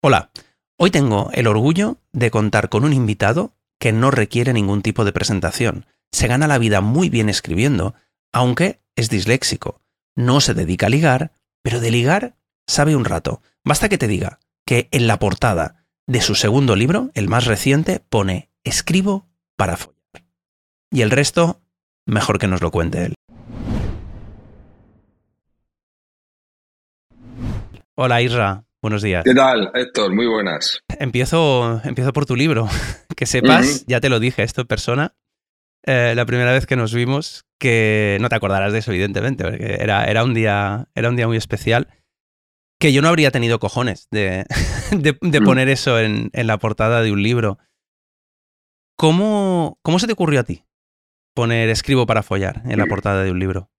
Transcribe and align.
Hola, 0.00 0.30
hoy 0.76 0.92
tengo 0.92 1.30
el 1.32 1.48
orgullo 1.48 1.96
de 2.12 2.30
contar 2.30 2.68
con 2.68 2.84
un 2.84 2.92
invitado 2.92 3.56
que 3.80 3.90
no 3.92 4.12
requiere 4.12 4.52
ningún 4.52 4.80
tipo 4.80 5.04
de 5.04 5.12
presentación. 5.12 5.86
Se 6.12 6.28
gana 6.28 6.46
la 6.46 6.58
vida 6.58 6.80
muy 6.80 7.08
bien 7.08 7.28
escribiendo, 7.28 7.96
aunque 8.32 8.80
es 8.94 9.10
disléxico. 9.10 9.82
No 10.14 10.40
se 10.40 10.54
dedica 10.54 10.86
a 10.86 10.90
ligar, 10.90 11.32
pero 11.62 11.80
de 11.80 11.90
ligar 11.90 12.36
sabe 12.68 12.94
un 12.94 13.04
rato. 13.04 13.42
Basta 13.64 13.88
que 13.88 13.98
te 13.98 14.06
diga 14.06 14.38
que 14.64 14.86
en 14.92 15.08
la 15.08 15.18
portada 15.18 15.84
de 16.06 16.20
su 16.20 16.36
segundo 16.36 16.76
libro, 16.76 17.10
el 17.14 17.26
más 17.26 17.46
reciente, 17.46 17.98
pone 17.98 18.50
escribo 18.62 19.26
para 19.56 19.76
follar. 19.76 19.98
Y 20.92 21.02
el 21.02 21.10
resto, 21.10 21.60
mejor 22.06 22.38
que 22.38 22.46
nos 22.46 22.62
lo 22.62 22.70
cuente 22.70 23.06
él. 23.06 23.14
Hola 27.96 28.22
Isra, 28.22 28.67
buenos 28.82 29.02
días. 29.02 29.24
¿Qué 29.24 29.34
tal, 29.34 29.70
Héctor? 29.74 30.14
Muy 30.14 30.26
buenas. 30.26 30.82
Empiezo, 30.98 31.80
empiezo 31.84 32.12
por 32.12 32.26
tu 32.26 32.36
libro. 32.36 32.68
Que 33.16 33.26
sepas, 33.26 33.84
ya 33.88 33.98
te 34.00 34.10
lo 34.10 34.20
dije 34.20 34.44
esto 34.44 34.60
en 34.60 34.68
persona, 34.68 35.16
eh, 35.84 36.12
la 36.14 36.24
primera 36.24 36.52
vez 36.52 36.66
que 36.66 36.76
nos 36.76 36.94
vimos, 36.94 37.46
que 37.58 38.16
no 38.20 38.28
te 38.28 38.36
acordarás 38.36 38.72
de 38.72 38.78
eso, 38.78 38.92
evidentemente, 38.92 39.42
porque 39.42 39.78
era, 39.80 40.04
era, 40.04 40.22
un, 40.22 40.34
día, 40.34 40.86
era 40.94 41.08
un 41.08 41.16
día 41.16 41.26
muy 41.26 41.36
especial, 41.36 41.88
que 42.78 42.92
yo 42.92 43.02
no 43.02 43.08
habría 43.08 43.32
tenido 43.32 43.58
cojones 43.58 44.06
de, 44.12 44.44
de, 44.92 45.40
mm. 45.40 45.44
poner 45.44 45.68
eso 45.68 45.98
en, 45.98 46.30
en, 46.32 46.46
la 46.46 46.58
portada 46.58 47.02
de 47.02 47.10
un 47.10 47.24
libro. 47.24 47.58
¿Cómo, 48.96 49.80
¿Cómo 49.82 49.98
se 49.98 50.06
te 50.06 50.12
ocurrió 50.12 50.38
a 50.38 50.44
ti 50.44 50.64
poner 51.34 51.70
escribo 51.70 52.06
para 52.06 52.22
follar 52.22 52.62
en 52.66 52.78
la 52.78 52.86
mm. 52.86 52.88
portada 52.88 53.24
de 53.24 53.32
un 53.32 53.40
libro? 53.40 53.70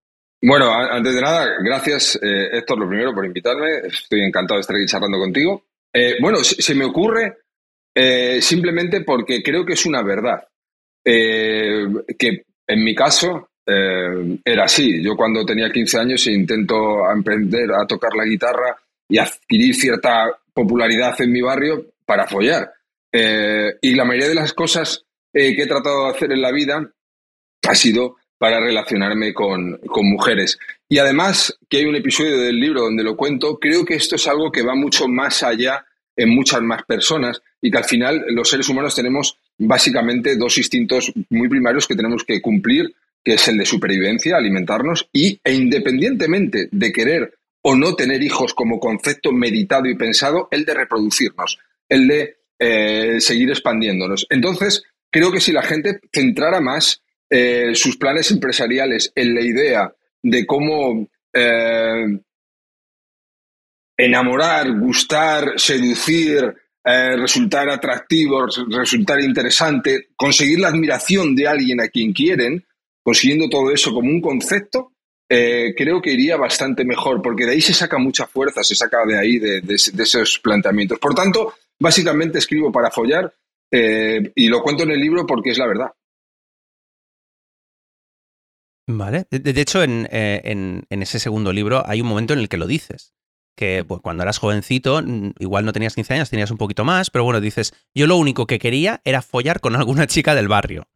Bueno, 0.41 0.73
antes 0.73 1.15
de 1.15 1.21
nada, 1.21 1.49
gracias 1.61 2.17
eh, 2.21 2.47
Héctor, 2.53 2.79
lo 2.79 2.87
primero 2.87 3.13
por 3.13 3.25
invitarme. 3.25 3.79
Estoy 3.87 4.21
encantado 4.21 4.57
de 4.57 4.61
estar 4.61 4.75
aquí 4.75 4.85
charlando 4.85 5.19
contigo. 5.19 5.65
Eh, 5.91 6.15
bueno, 6.21 6.37
se, 6.43 6.75
me 6.75 6.85
ocurre 6.85 7.39
eh, 7.93 8.39
simplemente 8.41 9.01
porque 9.01 9.43
creo 9.43 9.65
que 9.65 9.73
es 9.73 9.85
una 9.85 10.01
verdad. 10.01 10.47
que 11.03 12.45
en 12.67 12.83
mi 12.83 12.95
caso 12.95 13.49
era 13.65 14.63
así. 14.63 15.03
Yo 15.03 15.15
cuando 15.15 15.45
tenía 15.45 15.71
15 15.71 15.99
años 15.99 16.25
intento 16.27 17.05
aprender 17.05 17.69
a 17.71 17.85
tocar 17.85 18.11
la 18.15 18.25
guitarra 18.25 18.75
y 19.07 19.17
adquirir 19.17 19.75
cierta 19.75 20.25
popularidad 20.53 21.19
en 21.21 21.31
mi 21.31 21.41
barrio 21.41 21.85
para 22.05 22.27
follar. 22.27 22.71
y 23.11 23.93
la 23.93 24.05
mayoría 24.05 24.29
de 24.29 24.35
las 24.35 24.53
cosas 24.53 25.03
que 25.33 25.61
he 25.61 25.67
tratado 25.67 26.05
de 26.05 26.11
hacer 26.11 26.31
en 26.31 26.41
la 26.41 26.51
vida 26.51 26.89
ha 27.67 27.75
sido 27.75 28.15
para 28.39 28.59
relacionarme 28.59 29.33
con, 29.33 29.79
mujeres. 30.01 30.57
Y 30.87 30.97
además, 30.97 31.59
que 31.69 31.77
hay 31.77 31.85
un 31.85 31.97
episodio 31.97 32.39
del 32.39 32.59
libro 32.59 32.81
donde 32.81 33.03
lo 33.03 33.15
cuento, 33.15 33.59
creo 33.59 33.85
que 33.85 33.95
esto 33.95 34.15
es 34.15 34.27
algo 34.27 34.51
que 34.51 34.63
va 34.63 34.73
mucho 34.73 35.07
más 35.07 35.43
allá 35.43 35.85
en 36.15 36.29
muchas 36.29 36.61
más 36.61 36.83
personas 36.83 37.41
y 37.61 37.69
que 37.69 37.77
al 37.77 37.83
final 37.83 38.25
los 38.29 38.49
seres 38.49 38.67
humanos 38.69 38.95
tenemos 38.95 39.37
básicamente 39.57 40.37
dos 40.37 40.57
instintos 40.57 41.11
muy 41.29 41.49
primarios 41.49 41.85
que 41.85 41.95
tenemos 41.95 42.23
que 42.23 42.41
cumplir, 42.41 42.95
que 43.23 43.33
es 43.33 43.47
el 43.49 43.57
de 43.57 43.65
supervivencia, 43.65 44.37
alimentarnos, 44.37 45.09
y, 45.11 45.39
e 45.43 45.53
independientemente 45.53 46.69
de 46.71 46.91
querer 46.93 47.33
o 47.61 47.75
no 47.75 47.93
tener 47.95 48.23
hijos 48.23 48.53
como 48.53 48.79
concepto 48.79 49.33
meditado 49.33 49.87
y 49.87 49.95
pensado, 49.95 50.47
el 50.51 50.63
de 50.63 50.73
reproducirnos, 50.73 51.59
el 51.89 52.07
de 52.07 52.37
eh, 52.57 53.19
seguir 53.19 53.49
expandiéndonos. 53.49 54.25
Entonces, 54.29 54.83
creo 55.11 55.29
que 55.29 55.41
si 55.41 55.51
la 55.51 55.61
gente 55.61 55.99
centrara 56.13 56.61
más 56.61 57.01
eh, 57.29 57.75
sus 57.75 57.95
planes 57.97 58.31
empresariales 58.31 59.11
en 59.13 59.35
la 59.35 59.41
idea 59.41 59.93
de 60.23 60.45
cómo 60.47 61.07
eh, 61.31 62.19
enamorar, 63.95 64.71
gustar, 64.79 65.53
seducir, 65.57 66.55
eh, 66.83 67.15
resultar 67.17 67.69
atractivo, 67.69 68.47
resultar 68.69 69.21
interesante, 69.21 70.07
conseguir 70.15 70.59
la 70.59 70.69
admiración 70.69 71.35
de 71.35 71.47
alguien 71.47 71.81
a 71.81 71.87
quien 71.87 72.13
quieren, 72.13 72.65
consiguiendo 73.03 73.47
todo 73.47 73.71
eso 73.71 73.93
como 73.93 74.09
un 74.09 74.21
concepto, 74.21 74.93
creo 75.27 76.01
que 76.01 76.13
iría 76.13 76.37
bastante 76.37 76.83
mejor, 76.83 77.21
porque 77.21 77.45
de 77.45 77.51
ahí 77.51 77.61
se 77.61 77.75
saca 77.75 77.99
mucha 77.99 78.25
fuerza, 78.25 78.63
se 78.63 78.73
saca 78.73 79.05
de 79.05 79.19
ahí, 79.19 79.37
de, 79.37 79.61
de 79.61 79.75
esos 79.75 80.39
planteamientos. 80.39 80.97
Por 80.97 81.13
tanto, 81.13 81.53
básicamente 81.79 82.39
escribo 82.39 82.71
para 82.71 82.89
follar 82.89 83.31
y 83.71 84.47
lo 84.47 84.63
cuento 84.63 84.83
en 84.83 84.91
el 84.91 84.99
libro 84.99 85.27
porque 85.27 85.51
es 85.51 85.59
la 85.59 85.67
verdad. 85.67 85.91
Vale. 88.91 89.27
De, 89.29 89.61
hecho, 89.61 89.83
eh, 89.83 90.41
en, 90.43 90.83
ese 90.89 91.19
segundo 91.19 91.53
libro 91.53 91.83
hay 91.85 92.01
un 92.01 92.07
momento 92.07 92.33
en 92.33 92.39
el 92.39 92.49
que 92.49 92.57
lo 92.57 92.65
dices. 92.65 93.13
Que 93.55 93.85
pues, 93.87 94.01
cuando 94.01 94.23
eras 94.23 94.39
jovencito, 94.39 95.03
igual 95.37 95.65
no 95.65 95.73
tenías 95.73 95.93
15 95.93 96.15
años, 96.15 96.29
tenías 96.31 96.49
un 96.49 96.57
poquito 96.57 96.83
más, 96.85 97.11
pero 97.11 97.23
bueno, 97.23 97.39
dices, 97.39 97.73
yo 97.93 98.07
lo 98.07 98.17
único 98.17 98.47
que 98.47 98.57
quería 98.57 98.99
era 99.03 99.21
follar 99.21 99.59
con 99.59 99.75
alguna 99.75 100.07
chica 100.07 100.33
del 100.33 100.47
barrio. 100.47 100.87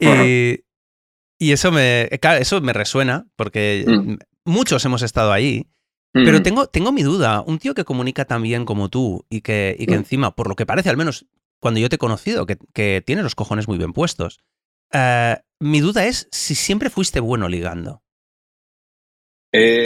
Y, 0.00 1.52
eso 1.52 1.70
me, 1.70 2.08
eso 2.10 2.60
me 2.62 2.72
resuena, 2.72 3.26
porque 3.36 3.84
mm. 3.86 4.14
muchos 4.44 4.82
hemos 4.86 5.02
estado 5.02 5.30
ahí. 5.30 5.68
Pero 6.12 6.38
mm. 6.38 6.42
tengo, 6.42 6.66
tengo 6.68 6.92
mi 6.92 7.02
duda. 7.02 7.42
Un 7.42 7.58
tío 7.58 7.74
que 7.74 7.84
comunica 7.84 8.24
tan 8.24 8.42
bien 8.42 8.64
como 8.64 8.88
tú 8.88 9.26
y 9.28 9.42
que, 9.42 9.76
y 9.78 9.84
que 9.84 9.96
mm. 9.96 9.98
encima, 9.98 10.34
por 10.34 10.48
lo 10.48 10.56
que 10.56 10.64
parece, 10.64 10.88
al 10.88 10.96
menos 10.96 11.26
cuando 11.60 11.78
yo 11.78 11.90
te 11.90 11.96
he 11.96 11.98
conocido, 11.98 12.46
que, 12.46 12.56
que 12.72 13.02
tiene 13.04 13.22
los 13.22 13.34
cojones 13.34 13.68
muy 13.68 13.76
bien 13.76 13.92
puestos. 13.92 14.40
Eh, 14.92 15.36
mi 15.60 15.80
duda 15.80 16.06
es 16.06 16.28
si 16.30 16.54
siempre 16.54 16.90
fuiste 16.90 17.20
bueno 17.20 17.48
ligando. 17.48 18.02
Eh, 19.52 19.84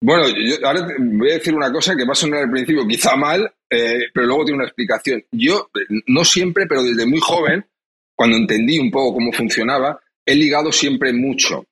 bueno, 0.00 0.28
yo 0.28 0.66
ahora 0.66 0.86
voy 0.98 1.30
a 1.30 1.34
decir 1.34 1.54
una 1.54 1.72
cosa 1.72 1.96
que 1.96 2.04
va 2.04 2.12
a 2.12 2.16
sonar 2.16 2.44
al 2.44 2.50
principio 2.50 2.86
quizá 2.86 3.16
mal, 3.16 3.52
eh, 3.68 4.06
pero 4.14 4.26
luego 4.26 4.44
tiene 4.44 4.58
una 4.58 4.66
explicación. 4.66 5.24
Yo, 5.32 5.70
no 6.06 6.24
siempre, 6.24 6.66
pero 6.66 6.82
desde 6.82 7.06
muy 7.06 7.18
joven, 7.20 7.66
cuando 8.14 8.36
entendí 8.36 8.78
un 8.78 8.90
poco 8.90 9.14
cómo 9.14 9.32
funcionaba, 9.32 10.00
he 10.24 10.34
ligado 10.34 10.70
siempre 10.72 11.12
mucho. 11.12 11.66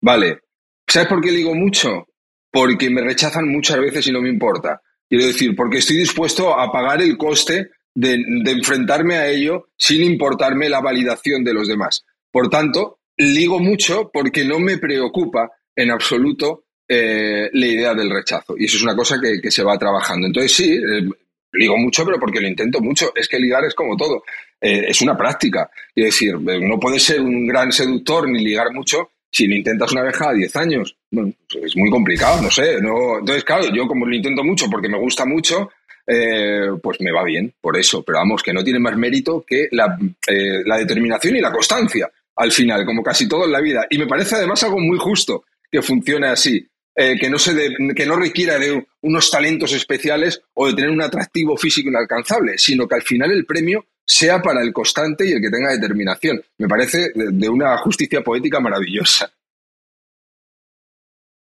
Vale. 0.00 0.40
¿Sabes 0.86 1.08
por 1.08 1.20
qué 1.20 1.30
ligo 1.30 1.54
mucho? 1.54 2.08
Porque 2.50 2.90
me 2.90 3.02
rechazan 3.02 3.48
muchas 3.48 3.78
veces 3.78 4.06
y 4.08 4.12
no 4.12 4.20
me 4.20 4.28
importa. 4.28 4.82
Quiero 5.08 5.26
decir, 5.26 5.54
porque 5.54 5.78
estoy 5.78 5.98
dispuesto 5.98 6.58
a 6.58 6.70
pagar 6.72 7.00
el 7.00 7.16
coste 7.16 7.70
de, 7.94 8.22
enfrentarme 8.46 9.16
a 9.16 9.28
ello 9.28 9.68
sin 9.76 10.02
importarme 10.02 10.68
la 10.68 10.80
validación 10.80 11.44
de 11.44 11.54
los 11.54 11.68
demás. 11.68 12.04
Por 12.30 12.48
tanto, 12.48 13.00
ligo 13.16 13.58
mucho 13.58 14.10
porque 14.12 14.44
no 14.44 14.58
me 14.58 14.78
preocupa 14.78 15.50
en 15.74 15.90
absoluto 15.90 16.64
eh, 16.88 17.50
la 17.52 17.66
idea 17.66 17.94
del 17.94 18.10
rechazo. 18.10 18.54
Y 18.58 18.64
eso 18.64 18.76
es 18.76 18.82
una 18.82 18.96
cosa 18.96 19.16
que, 19.20 19.50
se 19.50 19.62
va 19.62 19.78
trabajando. 19.78 20.26
Entonces, 20.26 20.52
sí, 20.52 20.72
eh, 20.72 21.08
ligo 21.52 21.76
mucho, 21.76 22.04
pero 22.04 22.18
porque 22.18 22.40
lo 22.40 22.48
intento 22.48 22.80
mucho. 22.80 23.12
Es 23.14 23.28
que 23.28 23.38
ligar 23.38 23.64
es 23.64 23.74
como 23.74 23.96
todo. 23.96 24.22
Eh, 24.60 24.86
es 24.88 25.00
una 25.02 25.16
práctica. 25.16 25.70
Es 25.94 26.04
decir, 26.04 26.34
no 26.40 26.78
puedes 26.78 27.02
ser 27.02 27.20
un 27.20 27.46
gran 27.46 27.72
seductor 27.72 28.28
ni 28.28 28.44
ligar 28.44 28.72
mucho 28.72 29.10
si 29.30 29.46
lo 29.46 29.56
intentas 29.56 29.90
una 29.92 30.02
vez 30.02 30.20
a 30.20 30.32
10 30.32 30.56
años. 30.56 30.96
Pues 31.10 31.34
es 31.64 31.76
muy 31.76 31.90
complicado, 31.90 32.42
no 32.42 32.50
sé. 32.50 32.80
No... 32.80 33.18
Entonces, 33.18 33.44
claro, 33.44 33.64
yo 33.74 33.86
como 33.86 34.06
lo 34.06 34.14
intento 34.14 34.44
mucho 34.44 34.68
porque 34.70 34.88
me 34.88 34.98
gusta 34.98 35.24
mucho, 35.24 35.70
eh, 36.06 36.68
pues 36.82 37.00
me 37.00 37.12
va 37.12 37.24
bien 37.24 37.52
por 37.60 37.76
eso. 37.76 38.02
Pero 38.02 38.18
vamos, 38.18 38.42
que 38.42 38.52
no 38.52 38.64
tiene 38.64 38.78
más 38.78 38.96
mérito 38.96 39.44
que 39.46 39.68
la, 39.70 39.96
eh, 40.26 40.62
determinación 40.64 41.36
y 41.36 41.40
la 41.40 41.52
constancia 41.52 42.10
al 42.36 42.50
final, 42.50 42.84
como 42.86 43.02
casi 43.02 43.28
todo 43.28 43.44
en 43.44 43.52
la 43.52 43.60
vida. 43.60 43.86
Y 43.90 43.98
me 43.98 44.06
parece 44.06 44.36
además 44.36 44.62
algo 44.62 44.78
muy 44.78 44.98
justo 44.98 45.44
que 45.70 45.82
funcione 45.82 46.28
así. 46.28 46.66
Eh, 46.94 47.16
que, 47.18 47.30
no 47.30 47.38
se 47.38 47.54
que 47.96 48.04
no 48.04 48.16
requiera 48.16 48.58
de 48.58 48.86
unos 49.00 49.30
talentos 49.30 49.72
especiales 49.72 50.42
o 50.52 50.66
de 50.66 50.74
tener 50.74 50.90
un 50.90 51.00
atractivo 51.00 51.56
físico 51.56 51.88
inalcanzable, 51.88 52.58
sino 52.58 52.86
que 52.86 52.96
al 52.96 53.02
final 53.02 53.30
el 53.30 53.46
premio 53.46 53.86
sea 54.04 54.42
para 54.42 54.60
el 54.60 54.74
constante 54.74 55.26
y 55.26 55.32
el 55.32 55.40
que 55.40 55.48
tenga 55.48 55.72
determinación. 55.72 56.42
Me 56.58 56.68
parece 56.68 57.12
de 57.14 57.48
una 57.48 57.78
justicia 57.78 58.20
poética 58.22 58.60
maravillosa. 58.60 59.32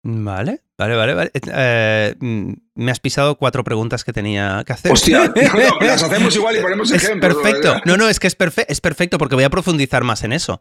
Vale, 0.03 0.62
vale, 0.78 0.97
vale. 0.97 1.15
vale. 1.15 1.31
Eh, 1.34 2.15
mm, 2.19 2.53
me 2.75 2.91
has 2.91 3.00
pisado 3.00 3.37
cuatro 3.37 3.65
preguntas 3.65 4.05
que 4.05 4.12
tenía 4.12 4.62
que 4.66 4.72
hacer. 4.72 4.93
Hostia, 4.93 5.33
las 5.81 6.02
hacemos 6.02 6.35
igual 6.35 6.56
y 6.56 6.61
ponemos 6.61 6.91
ejemplos. 6.91 7.35
Perfecto. 7.35 7.76
No, 7.85 7.97
no, 7.97 8.08
es 8.08 8.19
que 8.19 8.26
es, 8.26 8.37
es 8.69 8.81
perfecto 8.81 9.19
porque 9.19 9.35
voy 9.35 9.44
a 9.44 9.50
profundizar 9.50 10.05
más 10.05 10.25
en 10.25 10.32
eso. 10.32 10.58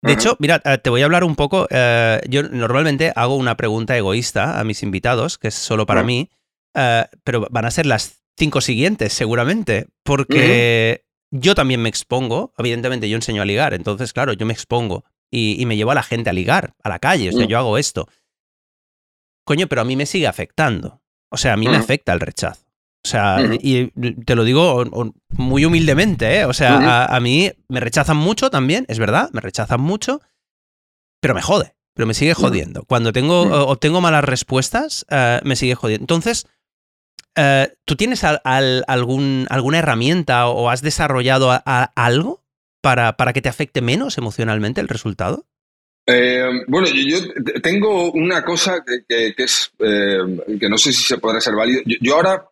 De 0.00 0.12
hecho, 0.12 0.36
mira, 0.38 0.62
eh, 0.64 0.78
te 0.78 0.90
voy 0.90 1.02
a 1.02 1.06
hablar 1.06 1.24
un 1.24 1.34
poco. 1.34 1.66
Eh, 1.70 2.20
yo 2.28 2.44
normalmente 2.44 3.12
hago 3.14 3.36
una 3.36 3.56
pregunta 3.56 3.96
egoísta 3.96 4.58
a 4.58 4.64
mis 4.64 4.82
invitados, 4.82 5.38
que 5.38 5.48
es 5.48 5.54
solo 5.54 5.86
para 5.86 6.02
mí, 6.02 6.30
pero 7.24 7.46
van 7.50 7.64
a 7.64 7.70
ser 7.70 7.84
las 7.84 8.22
cinco 8.38 8.60
siguientes, 8.60 9.12
seguramente, 9.12 9.88
porque 10.04 11.04
yo 11.30 11.56
también 11.56 11.82
me 11.82 11.88
expongo. 11.88 12.54
Evidentemente, 12.56 13.08
yo 13.08 13.16
enseño 13.16 13.42
a 13.42 13.44
ligar, 13.44 13.74
entonces, 13.74 14.12
claro, 14.12 14.32
yo 14.32 14.46
me 14.46 14.52
expongo 14.52 15.04
y, 15.30 15.66
me 15.66 15.76
llevo 15.76 15.90
a 15.90 15.96
la 15.96 16.04
gente 16.04 16.30
a 16.30 16.32
ligar, 16.32 16.74
a 16.82 16.88
la 16.88 17.00
calle. 17.00 17.30
O 17.30 17.32
sea, 17.32 17.44
mm. 17.44 17.48
yo 17.48 17.58
hago 17.58 17.76
esto 17.76 18.08
coño, 19.48 19.66
pero 19.66 19.80
a 19.80 19.84
mí 19.84 19.96
me 19.96 20.06
sigue 20.06 20.26
afectando. 20.26 21.00
O 21.30 21.36
sea, 21.36 21.54
a 21.54 21.56
mí 21.56 21.66
me 21.66 21.76
afecta 21.76 22.12
el 22.12 22.20
rechazo. 22.20 22.64
O 23.04 23.08
sea, 23.08 23.38
y 23.60 23.88
te 24.24 24.34
lo 24.34 24.44
digo 24.44 24.84
muy 25.30 25.64
humildemente, 25.64 26.40
¿eh? 26.40 26.44
O 26.44 26.52
sea, 26.52 27.06
a, 27.06 27.20
mí 27.20 27.50
me 27.68 27.80
rechazan 27.80 28.16
mucho 28.16 28.50
también, 28.50 28.84
es 28.88 28.98
verdad, 28.98 29.30
me 29.32 29.40
rechazan 29.40 29.80
mucho, 29.80 30.20
pero 31.20 31.34
me 31.34 31.42
jode, 31.42 31.74
pero 31.94 32.06
me 32.06 32.14
sigue 32.14 32.34
jodiendo. 32.34 32.84
Cuando 32.84 33.12
tengo, 33.12 33.42
obtengo 33.66 34.00
malas 34.00 34.24
respuestas, 34.24 35.06
eh, 35.10 35.40
me 35.44 35.56
sigue 35.56 35.74
jodiendo. 35.74 36.02
Entonces, 36.02 36.46
Eh, 37.40 37.72
¿Tú 37.84 37.94
tienes 37.94 38.24
algún, 38.24 39.46
alguna 39.48 39.78
herramienta 39.78 40.48
o 40.48 40.70
has 40.70 40.82
desarrollado 40.82 41.56
algo 41.94 42.42
para, 42.82 43.16
para, 43.16 43.32
que 43.32 43.42
te 43.42 43.48
afecte 43.48 43.80
menos 43.80 44.18
emocionalmente 44.18 44.80
el 44.80 44.88
resultado? 44.88 45.46
Eh, 46.10 46.64
bueno, 46.66 46.88
yo, 46.88 47.18
tengo 47.60 48.10
una 48.12 48.42
cosa 48.42 48.82
que, 49.06 49.34
es 49.36 49.70
eh, 49.78 50.18
que 50.58 50.68
no 50.68 50.78
sé 50.78 50.90
si 50.90 51.02
se 51.02 51.18
podrá 51.18 51.38
ser 51.38 51.54
válido. 51.54 51.82
Yo, 51.84 52.14
ahora 52.14 52.48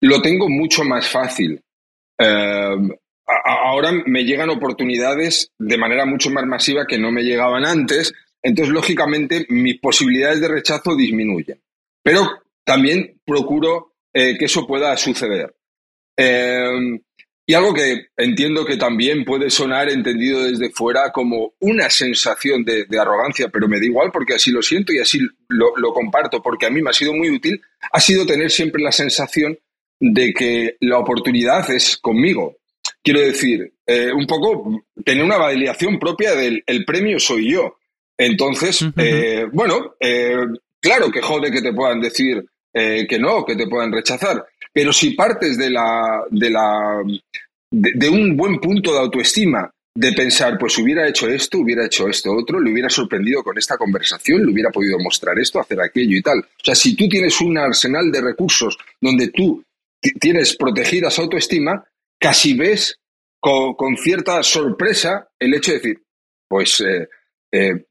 lo 0.00 0.22
tengo 0.22 0.48
mucho 0.48 0.84
más 0.84 1.08
fácil. 1.08 1.60
ahora 2.16 3.90
me 4.06 4.24
llegan 4.24 4.50
oportunidades 4.50 5.50
de 5.58 5.76
manera 5.76 6.06
mucho 6.06 6.30
más 6.30 6.46
masiva 6.46 6.86
que 6.86 6.98
no 6.98 7.10
me 7.10 7.24
llegaban 7.24 7.66
antes. 7.66 8.12
Entonces, 8.40 8.72
lógicamente, 8.72 9.44
mis 9.48 9.80
posibilidades 9.80 10.40
de 10.40 10.48
rechazo 10.48 10.94
disminuyen. 10.94 11.60
Pero 12.00 12.42
también 12.62 13.20
procuro 13.24 13.94
eh, 14.12 14.36
que 14.38 14.44
eso 14.44 14.66
pueda 14.68 14.96
suceder. 14.96 15.52
Y 17.46 17.52
algo 17.52 17.74
que 17.74 18.06
entiendo 18.16 18.64
que 18.64 18.78
también 18.78 19.24
puede 19.24 19.50
sonar 19.50 19.90
entendido 19.90 20.44
desde 20.44 20.70
fuera 20.70 21.12
como 21.12 21.52
una 21.60 21.90
sensación 21.90 22.64
de, 22.64 22.86
arrogancia, 22.98 23.48
pero 23.48 23.68
me 23.68 23.78
da 23.78 23.84
igual 23.84 24.10
porque 24.12 24.34
así 24.34 24.50
lo 24.50 24.62
siento 24.62 24.92
y 24.92 24.98
así 24.98 25.18
lo, 25.48 25.92
comparto, 25.92 26.42
porque 26.42 26.66
a 26.66 26.70
mí 26.70 26.80
me 26.80 26.90
ha 26.90 26.94
sido 26.94 27.12
muy 27.12 27.28
útil, 27.30 27.60
ha 27.92 28.00
sido 28.00 28.24
tener 28.24 28.50
siempre 28.50 28.82
la 28.82 28.92
sensación 28.92 29.58
de 30.00 30.32
que 30.32 30.76
la 30.80 30.98
oportunidad 30.98 31.70
es 31.70 31.98
conmigo. 31.98 32.56
Quiero 33.02 33.20
decir, 33.20 33.74
eh, 33.86 34.10
un 34.10 34.26
poco 34.26 34.82
tener 35.04 35.22
una 35.22 35.36
validación 35.36 35.98
propia 35.98 36.34
del 36.34 36.62
el 36.66 36.84
premio 36.86 37.18
soy 37.18 37.52
yo. 37.52 37.76
Entonces, 38.16 38.86
eh, 38.96 39.44
bueno, 39.52 39.96
claro 40.80 41.10
que 41.10 41.20
jode 41.20 41.50
que 41.50 41.60
te 41.60 41.74
puedan 41.74 42.00
decir 42.00 42.42
eh, 42.76 43.06
que 43.08 43.20
no, 43.20 43.44
que 43.44 43.54
te 43.54 43.68
puedan 43.68 43.92
rechazar. 43.92 44.44
Pero 44.74 44.92
si 44.92 45.10
partes 45.10 45.56
de, 45.56 45.70
la, 45.70 46.24
de, 46.30 46.50
la, 46.50 47.00
de, 47.70 48.08
un 48.08 48.36
buen 48.36 48.58
punto 48.58 48.92
de 48.92 48.98
autoestima, 48.98 49.70
de 49.96 50.12
pensar, 50.12 50.58
pues 50.58 50.76
hubiera 50.78 51.08
hecho 51.08 51.28
esto, 51.28 51.58
hubiera 51.58 51.86
hecho 51.86 52.08
esto 52.08 52.32
otro, 52.32 52.58
le 52.58 52.72
hubiera 52.72 52.90
sorprendido 52.90 53.44
con 53.44 53.56
esta 53.56 53.78
conversación, 53.78 54.44
le 54.44 54.52
hubiera 54.52 54.70
podido 54.70 54.98
mostrar 54.98 55.38
esto, 55.38 55.60
hacer 55.60 55.80
aquello 55.80 56.16
y 56.18 56.22
tal. 56.22 56.40
O 56.40 56.64
sea, 56.64 56.74
si 56.74 56.96
tú 56.96 57.08
tienes 57.08 57.40
un 57.40 57.56
arsenal 57.56 58.10
de 58.10 58.20
recursos 58.20 58.76
donde 59.00 59.28
tú 59.28 59.62
tienes 60.20 60.56
protegida 60.56 61.06
esa 61.06 61.22
autoestima, 61.22 61.84
casi 62.18 62.54
ves 62.54 62.98
con, 63.38 63.96
cierta 63.96 64.42
sorpresa 64.42 65.28
el 65.38 65.54
hecho 65.54 65.70
de 65.70 65.78
decir, 65.78 66.02
pues, 66.48 66.80
eh, 66.80 67.08
eh, 67.52 67.84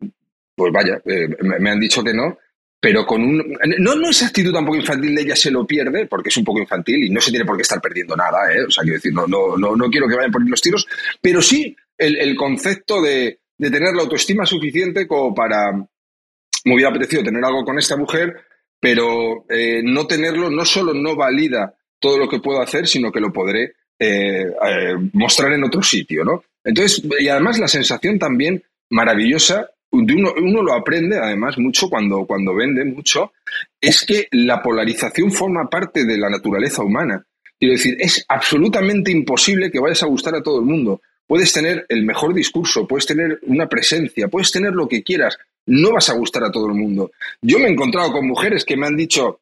pues 0.54 0.74
vaya, 0.74 1.02
me, 1.06 1.70
han 1.70 1.80
dicho 1.80 2.04
que 2.04 2.14
no, 2.14 2.38
pero 2.84 3.06
con 3.06 3.24
un... 3.24 3.58
No, 3.80 3.96
no 3.96 4.10
esa 4.10 4.28
actitud 4.28 4.52
tampoco 4.52 4.76
infantil 4.76 5.16
de 5.16 5.22
ella 5.22 5.38
se 5.38 5.50
lo 5.50 5.66
pierde, 5.66 6.06
porque 6.06 6.28
es 6.28 6.36
un 6.36 6.44
poco 6.44 6.60
infantil 6.60 7.06
y 7.06 7.10
no 7.10 7.22
se 7.22 7.32
tiene 7.32 7.46
por 7.46 7.56
qué 7.56 7.62
estar 7.62 7.80
perdiendo 7.80 8.14
nada, 8.14 8.54
¿eh? 8.54 8.66
O 8.68 8.70
sea, 8.70 8.82
quiero 8.82 8.98
decir, 8.98 9.14
no, 9.14 9.26
no, 9.26 9.56
no, 9.56 9.74
no 9.74 9.90
quiero 9.90 10.06
que 10.06 10.18
vayan 10.18 10.34
por 10.34 10.46
los 10.46 10.62
tiros, 10.62 10.86
pero 11.22 11.42
sí 11.42 11.74
el, 11.98 12.36
concepto 12.36 13.02
de, 13.02 13.40
tener 13.58 13.94
la 13.96 14.02
autoestima 14.02 14.46
suficiente 14.46 15.08
como 15.08 15.34
para... 15.34 15.72
Me 15.72 16.76
hubiera 16.76 16.90
apetecido 16.90 17.24
tener 17.24 17.46
algo 17.46 17.64
con 17.64 17.80
esta 17.80 17.96
mujer, 17.96 18.36
pero 18.82 19.46
eh, 19.48 19.80
no 19.82 20.06
tenerlo 20.06 20.50
no 20.50 20.66
solo 20.66 20.94
no 20.94 21.16
valida 21.16 21.74
todo 22.00 22.18
lo 22.18 22.28
que 22.28 22.42
puedo 22.42 22.62
hacer, 22.62 22.86
sino 22.86 23.14
que 23.14 23.22
lo 23.22 23.32
podré 23.32 23.76
eh, 23.98 24.44
eh, 24.44 24.96
mostrar 25.14 25.54
en 25.54 25.64
otro 25.64 25.82
sitio, 25.82 26.26
¿no? 26.26 26.44
Entonces, 26.66 27.02
y 27.18 27.30
además 27.30 27.60
la 27.60 27.70
sensación 27.70 28.20
también 28.20 28.62
maravillosa 28.90 29.70
uno, 29.94 30.64
lo 30.64 30.74
aprende 30.74 31.18
además 31.18 31.58
mucho 31.58 31.90
cuando, 31.90 32.26
cuando 32.26 32.56
vende 32.56 32.84
mucho, 32.84 33.34
es 33.80 34.04
que 34.06 34.28
la 34.32 34.62
polarización 34.62 35.32
forma 35.32 35.70
parte 35.70 36.06
de 36.06 36.18
la 36.18 36.30
naturaleza 36.30 36.84
humana. 36.84 37.26
Quiero 37.60 37.74
decir, 37.74 37.96
es 38.00 38.26
absolutamente 38.28 39.12
imposible 39.12 39.72
que 39.72 39.80
vayas 39.80 40.04
a 40.04 40.08
gustar 40.08 40.36
a 40.36 40.44
todo 40.44 40.60
el 40.60 40.66
mundo. 40.66 41.02
Puedes 41.28 41.54
tener 41.54 41.86
el 41.88 42.04
mejor 42.04 42.34
discurso, 42.34 42.88
puedes 42.88 43.06
tener 43.06 43.40
una 43.44 43.70
presencia, 43.70 44.28
puedes 44.28 44.52
tener 44.52 44.74
lo 44.74 44.88
que 44.88 45.04
quieras, 45.04 45.38
no 45.68 45.94
vas 45.94 46.10
a 46.10 46.14
gustar 46.14 46.44
a 46.44 46.52
todo 46.52 46.68
el 46.68 46.74
mundo. 46.74 47.12
Yo 47.42 47.60
me 47.60 47.66
he 47.66 47.72
encontrado 47.72 48.12
con 48.12 48.28
mujeres 48.28 48.66
que 48.66 48.76
me 48.76 48.88
han 48.88 48.98
dicho, 48.98 49.40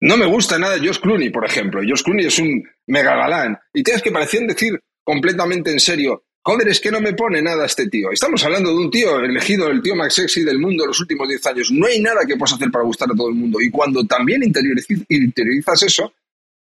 no 0.00 0.16
me 0.16 0.26
gusta 0.26 0.58
nada 0.58 0.76
Josh 0.78 0.98
Clooney, 0.98 1.30
por 1.30 1.46
ejemplo. 1.46 1.80
Josh 1.80 2.02
Clooney 2.02 2.26
es 2.26 2.38
un 2.38 2.62
mega 2.88 3.16
galán. 3.16 3.58
Y 3.72 3.82
tienes 3.82 4.02
que 4.02 4.12
parecían 4.12 4.46
decir 4.46 4.78
completamente 5.02 5.70
en 5.70 5.80
serio, 5.80 6.24
Joder, 6.46 6.68
es 6.68 6.78
que 6.78 6.90
no 6.90 7.00
me 7.00 7.14
pone 7.14 7.40
nada 7.40 7.64
este 7.64 7.88
tío. 7.88 8.12
Estamos 8.12 8.44
hablando 8.44 8.68
de 8.68 8.76
un 8.76 8.90
tío 8.90 9.18
elegido, 9.18 9.70
el 9.70 9.80
tío 9.80 9.96
más 9.96 10.12
sexy 10.12 10.44
del 10.44 10.58
mundo 10.58 10.84
en 10.84 10.88
los 10.88 11.00
últimos 11.00 11.26
10 11.26 11.46
años. 11.46 11.70
No 11.72 11.86
hay 11.86 12.02
nada 12.02 12.26
que 12.26 12.36
puedas 12.36 12.52
hacer 12.52 12.70
para 12.70 12.84
gustar 12.84 13.08
a 13.10 13.16
todo 13.16 13.30
el 13.30 13.34
mundo. 13.34 13.62
Y 13.62 13.70
cuando 13.70 14.04
también 14.04 14.42
interiorizas 14.44 15.82
eso, 15.82 16.12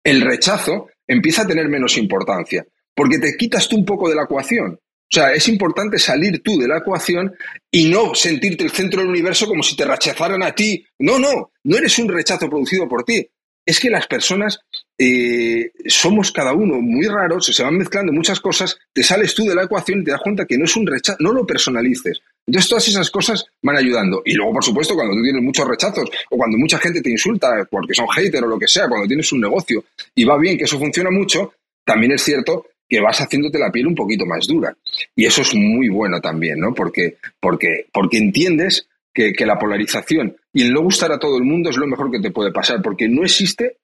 el 0.02 0.22
rechazo 0.22 0.88
empieza 1.06 1.42
a 1.42 1.46
tener 1.46 1.68
menos 1.68 1.96
importancia. 1.98 2.66
Porque 2.92 3.18
te 3.18 3.36
quitas 3.36 3.68
tú 3.68 3.76
un 3.76 3.84
poco 3.84 4.08
de 4.08 4.16
la 4.16 4.24
ecuación. 4.24 4.72
O 4.72 5.12
sea, 5.12 5.32
es 5.32 5.46
importante 5.46 6.00
salir 6.00 6.42
tú 6.42 6.58
de 6.58 6.66
la 6.66 6.78
ecuación 6.78 7.32
y 7.70 7.88
no 7.88 8.12
sentirte 8.16 8.64
el 8.64 8.70
centro 8.72 9.02
del 9.02 9.10
universo 9.10 9.46
como 9.46 9.62
si 9.62 9.76
te 9.76 9.84
rechazaran 9.84 10.42
a 10.42 10.52
ti. 10.52 10.84
No, 10.98 11.20
no, 11.20 11.52
no 11.62 11.76
eres 11.76 11.96
un 12.00 12.08
rechazo 12.08 12.50
producido 12.50 12.88
por 12.88 13.04
ti 13.04 13.24
es 13.70 13.78
que 13.78 13.90
las 13.90 14.06
personas 14.06 14.60
eh, 15.02 15.72
somos 15.86 16.30
cada 16.30 16.52
uno 16.52 16.78
muy 16.78 17.06
raros, 17.06 17.46
se 17.46 17.62
van 17.62 17.78
mezclando 17.78 18.12
muchas 18.12 18.38
cosas, 18.38 18.78
te 18.92 19.02
sales 19.02 19.34
tú 19.34 19.46
de 19.46 19.54
la 19.54 19.62
ecuación 19.62 20.00
y 20.00 20.04
te 20.04 20.10
das 20.10 20.20
cuenta 20.20 20.44
que 20.44 20.58
no 20.58 20.66
es 20.66 20.76
un 20.76 20.86
rechazo, 20.86 21.16
no 21.20 21.32
lo 21.32 21.46
personalices. 21.46 22.20
Entonces 22.46 22.68
todas 22.68 22.86
esas 22.86 23.10
cosas 23.10 23.46
van 23.62 23.78
ayudando. 23.78 24.20
Y 24.26 24.34
luego, 24.34 24.52
por 24.52 24.64
supuesto, 24.64 24.94
cuando 24.94 25.14
tú 25.14 25.22
tienes 25.22 25.42
muchos 25.42 25.66
rechazos 25.66 26.06
o 26.28 26.36
cuando 26.36 26.58
mucha 26.58 26.76
gente 26.76 27.00
te 27.00 27.08
insulta 27.08 27.66
porque 27.70 27.94
son 27.94 28.08
hater 28.08 28.44
o 28.44 28.48
lo 28.48 28.58
que 28.58 28.68
sea, 28.68 28.88
cuando 28.88 29.08
tienes 29.08 29.32
un 29.32 29.40
negocio 29.40 29.84
y 30.14 30.24
va 30.24 30.36
bien, 30.36 30.58
que 30.58 30.64
eso 30.64 30.78
funciona 30.78 31.10
mucho, 31.10 31.54
también 31.82 32.12
es 32.12 32.22
cierto 32.22 32.66
que 32.86 33.00
vas 33.00 33.22
haciéndote 33.22 33.58
la 33.58 33.72
piel 33.72 33.86
un 33.86 33.94
poquito 33.94 34.26
más 34.26 34.46
dura. 34.46 34.76
Y 35.16 35.24
eso 35.24 35.40
es 35.40 35.54
muy 35.54 35.88
bueno 35.88 36.20
también, 36.20 36.60
¿no? 36.60 36.74
Porque, 36.74 37.16
porque, 37.40 37.86
porque 37.90 38.18
entiendes 38.18 38.86
que, 39.14 39.32
la 39.46 39.58
polarización 39.58 40.36
y 40.52 40.62
el 40.64 40.74
no 40.74 40.82
gustar 40.82 41.10
a 41.10 41.18
todo 41.18 41.38
el 41.38 41.44
mundo 41.44 41.70
es 41.70 41.78
lo 41.78 41.86
mejor 41.86 42.10
que 42.10 42.20
te 42.20 42.30
puede 42.30 42.52
pasar, 42.52 42.82
porque 42.82 43.08
no 43.08 43.24
existe 43.24 43.78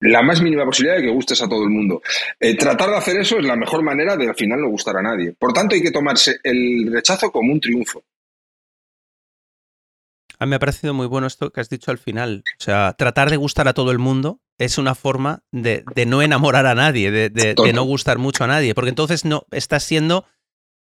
la 0.00 0.22
más 0.22 0.42
mínima 0.42 0.64
posibilidad 0.64 0.96
de 0.96 1.06
que 1.06 1.12
gustes 1.12 1.42
a 1.42 1.48
todo 1.48 1.64
el 1.64 1.70
mundo. 1.70 2.02
Eh, 2.38 2.56
tratar 2.56 2.90
de 2.90 2.96
hacer 2.96 3.16
eso 3.18 3.38
es 3.38 3.44
la 3.44 3.56
mejor 3.56 3.82
manera 3.82 4.16
de 4.16 4.28
al 4.28 4.34
final 4.34 4.60
no 4.60 4.68
gustar 4.68 4.96
a 4.96 5.02
nadie. 5.02 5.32
Por 5.32 5.52
tanto, 5.52 5.74
hay 5.74 5.82
que 5.82 5.90
tomarse 5.90 6.36
el 6.42 6.90
rechazo 6.92 7.30
como 7.30 7.52
un 7.52 7.60
triunfo. 7.60 8.04
A 10.38 10.46
mí 10.46 10.50
me 10.50 10.56
ha 10.56 10.60
parecido 10.60 10.92
muy 10.92 11.06
bueno 11.06 11.26
esto 11.26 11.50
que 11.50 11.60
has 11.60 11.70
dicho 11.70 11.90
al 11.90 11.98
final. 11.98 12.42
O 12.58 12.62
sea, 12.62 12.94
tratar 12.98 13.30
de 13.30 13.36
gustar 13.36 13.68
a 13.68 13.72
todo 13.72 13.92
el 13.92 13.98
mundo 13.98 14.40
es 14.58 14.78
una 14.78 14.94
forma 14.94 15.42
de, 15.52 15.84
no 16.06 16.22
enamorar 16.22 16.66
a 16.66 16.74
nadie, 16.74 17.10
de, 17.10 17.30
de, 17.30 17.72
no 17.72 17.84
gustar 17.84 18.18
mucho 18.18 18.44
a 18.44 18.46
nadie, 18.46 18.74
porque 18.74 18.90
entonces 18.90 19.24
no 19.24 19.46
estás 19.50 19.84
siendo 19.84 20.26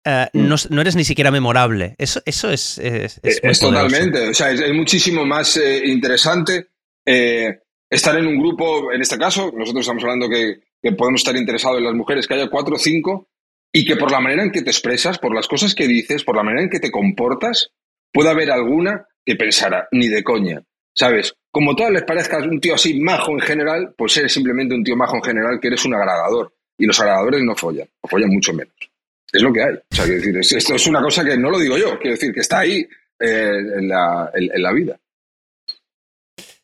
eh, 0.04 0.28
mm. 0.32 0.54
no, 0.70 0.80
eres 0.80 0.96
ni 0.96 1.04
siquiera 1.04 1.30
memorable. 1.30 1.94
Eso, 1.98 2.20
eso 2.24 2.50
es. 2.50 2.78
Es, 2.78 3.20
es, 3.22 3.60
totalmente. 3.60 4.30
O 4.30 4.34
sea, 4.34 4.50
es, 4.50 4.72
muchísimo 4.72 5.24
más 5.24 5.56
eh, 5.56 5.82
interesante 5.86 6.68
eh, 7.06 7.60
estar 7.94 8.16
en 8.16 8.26
un 8.26 8.38
grupo, 8.38 8.92
en 8.92 9.00
este 9.00 9.18
caso, 9.18 9.52
nosotros 9.54 9.82
estamos 9.82 10.02
hablando 10.02 10.28
que, 10.28 10.60
podemos 10.96 11.20
estar 11.20 11.36
interesados 11.36 11.78
en 11.78 11.84
las 11.84 11.94
mujeres, 11.94 12.26
que 12.26 12.34
haya 12.34 12.50
cuatro 12.50 12.74
o 12.74 12.78
cinco, 12.78 13.28
y 13.72 13.84
que 13.84 13.96
por 13.96 14.10
la 14.10 14.20
manera 14.20 14.42
en 14.42 14.50
que 14.50 14.62
te 14.62 14.70
expresas, 14.70 15.18
por 15.18 15.34
las 15.34 15.46
cosas 15.46 15.74
que 15.74 15.86
dices, 15.86 16.24
por 16.24 16.36
la 16.36 16.42
manera 16.42 16.64
en 16.64 16.70
que 16.70 16.80
te 16.80 16.90
comportas, 16.90 17.70
pueda 18.12 18.30
haber 18.30 18.50
alguna 18.50 19.06
que 19.24 19.36
pensara, 19.36 19.88
ni 19.92 20.08
de 20.08 20.22
coña. 20.22 20.62
¿Sabes? 20.94 21.34
Como 21.50 21.74
todas 21.74 21.92
les 21.92 22.02
parezcas 22.02 22.44
un 22.44 22.60
tío 22.60 22.74
así 22.74 23.00
majo 23.00 23.32
en 23.32 23.40
general, 23.40 23.94
pues 23.96 24.16
eres 24.16 24.32
simplemente 24.32 24.74
un 24.74 24.84
tío 24.84 24.96
majo 24.96 25.16
en 25.16 25.22
general 25.22 25.58
que 25.60 25.68
eres 25.68 25.84
un 25.84 25.94
agradador. 25.94 26.52
Y 26.76 26.86
los 26.86 26.98
agradadores 27.00 27.42
no 27.42 27.54
follan, 27.54 27.88
o 28.00 28.08
follan 28.08 28.30
mucho 28.30 28.52
menos 28.52 28.92
es 29.32 29.42
lo 29.42 29.52
que 29.52 29.62
hay. 29.62 29.74
O 29.74 29.94
sea, 29.94 30.04
quiero 30.04 30.20
decir, 30.20 30.58
esto 30.58 30.74
es 30.74 30.86
una 30.86 31.00
cosa 31.00 31.24
que 31.24 31.36
no 31.36 31.50
lo 31.50 31.58
digo 31.58 31.78
yo, 31.78 31.98
quiero 31.98 32.14
decir, 32.16 32.32
que 32.32 32.40
está 32.40 32.60
ahí 32.60 32.86
eh, 33.18 33.50
en, 33.78 33.88
la, 33.88 34.72
vida. 34.74 34.98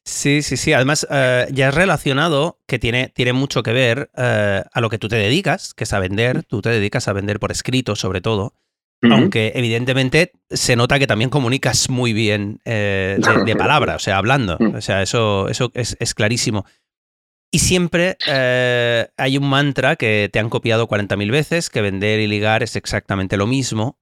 Sí, 0.08 0.42
sí, 0.42 0.56
sí. 0.56 0.72
Además, 0.72 1.06
eh, 1.10 1.46
ya 1.52 1.68
es 1.68 1.74
relacionado 1.74 2.58
que 2.66 2.78
tiene, 2.78 3.12
tiene 3.14 3.34
mucho 3.34 3.62
que 3.62 3.72
ver 3.72 4.10
eh, 4.16 4.62
a 4.72 4.80
lo 4.80 4.88
que 4.88 4.98
tú 4.98 5.08
te 5.08 5.16
dedicas, 5.16 5.74
que 5.74 5.84
es 5.84 5.92
a 5.92 5.98
vender. 5.98 6.44
Tú 6.44 6.62
te 6.62 6.70
dedicas 6.70 7.08
a 7.08 7.12
vender 7.12 7.38
por 7.38 7.52
escrito, 7.52 7.94
sobre 7.94 8.20
todo. 8.20 8.54
Aunque 9.00 9.52
evidentemente 9.54 10.32
se 10.50 10.74
nota 10.74 10.98
que 10.98 11.06
también 11.06 11.30
comunicas 11.30 11.88
muy 11.88 12.12
bien 12.12 12.60
de, 12.64 13.20
palabra, 13.58 13.94
o 13.94 13.98
sea, 14.00 14.16
hablando. 14.16 14.56
Mm. 14.58 14.74
O 14.74 14.80
sea, 14.80 15.02
eso, 15.02 15.48
eso 15.48 15.70
es, 15.74 15.96
es 16.00 16.14
clarísimo. 16.14 16.64
Y 17.50 17.60
siempre 17.60 18.16
eh, 18.26 19.08
hay 19.16 19.38
un 19.38 19.48
mantra 19.48 19.96
que 19.96 20.28
te 20.32 20.38
han 20.38 20.50
copiado 20.50 20.88
40.000 20.88 21.30
veces, 21.30 21.70
que 21.70 21.80
vender 21.80 22.20
y 22.20 22.26
ligar 22.26 22.62
es 22.62 22.76
exactamente 22.76 23.36
lo 23.36 23.46
mismo. 23.46 23.98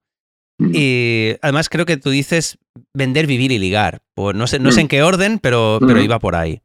Y 0.59 1.35
además 1.43 1.69
creo 1.69 1.85
que 1.85 1.97
tú 1.97 2.11
dices 2.11 2.59
vender, 2.95 3.27
vivir 3.27 3.53
y 3.53 3.59
ligar. 3.59 4.03
Pues 4.15 4.35
no 4.35 4.47
sé, 4.47 4.59
no 4.59 4.73
sé 4.73 4.81
en 4.81 4.89
qué 4.89 5.03
orden, 5.03 5.39
pero, 5.39 5.79
pero 5.87 6.01
iba 6.01 6.19
por 6.19 6.35
ahí. 6.35 6.63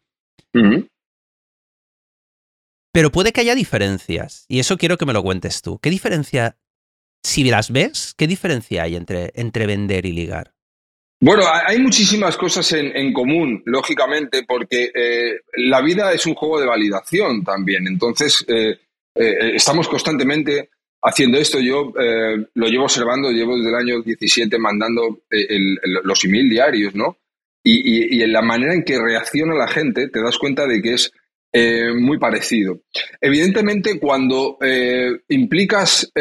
Pero 2.94 3.12
puede 3.12 3.32
que 3.32 3.42
haya 3.42 3.56
diferencias. 3.56 4.46
Y 4.48 4.60
eso 4.60 4.78
quiero 4.78 4.98
que 4.98 5.06
me 5.06 5.14
lo 5.14 5.24
cuentes 5.24 5.62
tú. 5.62 5.80
¿Qué 5.80 5.90
diferencia, 5.90 6.58
si 7.24 7.44
las 7.44 7.72
ves, 7.72 8.14
qué 8.18 8.28
diferencia 8.28 8.84
hay 8.84 8.96
entre, 8.96 9.32
entre 9.36 9.66
vender 9.66 10.06
y 10.06 10.12
ligar? 10.12 10.54
Bueno, 11.24 11.44
hay 11.48 11.78
muchísimas 11.78 12.36
cosas 12.36 12.74
en, 12.74 13.14
común, 13.14 13.62
lógicamente, 13.66 14.44
porque 14.44 14.92
eh, 14.94 15.42
la 15.56 15.80
vida 15.82 16.12
es 16.14 16.26
un 16.26 16.34
juego 16.34 16.60
de 16.60 16.66
validación 16.66 17.44
también. 17.44 17.86
Entonces, 17.86 18.44
eh, 18.48 18.80
eh, 19.16 19.56
estamos 19.56 19.88
constantemente 19.88 20.72
haciendo 21.02 21.38
esto. 21.38 21.60
Yo 21.60 21.94
lo 22.54 22.68
llevo 22.68 22.84
observando, 22.84 23.32
llevo 23.32 23.58
desde 23.58 23.70
el 23.70 23.76
año 23.76 24.02
17 24.02 24.58
mandando 24.58 25.22
los 26.04 26.26
email 26.26 26.50
diarios, 26.50 26.96
¿no? 26.96 27.18
Y, 27.64 28.18
y, 28.18 28.24
en 28.24 28.34
la 28.34 28.42
manera 28.42 28.74
en 28.74 28.84
que 28.84 29.00
reacciona 29.00 29.54
la 29.54 29.68
gente, 29.68 30.08
te 30.08 30.22
das 30.22 30.38
cuenta 30.40 30.66
de 30.66 30.82
que 30.82 30.94
es 30.94 31.12
muy 31.96 32.18
parecido. 32.18 32.82
Evidentemente, 33.20 34.00
cuando 34.00 34.58
implicas 35.28 36.12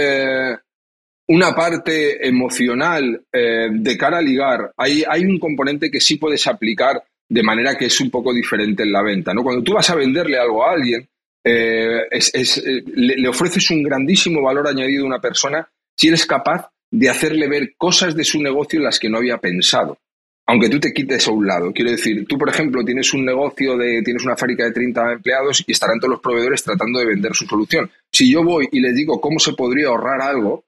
una 1.31 1.55
parte 1.55 2.27
emocional 2.27 3.23
eh, 3.33 3.69
de 3.71 3.97
cara 3.97 4.19
a 4.19 4.23
ligar, 4.23 4.73
hay, 4.77 5.05
hay 5.09 5.25
un 5.25 5.39
componente 5.39 5.89
que 5.89 6.01
sí 6.01 6.17
puedes 6.17 6.45
aplicar 6.49 7.05
de 7.29 7.43
manera 7.45 7.77
que 7.77 7.87
es 7.87 8.01
un 8.01 8.11
poco 8.11 8.35
diferente 8.35 8.83
en 8.83 8.91
la 8.91 9.03
venta. 9.03 9.33
¿no? 9.33 9.45
Cuando 9.45 9.63
tú 9.63 9.75
vas 9.75 9.89
a 9.91 9.95
venderle 9.95 10.37
algo 10.37 10.65
a 10.65 10.73
alguien, 10.73 11.09
eh, 11.43 12.03
eh, 12.11 12.83
le, 12.95 13.29
ofreces 13.29 13.71
un 13.71 13.83
grandísimo 13.83 14.43
valor 14.43 14.69
añadido 14.69 15.05
a 15.05 15.09
una 15.09 15.21
persona 15.21 15.67
si 15.97 16.09
eres 16.09 16.27
capaz 16.27 16.71
de 16.91 17.09
hacerle 17.09 17.49
ver 17.49 17.75
cosas 17.77 18.15
de 18.15 18.25
su 18.25 18.43
negocio 18.43 18.79
en 18.79 18.85
las 18.85 18.99
que 18.99 19.09
no 19.09 19.19
había 19.19 19.39
pensado. 19.39 19.99
Aunque 20.47 20.69
tú 20.69 20.81
te 20.81 20.93
quites 20.93 21.29
a 21.29 21.31
un 21.31 21.47
lado. 21.47 21.73
Quiero 21.73 21.93
decir, 21.93 22.27
tú, 22.27 22.37
por 22.37 22.49
ejemplo, 22.49 22.85
tienes 22.85 23.15
un 23.15 23.25
negocio 23.25 23.77
de, 23.77 24.03
tienes 24.03 24.25
una 24.25 24.37
fábrica 24.37 24.65
de 24.65 24.73
30 24.73 25.13
empleados 25.13 25.63
y 25.65 25.73
estarán 25.73 26.01
todos 26.01 26.13
los 26.13 26.21
proveedores 26.21 26.65
tratando 26.65 26.99
de 26.99 27.07
vender 27.07 27.35
su 27.35 27.45
solución. 27.47 27.89
Si 28.11 28.31
yo 28.31 28.43
voy 28.43 28.69
y 28.73 28.81
les 28.81 28.95
digo 28.95 29.21
cómo 29.21 29.39
se 29.39 29.53
podría 29.53 29.89
ahorrar 29.89 30.21
algo, 30.21 30.65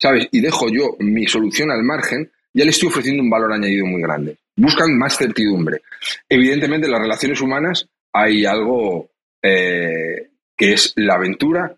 ¿sabes? 0.00 0.28
Y 0.32 0.40
dejo 0.40 0.68
yo 0.70 0.96
mi 1.00 1.26
solución 1.26 1.70
al 1.70 1.82
margen, 1.82 2.30
ya 2.54 2.64
le 2.64 2.70
estoy 2.70 2.88
ofreciendo 2.88 3.22
un 3.22 3.28
valor 3.28 3.52
añadido 3.52 3.84
muy 3.84 4.00
grande. 4.00 4.38
Buscan 4.56 4.96
más 4.96 5.18
certidumbre. 5.18 5.82
Evidentemente, 6.28 6.86
en 6.86 6.92
las 6.92 7.02
relaciones 7.02 7.40
humanas 7.42 7.86
hay 8.12 8.46
algo 8.46 9.10
eh, 9.42 10.30
que 10.56 10.72
es 10.72 10.92
la 10.96 11.14
aventura, 11.14 11.76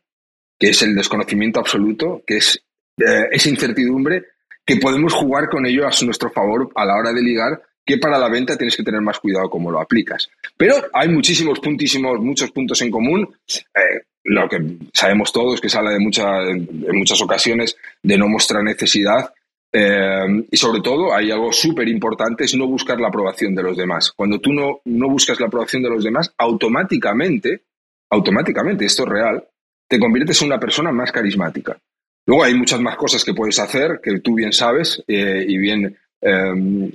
que 0.59 0.71
es 0.71 0.83
el 0.83 0.95
desconocimiento 0.95 1.61
absoluto, 1.61 2.23
que 2.27 2.39
es 2.39 2.63
eh, 2.99 3.29
esa 3.31 3.49
incertidumbre, 3.49 4.25
que 4.65 4.77
podemos 4.77 5.15
jugar 5.15 5.49
con 5.49 5.67
ello 5.67 5.87
a 5.87 6.05
nuestro 6.05 6.31
favor 6.31 6.71
a 6.75 6.85
la 6.85 6.97
hora 6.97 7.13
de 7.13 7.23
ligar, 7.23 7.63
que 7.85 7.99
para 7.99 8.19
la 8.19 8.29
venta 8.29 8.57
tienes 8.57 8.77
que 8.77 8.83
tener 8.83 9.01
más 9.01 9.19
cuidado 9.19 9.51
cómo 9.51 9.71
lo 9.71 9.81
aplicas. 9.81 10.29
Pero 10.57 10.77
hay 10.93 11.09
muchísimos 11.09 11.59
puntísimos, 11.61 12.21
muchos 12.21 12.51
puntos 12.51 12.81
en 12.83 12.91
común. 12.91 13.29
Eh, 13.49 14.03
lo 14.25 14.49
que 14.49 14.59
sabemos 14.93 15.33
todos, 15.33 15.61
que 15.61 15.69
se 15.69 15.79
habla 15.79 15.91
de 15.91 15.99
muchas, 15.99 16.49
en 16.49 16.97
muchas 16.97 17.21
ocasiones 17.23 17.77
de 18.03 18.19
no 18.19 18.29
mostrar 18.29 18.63
necesidad. 18.63 19.33
Eh, 19.73 20.47
y 20.51 20.57
sobre 20.57 20.81
todo, 20.81 21.15
hay 21.15 21.31
algo 21.31 21.53
súper 21.53 21.89
importante, 21.89 22.45
es 22.45 22.55
no 22.55 22.67
buscar 22.67 23.01
la 23.01 23.09
aprobación 23.09 23.55
de 23.55 23.63
los 23.63 23.77
demás. 23.77 24.13
Cuando 24.13 24.39
tú 24.41 24.53
no, 24.53 24.81
no 24.85 25.09
buscas 25.09 25.39
la 25.41 25.47
aprobación 25.47 25.83
de 25.83 25.91
los 25.91 26.03
demás, 26.03 26.33
automáticamente, 26.39 27.63
automáticamente, 28.11 28.85
esto 28.85 29.05
es 29.05 29.09
real, 29.09 29.45
te 29.89 29.99
conviertes 29.99 30.41
en 30.43 30.49
una 30.49 30.61
persona 30.61 30.93
más 30.93 31.13
carismática. 31.13 31.79
Luego 32.27 32.45
hay 32.45 32.55
muchas 32.55 32.81
más 32.81 32.97
cosas 32.97 33.25
que 33.25 33.35
puedes 33.35 33.59
hacer, 33.59 34.01
que 34.03 34.21
tú 34.21 34.35
bien 34.35 34.53
sabes 34.53 35.03
eh, 35.09 35.45
y 35.47 35.59
bien 35.59 35.97
eh, 36.21 36.93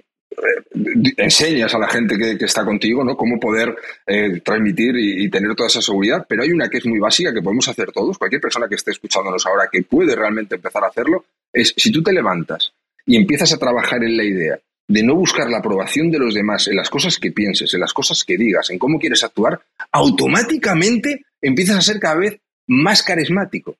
enseñas 1.18 1.74
a 1.74 1.80
la 1.80 1.88
gente 1.88 2.18
que, 2.18 2.46
está 2.46 2.64
contigo, 2.64 3.04
¿no? 3.04 3.16
Cómo 3.16 3.40
poder 3.40 3.76
eh, 4.06 4.42
transmitir 4.42 4.96
y, 4.98 5.30
tener 5.30 5.56
toda 5.56 5.68
esa 5.68 5.82
seguridad. 5.82 6.26
Pero 6.28 6.44
hay 6.44 6.52
una 6.52 6.70
que 6.70 6.78
es 6.78 6.86
muy 6.86 7.00
básica 7.00 7.34
que 7.34 7.42
podemos 7.42 7.68
hacer 7.68 7.92
todos. 7.92 8.18
Cualquier 8.18 8.42
persona 8.42 8.68
que 8.68 8.76
esté 8.76 8.92
escuchándonos 8.92 9.46
ahora 9.46 9.68
que 9.72 9.84
puede 9.84 10.16
realmente 10.16 10.56
empezar 10.56 10.84
a 10.84 10.88
hacerlo 10.88 11.26
es 11.56 11.74
si 11.76 11.92
tú 11.92 12.04
te 12.04 12.14
levantas 12.14 12.74
y 13.06 13.16
empiezas 13.16 13.54
a 13.54 13.58
trabajar 13.58 14.04
en 14.04 14.18
la 14.18 14.24
idea 14.24 14.60
de 14.88 15.04
no 15.04 15.16
buscar 15.16 15.50
la 15.50 15.58
aprobación 15.58 16.12
de 16.12 16.20
los 16.20 16.34
demás 16.34 16.68
en 16.68 16.76
las 16.76 16.90
cosas 16.90 17.18
que 17.18 17.32
pienses, 17.32 17.74
en 17.74 17.80
las 17.80 17.94
cosas 17.94 18.24
que 18.24 18.38
digas, 18.38 18.70
en 18.70 18.78
cómo 18.78 19.00
quieres 19.00 19.24
actuar, 19.24 19.60
automáticamente 19.92 21.26
empiezas 21.42 21.78
a 21.78 21.82
ser 21.82 22.00
cada 22.00 22.18
vez 22.18 22.40
más 22.68 23.02
carismático. 23.02 23.78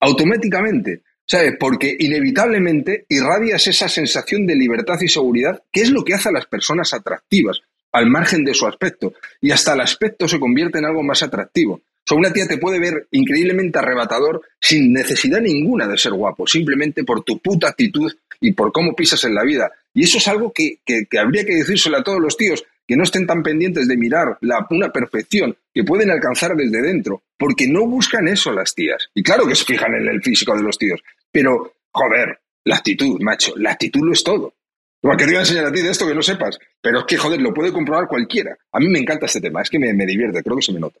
Automáticamente. 0.00 1.02
¿sabes? 1.28 1.54
Porque 1.60 1.94
inevitablemente 1.98 3.04
irradias 3.08 3.66
esa 3.66 3.88
sensación 3.88 4.46
de 4.46 4.56
libertad 4.56 4.98
y 5.00 5.08
seguridad, 5.08 5.62
que 5.70 5.82
es 5.82 5.90
lo 5.90 6.02
que 6.02 6.14
hace 6.14 6.30
a 6.30 6.32
las 6.32 6.46
personas 6.46 6.94
atractivas, 6.94 7.60
al 7.92 8.08
margen 8.08 8.44
de 8.44 8.54
su 8.54 8.66
aspecto. 8.66 9.12
Y 9.40 9.50
hasta 9.50 9.74
el 9.74 9.82
aspecto 9.82 10.26
se 10.26 10.40
convierte 10.40 10.78
en 10.78 10.86
algo 10.86 11.02
más 11.02 11.22
atractivo. 11.22 11.82
O 12.08 12.14
sea, 12.14 12.18
una 12.18 12.32
tía 12.32 12.46
te 12.46 12.56
puede 12.56 12.80
ver 12.80 13.06
increíblemente 13.10 13.78
arrebatador 13.78 14.40
sin 14.60 14.92
necesidad 14.92 15.40
ninguna 15.40 15.86
de 15.86 15.98
ser 15.98 16.12
guapo, 16.12 16.46
simplemente 16.46 17.04
por 17.04 17.22
tu 17.22 17.38
puta 17.38 17.68
actitud 17.68 18.10
y 18.40 18.52
por 18.52 18.72
cómo 18.72 18.94
pisas 18.94 19.22
en 19.24 19.34
la 19.34 19.44
vida. 19.44 19.70
Y 19.92 20.04
eso 20.04 20.18
es 20.18 20.26
algo 20.28 20.52
que, 20.52 20.78
que 20.86 21.18
habría 21.18 21.44
que 21.44 21.56
decírselo 21.56 21.98
a 21.98 22.02
todos 22.02 22.20
los 22.20 22.36
tíos 22.36 22.64
que 22.88 22.96
no 22.96 23.04
estén 23.04 23.26
tan 23.26 23.42
pendientes 23.42 23.86
de 23.86 23.98
mirar 23.98 24.38
la, 24.40 24.66
una 24.70 24.90
perfección 24.90 25.54
que 25.74 25.84
pueden 25.84 26.10
alcanzar 26.10 26.56
desde 26.56 26.80
dentro, 26.80 27.22
porque 27.36 27.68
no 27.68 27.86
buscan 27.86 28.26
eso 28.26 28.50
las 28.50 28.74
tías. 28.74 29.10
Y 29.14 29.22
claro 29.22 29.46
que 29.46 29.54
se 29.54 29.66
fijan 29.66 29.94
en 29.94 30.08
el 30.08 30.22
físico 30.22 30.56
de 30.56 30.62
los 30.62 30.78
tíos, 30.78 31.00
pero, 31.30 31.74
joder, 31.92 32.40
la 32.64 32.76
actitud, 32.76 33.20
macho, 33.20 33.52
la 33.56 33.72
actitud 33.72 34.00
lo 34.02 34.12
es 34.12 34.24
todo. 34.24 34.54
Porque 35.00 35.26
te 35.26 35.30
iba 35.30 35.40
a 35.40 35.42
enseñar 35.42 35.66
a 35.66 35.72
ti 35.72 35.82
de 35.82 35.90
esto 35.90 36.08
que 36.08 36.14
no 36.14 36.22
sepas, 36.22 36.58
pero 36.80 37.00
es 37.00 37.04
que, 37.04 37.18
joder, 37.18 37.40
lo 37.42 37.52
puede 37.52 37.72
comprobar 37.72 38.08
cualquiera. 38.08 38.56
A 38.72 38.80
mí 38.80 38.88
me 38.88 38.98
encanta 38.98 39.26
este 39.26 39.40
tema, 39.40 39.60
es 39.60 39.68
que 39.68 39.78
me, 39.78 39.92
divierte, 40.06 40.42
creo 40.42 40.56
que 40.56 40.62
se 40.62 40.72
me 40.72 40.80
nota. 40.80 40.98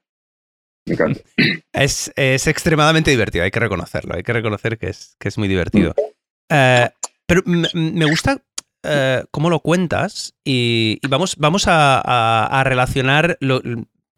Me 0.88 0.94
encanta. 0.94 1.20
Es, 1.72 2.10
extremadamente 2.16 3.10
divertido, 3.10 3.44
hay 3.44 3.50
que 3.50 3.60
reconocerlo, 3.60 4.14
hay 4.14 4.22
que 4.22 4.32
reconocer 4.32 4.78
que 4.78 4.88
es, 4.88 5.14
que 5.18 5.28
es 5.28 5.38
muy 5.38 5.48
divertido. 5.48 5.94
Eh, 6.50 6.88
pero 7.26 7.42
me 7.44 8.06
gusta 8.06 8.42
eh, 8.82 9.24
cómo 9.30 9.50
lo 9.50 9.60
cuentas 9.60 10.34
y, 10.44 10.98
vamos, 11.08 11.36
vamos 11.36 11.64
a, 11.66 12.62
relacionar 12.64 13.38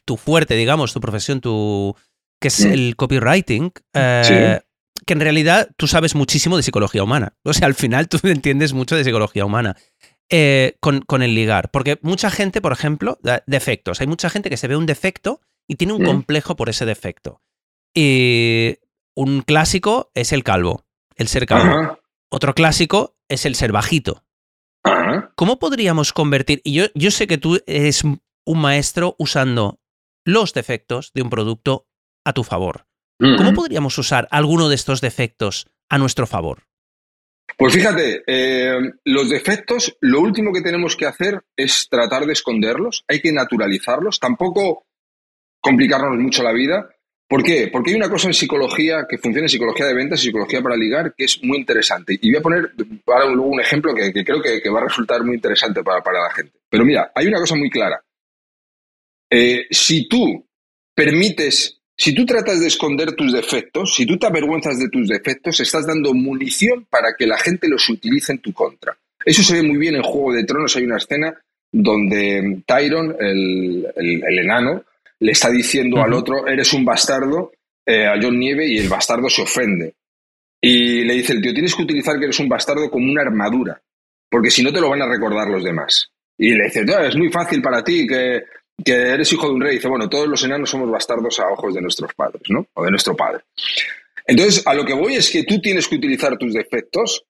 tu 0.04 0.16
fuerte, 0.16 0.54
digamos, 0.54 0.92
tu 0.92 1.00
profesión, 1.00 1.40
tu, 1.40 1.96
que 2.40 2.48
es 2.48 2.64
mm. 2.64 2.72
el 2.72 2.96
copywriting. 2.96 3.72
Eh, 3.94 4.60
que 5.06 5.12
en 5.14 5.20
realidad 5.20 5.70
tú 5.76 5.86
sabes 5.86 6.14
muchísimo 6.14 6.56
de 6.56 6.62
psicología 6.62 7.02
humana. 7.02 7.34
O 7.42 7.52
sea, 7.52 7.66
al 7.66 7.74
final 7.74 8.08
tú 8.08 8.18
entiendes 8.28 8.72
mucho 8.72 8.96
de 8.96 9.04
psicología 9.04 9.44
humana. 9.44 9.76
Eh, 10.32 10.76
con, 10.78 11.00
con, 11.00 11.22
el 11.24 11.34
ligar. 11.34 11.72
Porque 11.72 11.98
mucha 12.02 12.30
gente, 12.30 12.60
por 12.60 12.70
ejemplo, 12.70 13.18
defectos. 13.46 14.00
Hay 14.00 14.06
mucha 14.06 14.30
gente 14.30 14.48
que 14.48 14.56
se 14.56 14.68
ve 14.68 14.76
un 14.76 14.86
defecto 14.86 15.40
y 15.70 15.76
tiene 15.76 15.92
un 15.92 16.02
mm. 16.02 16.06
complejo 16.06 16.56
por 16.56 16.68
ese 16.68 16.84
defecto. 16.84 17.42
Y 17.94 18.78
un 19.14 19.42
clásico 19.42 20.10
es 20.14 20.32
el 20.32 20.42
calvo, 20.42 20.84
el 21.14 21.28
ser 21.28 21.46
calvo. 21.46 22.00
Otro 22.28 22.54
clásico 22.56 23.16
es 23.28 23.46
el 23.46 23.54
ser 23.54 23.70
bajito. 23.70 24.24
¿Cómo 25.36 25.60
podríamos 25.60 26.12
convertir? 26.12 26.60
Y 26.64 26.72
yo, 26.72 26.86
yo 26.96 27.12
sé 27.12 27.28
que 27.28 27.38
tú 27.38 27.60
eres 27.68 28.02
un 28.02 28.20
maestro 28.60 29.14
usando 29.16 29.78
los 30.24 30.54
defectos 30.54 31.12
de 31.14 31.22
un 31.22 31.30
producto 31.30 31.86
a 32.24 32.32
tu 32.32 32.42
favor. 32.42 32.86
¿Cómo 33.20 33.52
podríamos 33.52 33.96
usar 33.96 34.26
alguno 34.32 34.68
de 34.68 34.74
estos 34.74 35.00
defectos 35.00 35.68
a 35.88 35.98
nuestro 35.98 36.26
favor? 36.26 36.64
Pues 37.56 37.74
fíjate, 37.74 38.24
eh, 38.26 38.92
los 39.04 39.28
defectos, 39.28 39.96
lo 40.00 40.20
último 40.20 40.52
que 40.52 40.62
tenemos 40.62 40.96
que 40.96 41.06
hacer 41.06 41.42
es 41.56 41.88
tratar 41.88 42.26
de 42.26 42.32
esconderlos, 42.32 43.04
hay 43.06 43.20
que 43.20 43.32
naturalizarlos, 43.32 44.18
tampoco 44.18 44.86
complicarnos 45.60 46.18
mucho 46.18 46.42
la 46.42 46.52
vida, 46.52 46.88
¿Por 47.30 47.44
qué? 47.44 47.68
Porque 47.68 47.92
hay 47.92 47.96
una 47.96 48.10
cosa 48.10 48.26
en 48.26 48.34
psicología 48.34 49.06
que 49.08 49.16
funciona 49.16 49.44
en 49.44 49.50
psicología 49.50 49.86
de 49.86 49.94
ventas 49.94 50.18
y 50.18 50.24
psicología 50.24 50.60
para 50.60 50.76
ligar 50.76 51.14
que 51.16 51.26
es 51.26 51.40
muy 51.44 51.58
interesante. 51.58 52.18
Y 52.20 52.28
voy 52.28 52.40
a 52.40 52.42
poner 52.42 52.72
ahora 53.06 53.26
luego 53.26 53.50
un 53.50 53.60
ejemplo 53.60 53.94
que, 53.94 54.12
creo 54.12 54.42
que, 54.42 54.68
va 54.68 54.80
a 54.80 54.88
resultar 54.88 55.22
muy 55.22 55.36
interesante 55.36 55.80
para, 55.84 56.00
la 56.00 56.34
gente. 56.34 56.58
Pero 56.68 56.84
mira, 56.84 57.12
hay 57.14 57.28
una 57.28 57.38
cosa 57.38 57.54
muy 57.54 57.70
clara. 57.70 58.02
Eh, 59.30 59.68
si 59.70 60.08
tú 60.08 60.44
permites, 60.92 61.80
si 61.96 62.12
tú 62.12 62.26
tratas 62.26 62.58
de 62.58 62.66
esconder 62.66 63.12
tus 63.12 63.32
defectos, 63.32 63.94
si 63.94 64.06
tú 64.06 64.18
te 64.18 64.26
avergüenzas 64.26 64.80
de 64.80 64.88
tus 64.88 65.06
defectos, 65.06 65.60
estás 65.60 65.86
dando 65.86 66.12
munición 66.12 66.84
para 66.90 67.14
que 67.16 67.28
la 67.28 67.38
gente 67.38 67.68
los 67.68 67.88
utilice 67.88 68.32
en 68.32 68.40
tu 68.40 68.52
contra. 68.52 68.98
Eso 69.24 69.44
se 69.44 69.54
ve 69.54 69.62
muy 69.62 69.76
bien 69.76 69.94
en 69.94 70.02
Juego 70.02 70.32
de 70.32 70.42
Tronos. 70.42 70.74
Hay 70.74 70.82
una 70.82 70.96
escena 70.96 71.32
donde 71.70 72.60
Tyron, 72.66 73.16
el 73.20 74.38
enano, 74.40 74.82
le 75.20 75.32
está 75.32 75.50
diciendo 75.50 76.02
al 76.02 76.12
otro, 76.12 76.46
eres 76.46 76.72
un 76.72 76.84
bastardo, 76.84 77.52
eh, 77.86 78.06
a 78.06 78.14
John 78.20 78.38
Nieve, 78.38 78.66
y 78.66 78.78
el 78.78 78.88
bastardo 78.88 79.28
se 79.28 79.42
ofende. 79.42 79.94
Y 80.60 81.04
le 81.04 81.14
dice 81.14 81.32
el 81.32 81.42
tío, 81.42 81.52
tienes 81.52 81.74
que 81.74 81.82
utilizar 81.82 82.18
que 82.18 82.24
eres 82.24 82.38
un 82.38 82.48
bastardo 82.48 82.90
como 82.90 83.10
una 83.10 83.22
armadura, 83.22 83.80
porque 84.30 84.50
si 84.50 84.62
no 84.62 84.72
te 84.72 84.80
lo 84.80 84.90
van 84.90 85.02
a 85.02 85.08
recordar 85.08 85.48
los 85.48 85.64
demás. 85.64 86.10
Y 86.36 86.54
le 86.54 86.64
dice, 86.64 86.84
es 87.06 87.16
muy 87.16 87.30
fácil 87.30 87.60
para 87.60 87.84
ti 87.84 88.06
que, 88.06 88.42
que 88.82 88.92
eres 88.92 89.32
hijo 89.32 89.46
de 89.46 89.54
un 89.54 89.60
rey. 89.60 89.72
Y 89.72 89.76
dice, 89.76 89.88
bueno, 89.88 90.08
todos 90.08 90.26
los 90.26 90.42
enanos 90.44 90.70
somos 90.70 90.90
bastardos 90.90 91.38
a 91.40 91.48
ojos 91.48 91.74
de 91.74 91.82
nuestros 91.82 92.14
padres, 92.14 92.42
¿no? 92.48 92.66
O 92.74 92.84
de 92.84 92.90
nuestro 92.90 93.14
padre. 93.14 93.42
Entonces, 94.26 94.66
a 94.66 94.74
lo 94.74 94.84
que 94.84 94.94
voy 94.94 95.16
es 95.16 95.30
que 95.30 95.44
tú 95.44 95.60
tienes 95.60 95.86
que 95.88 95.96
utilizar 95.96 96.38
tus 96.38 96.54
defectos 96.54 97.24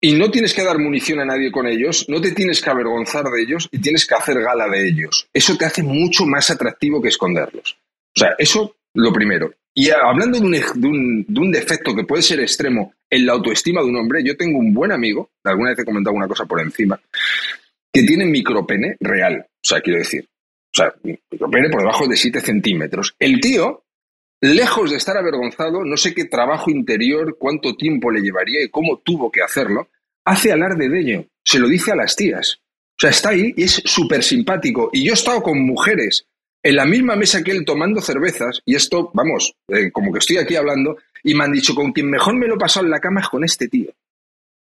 y 0.00 0.14
no 0.14 0.30
tienes 0.30 0.54
que 0.54 0.64
dar 0.64 0.78
munición 0.78 1.20
a 1.20 1.24
nadie 1.24 1.52
con 1.52 1.66
ellos, 1.66 2.06
no 2.08 2.20
te 2.20 2.32
tienes 2.32 2.62
que 2.62 2.70
avergonzar 2.70 3.24
de 3.24 3.42
ellos 3.42 3.68
y 3.70 3.78
tienes 3.80 4.06
que 4.06 4.14
hacer 4.14 4.40
gala 4.40 4.66
de 4.68 4.88
ellos. 4.88 5.28
Eso 5.32 5.56
te 5.56 5.66
hace 5.66 5.82
mucho 5.82 6.24
más 6.24 6.50
atractivo 6.50 7.02
que 7.02 7.08
esconderlos. 7.08 7.76
O 8.16 8.18
sea, 8.18 8.34
eso 8.38 8.76
lo 8.94 9.12
primero. 9.12 9.52
Y 9.74 9.90
hablando 9.90 10.38
de 10.40 10.46
un, 10.46 11.24
de 11.28 11.40
un 11.40 11.50
defecto 11.52 11.94
que 11.94 12.04
puede 12.04 12.22
ser 12.22 12.40
extremo 12.40 12.94
en 13.08 13.26
la 13.26 13.34
autoestima 13.34 13.82
de 13.82 13.88
un 13.88 13.96
hombre, 13.96 14.24
yo 14.24 14.36
tengo 14.36 14.58
un 14.58 14.74
buen 14.74 14.90
amigo, 14.90 15.30
alguna 15.44 15.70
vez 15.70 15.78
he 15.78 15.84
comentado 15.84 16.16
una 16.16 16.26
cosa 16.28 16.44
por 16.44 16.60
encima, 16.60 17.00
que 17.92 18.02
tiene 18.02 18.24
micropene 18.24 18.96
real. 19.00 19.46
O 19.46 19.68
sea, 19.68 19.80
quiero 19.80 19.98
decir, 19.98 20.26
o 20.72 20.76
sea, 20.76 20.92
micropene 21.02 21.68
por 21.68 21.80
debajo 21.80 22.08
de 22.08 22.16
7 22.16 22.40
centímetros. 22.40 23.14
El 23.18 23.40
tío, 23.40 23.84
lejos 24.40 24.90
de 24.90 24.96
estar 24.96 25.16
avergonzado, 25.16 25.84
no 25.84 25.96
sé 25.96 26.14
qué 26.14 26.24
trabajo 26.24 26.70
interior, 26.70 27.36
cuánto 27.38 27.76
tiempo 27.76 28.10
le 28.10 28.20
llevaría 28.20 28.62
y 28.62 28.70
cómo 28.70 28.98
tuvo 28.98 29.30
que 29.30 29.42
hacerlo, 29.42 29.88
hace 30.24 30.52
alarde 30.52 30.88
de 30.88 31.00
ello. 31.00 31.24
Se 31.44 31.58
lo 31.58 31.68
dice 31.68 31.92
a 31.92 31.96
las 31.96 32.16
tías. 32.16 32.60
O 32.92 33.00
sea, 33.00 33.10
está 33.10 33.30
ahí 33.30 33.54
y 33.56 33.64
es 33.64 33.82
súper 33.84 34.22
simpático. 34.22 34.90
Y 34.92 35.04
yo 35.04 35.12
he 35.12 35.14
estado 35.14 35.42
con 35.42 35.60
mujeres 35.64 36.26
en 36.62 36.76
la 36.76 36.84
misma 36.84 37.16
mesa 37.16 37.42
que 37.42 37.52
él 37.52 37.64
tomando 37.64 38.00
cervezas, 38.02 38.60
y 38.66 38.74
esto, 38.74 39.10
vamos, 39.14 39.54
eh, 39.68 39.90
como 39.90 40.12
que 40.12 40.18
estoy 40.18 40.36
aquí 40.36 40.56
hablando, 40.56 40.98
y 41.22 41.34
me 41.34 41.44
han 41.44 41.52
dicho, 41.52 41.74
con 41.74 41.92
quien 41.92 42.10
mejor 42.10 42.36
me 42.36 42.46
lo 42.46 42.56
he 42.56 42.58
pasado 42.58 42.84
en 42.84 42.90
la 42.90 43.00
cama 43.00 43.20
es 43.20 43.28
con 43.28 43.44
este 43.44 43.68
tío. 43.68 43.90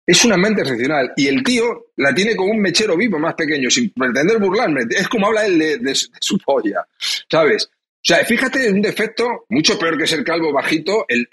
Es 0.06 0.24
una 0.24 0.36
mente 0.36 0.62
excepcional. 0.62 1.12
Y 1.16 1.28
el 1.28 1.42
tío 1.42 1.92
la 1.96 2.14
tiene 2.14 2.34
con 2.34 2.50
un 2.50 2.60
mechero 2.60 2.96
vivo 2.96 3.18
más 3.18 3.34
pequeño, 3.34 3.70
sin 3.70 3.90
pretender 3.90 4.38
burlarme. 4.38 4.82
Es 4.90 5.08
como 5.08 5.28
habla 5.28 5.46
él 5.46 5.58
de, 5.58 5.94
su 5.94 6.38
polla, 6.38 6.86
¿sabes? 7.30 7.70
O 8.02 8.06
sea, 8.06 8.24
fíjate, 8.24 8.70
un 8.70 8.80
defecto 8.80 9.44
mucho 9.50 9.78
peor 9.78 9.98
que 9.98 10.06
ser 10.06 10.24
calvo 10.24 10.52
bajito, 10.52 11.04
el, 11.08 11.28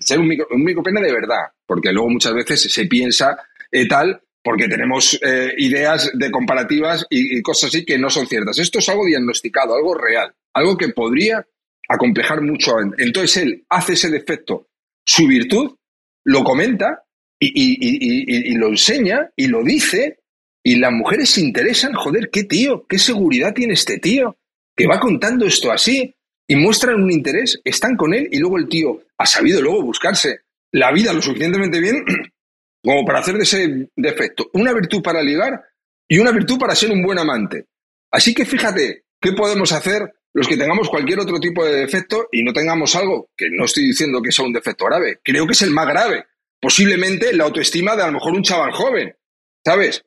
ser 0.00 0.18
un, 0.18 0.28
micro, 0.28 0.46
un 0.50 0.64
micropene 0.64 1.02
de 1.02 1.12
verdad. 1.12 1.44
Porque 1.66 1.92
luego 1.92 2.08
muchas 2.08 2.32
veces 2.32 2.62
se 2.62 2.86
piensa 2.86 3.36
eh, 3.70 3.86
tal, 3.86 4.22
porque 4.42 4.68
tenemos 4.68 5.18
eh, 5.22 5.52
ideas 5.58 6.10
de 6.14 6.30
comparativas 6.30 7.06
y, 7.10 7.38
y, 7.38 7.42
cosas 7.42 7.68
así 7.68 7.84
que 7.84 7.98
no 7.98 8.08
son 8.08 8.26
ciertas. 8.26 8.58
Esto 8.58 8.78
es 8.78 8.88
algo 8.88 9.04
diagnosticado, 9.04 9.74
algo 9.74 9.94
real, 9.94 10.32
algo 10.54 10.76
que 10.76 10.88
podría 10.88 11.46
acomplejar 11.88 12.40
mucho. 12.40 12.72
Entonces 12.98 13.42
él 13.42 13.64
hace 13.68 13.94
ese 13.94 14.10
defecto 14.10 14.68
su 15.04 15.26
virtud, 15.26 15.76
lo 16.24 16.42
comenta 16.42 17.04
y, 17.38 18.54
lo 18.56 18.68
enseña 18.68 19.30
y 19.36 19.46
lo 19.46 19.62
dice 19.62 20.18
y 20.62 20.76
las 20.76 20.92
mujeres 20.92 21.30
se 21.30 21.42
interesan, 21.42 21.92
joder, 21.94 22.28
qué 22.30 22.42
tío, 22.42 22.86
qué 22.88 22.98
seguridad 22.98 23.54
tiene 23.54 23.74
este 23.74 23.98
tío, 23.98 24.36
que 24.76 24.86
va 24.86 25.00
contando 25.00 25.46
esto 25.46 25.72
así 25.72 26.14
y 26.46 26.56
muestran 26.56 27.02
un 27.02 27.10
interés, 27.10 27.60
están 27.64 27.96
con 27.96 28.14
él 28.14 28.28
y 28.30 28.38
luego 28.38 28.58
el 28.58 28.68
tío 28.68 29.02
ha 29.18 29.26
sabido 29.26 29.60
luego 29.60 29.82
buscarse 29.82 30.40
la 30.72 30.92
vida 30.92 31.12
lo 31.12 31.22
suficientemente 31.22 31.80
bien 31.80 32.04
como 32.84 33.04
para 33.04 33.20
hacer 33.20 33.36
de 33.36 33.42
ese 33.42 33.88
defecto 33.96 34.50
una 34.52 34.72
virtud 34.72 35.02
para 35.02 35.22
ligar 35.22 35.60
y 36.08 36.18
una 36.18 36.30
virtud 36.30 36.58
para 36.58 36.74
ser 36.74 36.90
un 36.92 37.02
buen 37.02 37.18
amante. 37.18 37.66
Así 38.12 38.34
que 38.34 38.44
fíjate, 38.44 39.04
¿qué 39.20 39.32
podemos 39.32 39.72
hacer 39.72 40.12
los 40.36 40.46
que 40.46 40.56
tengamos 40.56 40.90
cualquier 40.90 41.18
otro 41.18 41.40
tipo 41.40 41.64
de 41.64 41.80
defecto 41.80 42.28
y 42.30 42.42
no 42.42 42.52
tengamos 42.52 42.94
algo, 42.94 43.30
que 43.34 43.48
no 43.50 43.64
estoy 43.64 43.84
diciendo 43.84 44.20
que 44.20 44.30
sea 44.30 44.44
un 44.44 44.52
defecto 44.52 44.84
grave, 44.84 45.18
creo 45.24 45.46
que 45.46 45.54
es 45.54 45.62
el 45.62 45.70
más 45.70 45.88
grave, 45.88 46.26
posiblemente 46.60 47.32
la 47.32 47.44
autoestima 47.44 47.96
de 47.96 48.02
a 48.02 48.06
lo 48.08 48.12
mejor 48.12 48.34
un 48.34 48.42
chaval 48.42 48.70
joven, 48.72 49.16
¿sabes? 49.64 50.04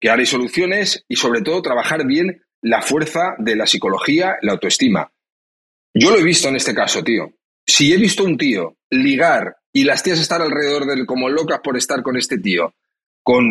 Que 0.00 0.10
hay 0.10 0.26
soluciones 0.26 1.04
y 1.08 1.16
sobre 1.16 1.42
todo 1.42 1.60
trabajar 1.60 2.06
bien 2.06 2.40
la 2.64 2.80
fuerza 2.80 3.34
de 3.38 3.56
la 3.56 3.66
psicología, 3.66 4.36
la 4.40 4.52
autoestima. 4.52 5.10
Yo 5.92 6.10
lo 6.10 6.18
he 6.18 6.24
visto 6.24 6.48
en 6.48 6.56
este 6.56 6.74
caso, 6.74 7.04
tío. 7.04 7.30
Si 7.66 7.92
he 7.92 7.98
visto 7.98 8.24
un 8.24 8.38
tío 8.38 8.78
ligar 8.90 9.56
y 9.70 9.84
las 9.84 10.02
tías 10.02 10.18
estar 10.18 10.40
alrededor 10.40 10.86
de 10.86 10.94
él 10.94 11.06
como 11.06 11.28
locas 11.28 11.60
por 11.62 11.76
estar 11.76 12.02
con 12.02 12.16
este 12.16 12.38
tío, 12.38 12.74
con 13.22 13.44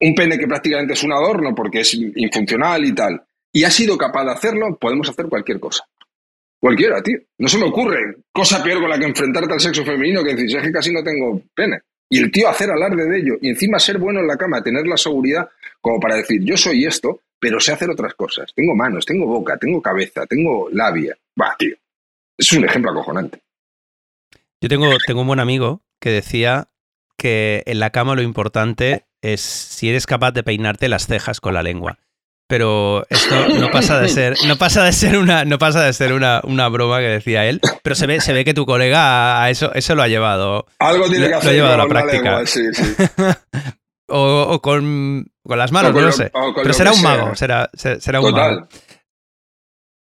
un 0.00 0.14
pene 0.14 0.38
que 0.38 0.46
prácticamente 0.46 0.94
es 0.94 1.02
un 1.02 1.12
adorno 1.12 1.54
porque 1.54 1.80
es 1.80 1.92
infuncional 1.94 2.84
y 2.86 2.94
tal, 2.94 3.22
y 3.52 3.64
ha 3.64 3.70
sido 3.70 3.98
capaz 3.98 4.24
de 4.24 4.32
hacerlo, 4.32 4.78
podemos 4.80 5.08
hacer 5.10 5.26
cualquier 5.26 5.60
cosa. 5.60 5.84
Cualquiera, 6.58 7.02
tío. 7.02 7.18
No 7.38 7.48
se 7.48 7.58
me 7.58 7.66
ocurre 7.66 8.16
cosa 8.32 8.62
peor 8.62 8.80
con 8.80 8.88
la 8.88 8.98
que 8.98 9.04
enfrentarte 9.04 9.52
al 9.52 9.60
sexo 9.60 9.84
femenino 9.84 10.24
que 10.24 10.34
decir, 10.34 10.56
es 10.56 10.64
que 10.64 10.72
casi 10.72 10.92
no 10.92 11.04
tengo 11.04 11.42
pene. 11.54 11.80
Y 12.08 12.18
el 12.18 12.30
tío 12.30 12.48
hacer 12.48 12.70
alarde 12.70 13.04
de 13.06 13.18
ello 13.18 13.34
y 13.42 13.50
encima 13.50 13.78
ser 13.78 13.98
bueno 13.98 14.20
en 14.20 14.26
la 14.26 14.36
cama, 14.38 14.62
tener 14.62 14.86
la 14.86 14.96
seguridad 14.96 15.46
como 15.82 16.00
para 16.00 16.16
decir, 16.16 16.42
yo 16.42 16.56
soy 16.56 16.86
esto, 16.86 17.20
pero 17.40 17.60
sé 17.60 17.72
hacer 17.72 17.90
otras 17.90 18.14
cosas. 18.14 18.52
Tengo 18.54 18.74
manos, 18.74 19.04
tengo 19.04 19.26
boca, 19.26 19.56
tengo 19.58 19.80
cabeza, 19.82 20.26
tengo 20.26 20.68
labia. 20.70 21.16
Va, 21.40 21.54
tío. 21.58 21.76
Es 22.38 22.52
un 22.52 22.64
ejemplo 22.64 22.90
acojonante. 22.90 23.40
Yo 24.60 24.68
tengo, 24.68 24.90
tengo 25.06 25.20
un 25.20 25.26
buen 25.26 25.40
amigo 25.40 25.82
que 26.00 26.10
decía 26.10 26.68
que 27.16 27.62
en 27.66 27.80
la 27.80 27.90
cama 27.90 28.14
lo 28.14 28.22
importante 28.22 29.06
es 29.22 29.40
si 29.40 29.88
eres 29.88 30.06
capaz 30.06 30.32
de 30.32 30.42
peinarte 30.42 30.88
las 30.88 31.06
cejas 31.06 31.40
con 31.40 31.54
la 31.54 31.62
lengua 31.62 31.98
pero 32.48 33.04
esto 33.10 33.48
no 33.48 33.70
pasa 33.70 34.00
de 34.00 34.08
ser, 34.08 34.36
no 34.46 34.56
pasa 34.56 34.84
de 34.84 34.92
ser 34.92 35.18
una, 35.18 35.44
no 35.44 35.58
pasa 35.58 35.84
de 35.84 35.92
ser 35.92 36.12
una, 36.12 36.40
una 36.44 36.68
broma 36.68 37.00
que 37.00 37.08
decía 37.08 37.44
él, 37.46 37.60
pero 37.82 37.96
se 37.96 38.06
ve, 38.06 38.20
se 38.20 38.32
ve 38.32 38.44
que 38.44 38.54
tu 38.54 38.66
colega 38.66 39.42
a 39.42 39.50
eso, 39.50 39.72
eso 39.74 39.94
lo 39.94 40.02
ha 40.02 40.08
llevado. 40.08 40.66
Algo 40.78 41.08
tiene 41.08 41.28
que 41.28 41.34
hacer. 41.34 41.44
Lo 41.44 41.50
ha 41.50 41.54
llevado 41.54 41.74
a 41.74 41.78
la 41.78 41.88
práctica. 41.88 42.46
sí, 42.46 42.62
sí. 42.72 42.94
o, 44.08 44.60
con, 44.62 45.32
con, 45.46 45.58
las 45.58 45.72
manos, 45.72 45.94
no 45.94 46.00
lo 46.00 46.12
sé. 46.12 46.30
Pero 46.54 46.74
será 46.74 46.92
un 46.92 47.02
mago, 47.02 47.34
será, 47.34 47.70
será 47.74 48.20
un 48.20 48.32
mago. 48.32 48.68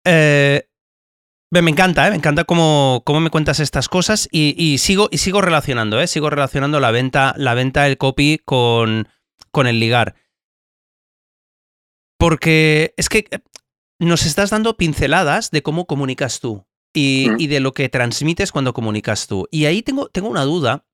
Eh, 0.06 0.64
me 1.60 1.70
encanta, 1.70 2.08
¿eh? 2.08 2.12
me 2.12 2.16
encanta 2.16 2.46
cómo, 2.46 3.02
cómo, 3.06 3.20
me 3.20 3.30
cuentas 3.30 3.60
estas 3.60 3.90
cosas 3.90 4.30
y, 4.32 4.56
y, 4.58 4.78
sigo, 4.78 5.10
y 5.12 5.18
sigo 5.18 5.42
relacionando, 5.42 6.00
¿eh? 6.00 6.08
sigo 6.08 6.30
relacionando 6.30 6.80
la 6.80 6.92
venta, 6.92 7.34
la 7.38 7.54
venta 7.54 7.84
del 7.84 7.98
copy 7.98 8.40
con, 8.46 9.10
con 9.52 9.68
el 9.68 9.80
ligar. 9.80 10.16
Porque 12.18 12.94
es 12.96 13.10
que 13.10 13.26
eh, 13.32 13.40
nos 14.00 14.26
estás 14.26 14.50
dando 14.50 14.78
pinceladas 14.78 15.52
de 15.52 15.62
cómo 15.62 15.88
comunicas 15.88 16.40
tú 16.40 16.66
y, 16.94 17.28
y, 17.38 17.48
de 17.48 17.60
lo 17.60 17.74
que 17.74 17.90
transmites 17.90 18.54
cuando 18.54 18.74
comunicas 18.74 19.28
tú. 19.28 19.48
Y 19.52 19.66
ahí 19.66 19.82
tengo, 19.82 20.08
tengo 20.08 20.30
una 20.30 20.44
duda, 20.44 20.86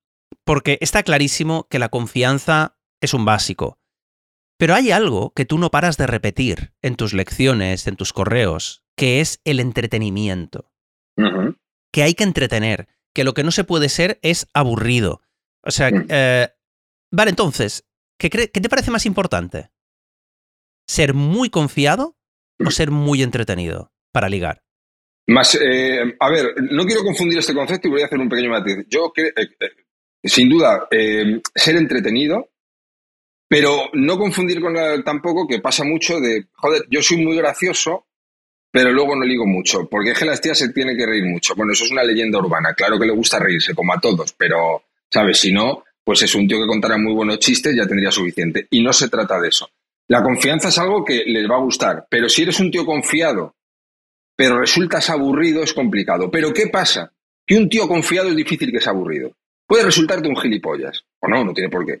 porque 0.44 0.78
está 0.80 1.04
clarísimo 1.04 1.68
que 1.70 1.78
la 1.78 1.88
confianza 1.88 2.76
es 3.00 3.14
un 3.14 3.24
básico. 3.24 3.78
Pero 4.58 4.74
hay 4.74 4.90
algo 4.90 5.32
que 5.34 5.44
tú 5.44 5.56
no 5.56 5.70
paras 5.70 5.96
de 5.96 6.06
repetir 6.06 6.72
en 6.82 6.96
tus 6.96 7.14
lecciones, 7.14 7.86
en 7.86 7.96
tus 7.96 8.12
correos, 8.12 8.84
que 8.96 9.20
es 9.20 9.40
el 9.44 9.60
entretenimiento. 9.60 10.70
Que 11.92 12.02
hay 12.02 12.14
que 12.14 12.24
entretener, 12.24 12.88
que 13.14 13.24
lo 13.24 13.34
que 13.34 13.44
no 13.44 13.50
se 13.50 13.64
puede 13.64 13.88
ser 13.88 14.18
es 14.22 14.46
aburrido. 14.52 15.22
O 15.62 15.70
sea, 15.70 15.90
mm. 15.90 16.06
eh, 16.10 16.48
vale, 17.10 17.30
entonces, 17.30 17.86
¿qué, 18.18 18.28
¿qué 18.28 18.48
te 18.48 18.68
parece 18.68 18.90
más 18.90 19.06
importante? 19.06 19.70
ser 20.88 21.14
muy 21.14 21.50
confiado 21.50 22.16
o 22.58 22.70
ser 22.70 22.90
muy 22.90 23.22
entretenido 23.22 23.92
para 24.12 24.28
ligar? 24.28 24.64
Más, 25.28 25.56
eh, 25.60 26.16
a 26.18 26.30
ver, 26.30 26.54
no 26.70 26.84
quiero 26.86 27.04
confundir 27.04 27.38
este 27.38 27.54
concepto 27.54 27.86
y 27.86 27.90
voy 27.90 28.02
a 28.02 28.06
hacer 28.06 28.18
un 28.18 28.30
pequeño 28.30 28.50
matiz. 28.50 28.86
Yo, 28.88 29.12
eh, 29.14 29.32
eh, 29.36 29.70
sin 30.24 30.48
duda, 30.48 30.88
ser 30.90 31.76
entretenido, 31.76 32.48
pero 33.48 33.88
no 33.94 34.18
confundir 34.18 34.60
con 34.60 34.74
tampoco 35.02 35.48
que 35.48 35.60
pasa 35.60 35.82
mucho 35.82 36.20
de, 36.20 36.46
joder, 36.52 36.84
yo 36.90 37.02
soy 37.02 37.16
muy 37.16 37.36
gracioso, 37.36 38.06
pero 38.70 38.92
luego 38.92 39.16
no 39.16 39.24
ligo 39.24 39.46
mucho, 39.46 39.88
porque 39.88 40.10
es 40.10 40.18
que 40.18 40.26
las 40.26 40.40
tías 40.40 40.58
se 40.58 40.68
tienen 40.68 40.96
que 40.96 41.06
reír 41.06 41.24
mucho. 41.24 41.54
Bueno, 41.56 41.72
eso 41.72 41.84
es 41.84 41.90
una 41.90 42.04
leyenda 42.04 42.38
urbana, 42.38 42.74
claro 42.74 42.98
que 42.98 43.06
le 43.06 43.12
gusta 43.12 43.38
reírse, 43.38 43.74
como 43.74 43.94
a 43.94 44.00
todos, 44.00 44.34
pero, 44.34 44.82
¿sabes? 45.10 45.40
Si 45.40 45.50
no, 45.50 45.84
pues 46.04 46.22
es 46.22 46.34
un 46.34 46.46
tío 46.46 46.58
que 46.58 46.66
contara 46.66 46.98
muy 46.98 47.14
buenos 47.14 47.38
chistes, 47.38 47.74
ya 47.74 47.86
tendría 47.86 48.10
suficiente. 48.10 48.66
Y 48.70 48.82
no 48.82 48.92
se 48.92 49.08
trata 49.08 49.40
de 49.40 49.48
eso. 49.48 49.70
La 50.08 50.22
confianza 50.22 50.68
es 50.68 50.78
algo 50.78 51.04
que 51.04 51.24
les 51.26 51.50
va 51.50 51.56
a 51.56 51.62
gustar, 51.62 52.06
pero 52.10 52.28
si 52.28 52.42
eres 52.42 52.60
un 52.60 52.70
tío 52.70 52.84
confiado, 52.84 53.54
pero 54.36 54.58
resultas 54.58 55.10
aburrido, 55.10 55.62
es 55.62 55.72
complicado. 55.72 56.30
Pero 56.30 56.52
¿qué 56.52 56.68
pasa? 56.68 57.12
Que 57.46 57.56
un 57.56 57.68
tío 57.68 57.88
confiado 57.88 58.28
es 58.28 58.36
difícil 58.36 58.70
que 58.70 58.80
sea 58.80 58.92
aburrido. 58.92 59.32
Puede 59.66 59.84
resultarte 59.84 60.28
un 60.28 60.36
gilipollas, 60.36 61.04
o 61.20 61.28
no, 61.28 61.44
no 61.44 61.52
tiene 61.52 61.68
por 61.68 61.84
qué. 61.84 62.00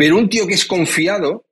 Pero 0.00 0.16
un 0.16 0.30
tío 0.30 0.46
que 0.46 0.54
es 0.54 0.64
confiado 0.64 1.44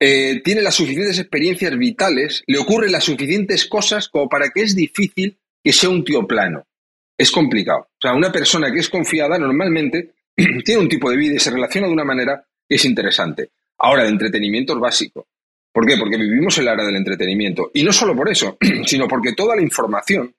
eh, 0.00 0.42
tiene 0.42 0.60
las 0.60 0.74
suficientes 0.74 1.20
experiencias 1.20 1.78
vitales, 1.78 2.42
le 2.48 2.58
ocurren 2.58 2.90
las 2.90 3.04
suficientes 3.04 3.64
cosas 3.64 4.08
como 4.08 4.28
para 4.28 4.50
que 4.50 4.62
es 4.62 4.74
difícil 4.74 5.38
que 5.62 5.72
sea 5.72 5.88
un 5.88 6.02
tío 6.02 6.26
plano. 6.26 6.66
Es 7.16 7.30
complicado. 7.30 7.82
O 7.82 8.00
sea, 8.00 8.12
una 8.12 8.32
persona 8.32 8.72
que 8.72 8.80
es 8.80 8.88
confiada 8.88 9.38
normalmente 9.38 10.14
tiene 10.64 10.80
un 10.80 10.88
tipo 10.88 11.12
de 11.12 11.16
vida 11.16 11.36
y 11.36 11.38
se 11.38 11.52
relaciona 11.52 11.86
de 11.86 11.92
una 11.92 12.02
manera 12.02 12.44
que 12.68 12.74
es 12.74 12.84
interesante. 12.84 13.50
Ahora, 13.78 14.02
el 14.02 14.08
entretenimiento 14.08 14.72
es 14.72 14.80
básico. 14.80 15.28
¿Por 15.72 15.86
qué? 15.86 15.96
Porque 15.96 16.16
vivimos 16.16 16.58
en 16.58 16.64
la 16.64 16.72
era 16.72 16.84
del 16.84 16.96
entretenimiento. 16.96 17.70
Y 17.72 17.84
no 17.84 17.92
solo 17.92 18.16
por 18.16 18.28
eso, 18.28 18.58
sino 18.84 19.06
porque 19.06 19.34
toda 19.34 19.54
la 19.54 19.62
información 19.62 20.34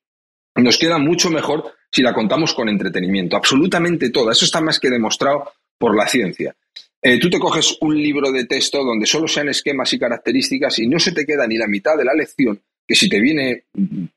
nos 0.56 0.78
queda 0.78 0.98
mucho 0.98 1.30
mejor 1.30 1.64
si 1.90 2.02
la 2.02 2.14
contamos 2.14 2.54
con 2.54 2.68
entretenimiento. 2.68 3.38
Absolutamente 3.38 4.10
toda. 4.10 4.34
Eso 4.34 4.44
está 4.44 4.60
más 4.60 4.82
que 4.82 4.90
demostrado 4.90 5.50
por 5.78 5.96
la 5.96 6.10
ciencia. 6.10 6.54
Eh, 7.02 7.20
tú 7.20 7.30
te 7.30 7.40
coges 7.40 7.78
un 7.82 7.96
libro 7.96 8.32
de 8.32 8.46
texto 8.46 8.84
donde 8.84 9.08
solo 9.08 9.28
sean 9.28 9.50
esquemas 9.50 9.92
y 9.94 10.00
características 10.00 10.80
y 10.80 10.88
no 10.88 11.00
se 11.00 11.12
te 11.12 11.26
queda 11.26 11.48
ni 11.48 11.58
la 11.58 11.68
mitad 11.68 11.98
de 11.98 12.06
la 12.06 12.14
lección 12.14 12.62
que 12.88 12.96
si 12.96 13.10
te 13.10 13.22
viene 13.22 13.64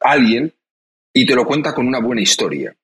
alguien 0.00 0.52
y 1.12 1.24
te 1.24 1.34
lo 1.34 1.44
cuenta 1.44 1.72
con 1.72 1.86
una 1.86 2.00
buena 2.00 2.20
historia. 2.20 2.74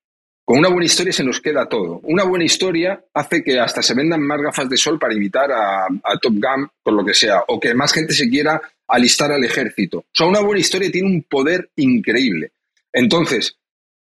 Con 0.45 0.59
una 0.59 0.69
buena 0.69 0.87
historia 0.87 1.13
se 1.13 1.25
nos 1.25 1.41
queda 1.41 1.69
todo. 1.69 2.01
Una 2.05 2.25
buena 2.25 2.45
historia 2.45 3.05
hace 3.15 3.43
que 3.43 3.59
hasta 3.59 3.83
se 3.83 3.95
vendan 3.95 4.23
más 4.23 4.41
gafas 4.41 4.69
de 4.69 4.77
sol 4.77 4.99
para 4.99 5.15
invitar 5.15 5.51
a, 5.53 5.87
Top 6.21 6.35
Gun, 6.35 6.69
por 6.83 6.95
lo 6.95 7.05
que 7.05 7.15
sea, 7.15 7.43
o 7.49 7.61
que 7.61 7.75
más 7.75 7.93
gente 7.93 8.15
se 8.15 8.29
quiera 8.29 8.61
alistar 8.89 9.31
al 9.33 9.45
ejército. 9.45 9.99
O 9.99 10.05
sea, 10.13 10.27
una 10.27 10.41
buena 10.41 10.61
historia 10.61 10.91
tiene 10.91 11.09
un 11.09 11.23
poder 11.23 11.71
increíble. 11.77 12.53
Entonces, 12.93 13.57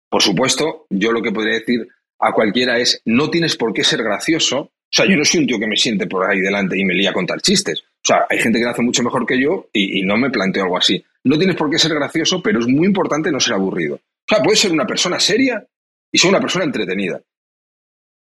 por 0.10 0.22
supuesto, 0.22 0.86
yo 0.90 1.12
lo 1.12 1.22
que 1.22 1.32
podría 1.32 1.60
decir 1.60 1.88
a 2.20 2.34
cualquiera 2.34 2.80
es, 2.80 3.02
no 3.06 3.30
tienes 3.30 3.56
por 3.56 3.74
qué 3.74 3.84
ser 3.84 4.04
gracioso. 4.04 4.72
O 4.92 4.96
sea, 4.96 5.06
yo 5.06 5.16
no 5.16 5.24
soy 5.24 5.42
un 5.42 5.48
tío 5.48 5.60
que 5.60 5.68
me 5.68 5.76
siente 5.76 6.08
por 6.08 6.28
ahí 6.28 6.40
delante 6.40 6.78
y 6.78 6.84
me 6.84 6.96
lía 6.96 7.12
a 7.12 7.14
contar 7.14 7.40
chistes. 7.42 7.82
O 7.82 8.08
sea, 8.08 8.26
hay 8.28 8.40
gente 8.40 8.58
que 8.58 8.66
lo 8.66 8.72
hace 8.72 8.82
mucho 8.82 9.04
mejor 9.04 9.26
que 9.26 9.40
yo 9.40 9.68
y, 9.72 10.02
no 10.02 10.18
me 10.18 10.32
planteo 10.32 10.64
algo 10.64 10.78
así. 10.78 11.04
No 11.26 11.38
tienes 11.38 11.56
por 11.56 11.70
qué 11.70 11.78
ser 11.78 11.94
gracioso, 11.94 12.42
pero 12.42 12.60
es 12.60 12.68
muy 12.68 12.88
importante 12.88 13.32
no 13.32 13.40
ser 13.40 13.54
aburrido. 13.54 13.96
O 13.96 14.28
sea, 14.28 14.42
puedes 14.42 14.60
ser 14.60 14.72
una 14.72 14.88
persona 14.88 15.20
seria 15.20 15.64
y 16.12 16.18
ser 16.18 16.32
una 16.32 16.40
persona 16.40 16.66
entretenida. 16.66 17.22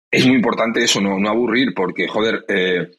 Es 0.08 0.24
muy 0.24 0.36
importante 0.36 0.84
eso, 0.84 1.00
no, 1.00 1.18
no 1.18 1.28
aburrir, 1.28 1.74
porque, 1.74 2.06
joder, 2.06 2.44
eh, 2.48 2.92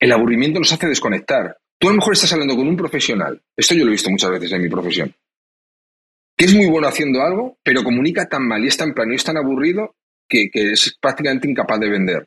el 0.00 0.12
aburrimiento 0.12 0.58
nos 0.58 0.72
hace 0.72 0.88
desconectar. 0.88 1.56
Tú 1.78 1.88
a 1.88 1.90
lo 1.92 1.98
mejor 1.98 2.14
estás 2.14 2.32
hablando 2.32 2.56
con 2.56 2.66
un 2.66 2.76
profesional, 2.76 3.40
esto 3.56 3.74
yo 3.74 3.84
lo 3.84 3.90
he 3.90 3.92
visto 3.92 4.10
muchas 4.10 4.30
veces 4.30 4.52
en 4.52 4.62
mi 4.62 4.68
profesión, 4.68 5.14
que 6.36 6.46
es 6.46 6.54
muy 6.54 6.66
bueno 6.66 6.88
haciendo 6.88 7.20
algo, 7.20 7.58
pero 7.62 7.84
comunica 7.84 8.28
tan 8.28 8.46
mal 8.48 8.64
y 8.64 8.68
es 8.68 8.76
tan 8.76 8.94
plano 8.94 9.12
y 9.12 9.16
es 9.16 9.24
tan 9.24 9.36
aburrido 9.36 9.94
que, 10.32 10.72
es 10.72 10.96
prácticamente 11.00 11.48
incapaz 11.48 11.80
de 11.80 11.90
vender. 11.90 12.26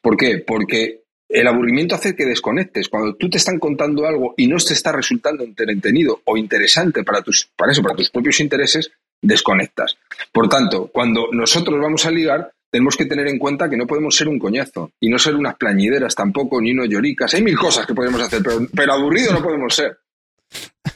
¿Por 0.00 0.16
qué? 0.16 0.38
Porque 0.38 1.02
el 1.28 1.46
aburrimiento 1.46 1.94
hace 1.94 2.14
que 2.14 2.24
desconectes. 2.24 2.88
Cuando 2.88 3.14
tú 3.14 3.28
te 3.28 3.38
están 3.38 3.58
contando 3.58 4.06
algo 4.06 4.34
y 4.36 4.46
no 4.46 4.56
te 4.56 4.74
está 4.74 4.92
resultando 4.92 5.44
entretenido 5.44 6.20
o 6.24 6.36
interesante 6.36 7.02
para 7.04 7.22
tus, 7.22 7.48
para 7.56 7.72
eso, 7.72 7.82
para 7.82 7.96
tus 7.96 8.10
propios 8.10 8.40
intereses, 8.40 8.90
desconectas. 9.20 9.96
Por 10.32 10.48
tanto, 10.48 10.88
cuando 10.92 11.28
nosotros 11.32 11.80
vamos 11.80 12.06
a 12.06 12.10
ligar, 12.10 12.52
tenemos 12.70 12.96
que 12.96 13.06
tener 13.06 13.28
en 13.28 13.38
cuenta 13.38 13.68
que 13.68 13.76
no 13.76 13.86
podemos 13.86 14.16
ser 14.16 14.28
un 14.28 14.38
coñazo 14.38 14.92
y 14.98 15.08
no 15.08 15.18
ser 15.18 15.34
unas 15.34 15.56
plañideras 15.56 16.14
tampoco, 16.14 16.60
ni 16.60 16.72
unos 16.72 16.88
lloricas. 16.88 17.34
Hay 17.34 17.42
mil 17.42 17.56
cosas 17.56 17.86
que 17.86 17.94
podemos 17.94 18.20
hacer, 18.20 18.42
pero, 18.42 18.66
pero 18.74 18.94
aburrido 18.94 19.32
no 19.32 19.42
podemos 19.42 19.74
ser. 19.74 19.98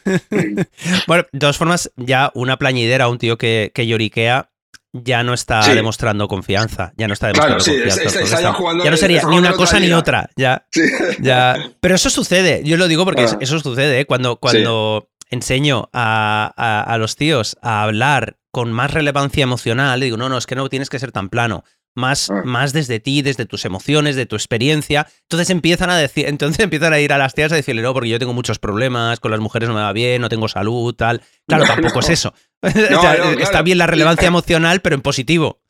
bueno, 1.07 1.25
de 1.33 1.39
todas 1.39 1.57
formas, 1.57 1.91
ya 1.97 2.31
una 2.35 2.57
plañidera, 2.57 3.09
un 3.09 3.19
tío 3.19 3.37
que, 3.37 3.73
que 3.75 3.87
lloriquea, 3.87 4.51
ya 5.05 5.23
no 5.23 5.35
está 5.35 5.67
demostrando 5.75 6.29
confianza. 6.29 6.93
Ya 6.97 7.09
no 7.09 7.15
está 7.15 7.29
demostrando 7.29 7.65
confianza. 7.65 8.41
ya, 8.85 8.91
no 8.91 8.97
sería 8.97 9.23
ni 9.25 9.39
una 9.39 9.53
cosa 9.53 9.81
ni 9.81 9.93
otra. 9.93 10.31
Ya, 10.37 10.67
ya. 11.21 11.57
Pero 11.81 11.95
eso 11.95 12.11
sucede. 12.11 12.63
Yo 12.65 12.77
lo 12.77 12.89
digo 12.89 13.05
porque 13.05 13.23
ah. 13.23 13.39
eso 13.41 13.59
sucede. 13.61 14.01
¿eh? 14.01 14.05
Cuando, 14.07 14.37
cuando 14.37 15.11
enseño 15.31 15.89
a, 15.93 16.85
a, 16.87 16.99
los 16.99 17.17
tíos 17.17 17.57
a 17.63 17.83
hablar 17.83 18.39
con 18.51 18.73
más 18.73 18.93
relevancia 18.93 19.43
emocional, 19.43 20.01
digo, 20.01 20.17
no, 20.17 20.29
no, 20.29 20.39
es 20.39 20.47
que 20.47 20.55
no 20.55 20.69
tienes 20.69 20.89
que 20.89 20.99
ser 20.99 21.13
tan 21.13 21.29
plano. 21.29 21.65
Más, 21.95 22.31
ah. 22.31 22.43
más 22.45 22.75
desde 22.75 23.01
ti, 23.01 23.23
desde 23.23 23.47
tus 23.47 23.65
emociones, 23.65 24.17
de 24.17 24.27
tu 24.27 24.37
experiencia. 24.37 25.07
Entonces 25.23 25.49
empiezan 25.49 25.89
a 25.89 25.97
decir, 25.97 26.27
entonces 26.27 26.61
empiezan 26.65 26.93
a 26.93 27.01
ir 27.01 27.13
a 27.13 27.19
las 27.19 27.35
tías 27.35 27.53
a 27.53 27.57
decirle, 27.57 27.83
no, 27.83 27.95
porque 27.95 28.11
yo 28.11 28.19
tengo 28.19 28.35
muchos 28.35 28.59
problemas, 28.59 29.19
con 29.19 29.31
las 29.31 29.41
mujeres 29.41 29.69
no 29.69 29.75
me 29.75 29.81
va 29.81 29.93
bien, 29.93 30.21
no 30.21 30.29
tengo 30.29 30.49
salud, 30.49 30.95
tal. 30.95 31.23
Claro, 31.47 31.65
tampoco 31.67 32.01
es 32.01 32.11
eso. 32.11 32.35
Está 33.41 33.63
bien 33.63 33.79
la 33.79 33.87
relevancia 33.87 34.29
emocional, 34.29 34.81
pero 34.81 34.97
en 34.97 35.03
positivo. 35.03 35.61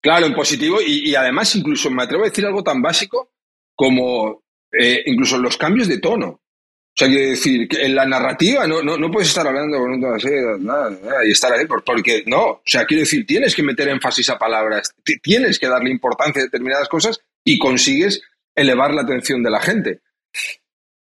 Claro, 0.00 0.26
en 0.26 0.34
positivo 0.34 0.80
y, 0.84 1.14
además 1.14 1.54
incluso 1.54 1.90
me 1.90 2.02
atrevo 2.02 2.24
a 2.24 2.28
decir 2.28 2.44
algo 2.44 2.62
tan 2.64 2.82
básico 2.82 3.30
como 3.74 4.42
eh, 4.72 5.02
incluso 5.06 5.38
los 5.38 5.56
cambios 5.56 5.86
de 5.88 5.98
tono. 5.98 6.26
O 6.94 6.94
sea, 6.94 7.08
quiero 7.08 7.30
decir, 7.30 7.66
que 7.68 7.86
en 7.86 7.94
la 7.94 8.04
narrativa 8.04 8.66
no, 8.66 8.82
no, 8.82 8.98
no 8.98 9.10
puedes 9.10 9.28
estar 9.28 9.46
hablando 9.46 9.78
con 9.78 9.92
un 9.92 10.00
tono 10.00 10.14
así 10.14 10.28
y 11.26 11.30
estar 11.30 11.50
ahí, 11.52 11.64
porque 11.66 12.22
no. 12.26 12.42
O 12.42 12.62
sea, 12.66 12.84
quiero 12.84 13.00
decir, 13.02 13.24
tienes 13.24 13.54
que 13.54 13.62
meter 13.62 13.88
énfasis 13.88 14.28
a 14.28 14.38
palabras, 14.38 14.94
tienes 15.22 15.58
que 15.58 15.68
darle 15.68 15.90
importancia 15.90 16.42
a 16.42 16.44
determinadas 16.44 16.88
cosas 16.88 17.20
y 17.44 17.58
consigues 17.58 18.20
elevar 18.54 18.92
la 18.92 19.02
atención 19.02 19.42
de 19.42 19.50
la 19.50 19.60
gente. 19.60 20.00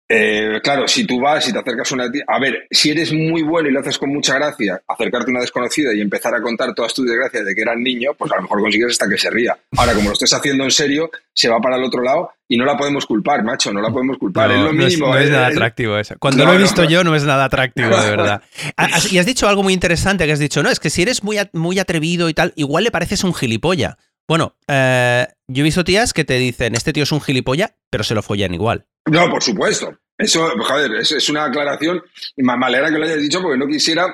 Eh, 0.09 0.59
claro, 0.63 0.87
si 0.87 1.05
tú 1.05 1.19
vas 1.19 1.47
y 1.49 1.51
te 1.51 1.59
acercas 1.59 1.91
a 1.91 1.95
una 1.95 2.09
tía, 2.09 2.23
a 2.27 2.39
ver, 2.39 2.65
si 2.71 2.91
eres 2.91 3.11
muy 3.11 3.43
bueno 3.43 3.67
y 3.67 3.73
lo 3.73 3.81
haces 3.81 3.97
con 3.97 4.09
mucha 4.09 4.35
gracia, 4.35 4.81
acercarte 4.87 5.29
a 5.29 5.31
una 5.31 5.41
desconocida 5.41 5.93
y 5.93 5.99
empezar 5.99 6.33
a 6.33 6.41
contar 6.41 6.73
todas 6.73 6.93
tus 6.93 7.05
desgracias 7.05 7.45
de 7.45 7.53
que 7.53 7.61
eras 7.61 7.75
niño, 7.77 8.11
pues 8.17 8.31
a 8.31 8.37
lo 8.37 8.43
mejor 8.43 8.61
consigues 8.61 8.91
hasta 8.91 9.09
que 9.09 9.17
se 9.17 9.29
ría. 9.29 9.57
Ahora, 9.75 9.93
como 9.93 10.09
lo 10.09 10.13
estés 10.13 10.33
haciendo 10.33 10.63
en 10.63 10.71
serio, 10.71 11.11
se 11.33 11.49
va 11.49 11.59
para 11.59 11.75
el 11.75 11.83
otro 11.83 12.01
lado 12.01 12.31
y 12.47 12.55
no 12.55 12.63
la 12.63 12.77
podemos 12.77 13.05
culpar, 13.05 13.43
macho, 13.43 13.73
no 13.73 13.81
la 13.81 13.89
podemos 13.89 14.17
culpar. 14.17 14.49
es 14.51 14.59
lo 14.59 14.71
mínimo. 14.71 15.07
No 15.07 15.17
es, 15.17 15.29
nada 15.29 15.47
atractivo 15.47 15.97
eso. 15.97 16.15
Cuando 16.19 16.45
lo 16.45 16.53
he 16.53 16.57
visto 16.57 16.85
yo, 16.85 17.03
no 17.03 17.13
es 17.13 17.23
nada 17.23 17.45
atractivo, 17.45 17.89
de 17.89 18.09
verdad. 18.09 18.41
Y 19.11 19.17
has 19.17 19.25
dicho 19.25 19.47
algo 19.47 19.63
muy 19.63 19.73
interesante 19.73 20.25
que 20.25 20.31
has 20.31 20.39
dicho, 20.39 20.63
no, 20.63 20.69
es 20.69 20.79
que 20.79 20.89
si 20.89 21.01
eres 21.01 21.23
muy, 21.23 21.37
muy 21.53 21.79
atrevido 21.79 22.29
y 22.29 22.33
tal, 22.33 22.53
igual 22.55 22.83
le 22.83 22.91
pareces 22.91 23.23
un 23.23 23.33
gilipollas. 23.33 23.95
Bueno, 24.27 24.55
eh, 24.67 25.25
yo 25.47 25.61
he 25.61 25.63
visto 25.63 25.83
tías 25.83 26.13
que 26.13 26.25
te 26.25 26.37
dicen, 26.37 26.75
este 26.75 26.91
tío 26.91 27.03
es 27.03 27.11
un 27.11 27.21
gilipollas, 27.21 27.73
pero 27.89 28.03
se 28.03 28.13
lo 28.13 28.21
follan 28.21 28.53
igual. 28.53 28.85
No, 29.07 29.29
por 29.29 29.41
supuesto. 29.41 29.97
Eso, 30.17 30.49
joder, 30.59 30.95
es, 30.95 31.29
una 31.29 31.45
aclaración. 31.45 32.01
Me 32.37 32.53
alegra 32.53 32.89
que 32.89 32.97
lo 32.97 33.05
hayas 33.05 33.21
dicho 33.21 33.41
porque 33.41 33.57
no 33.57 33.67
quisiera 33.67 34.07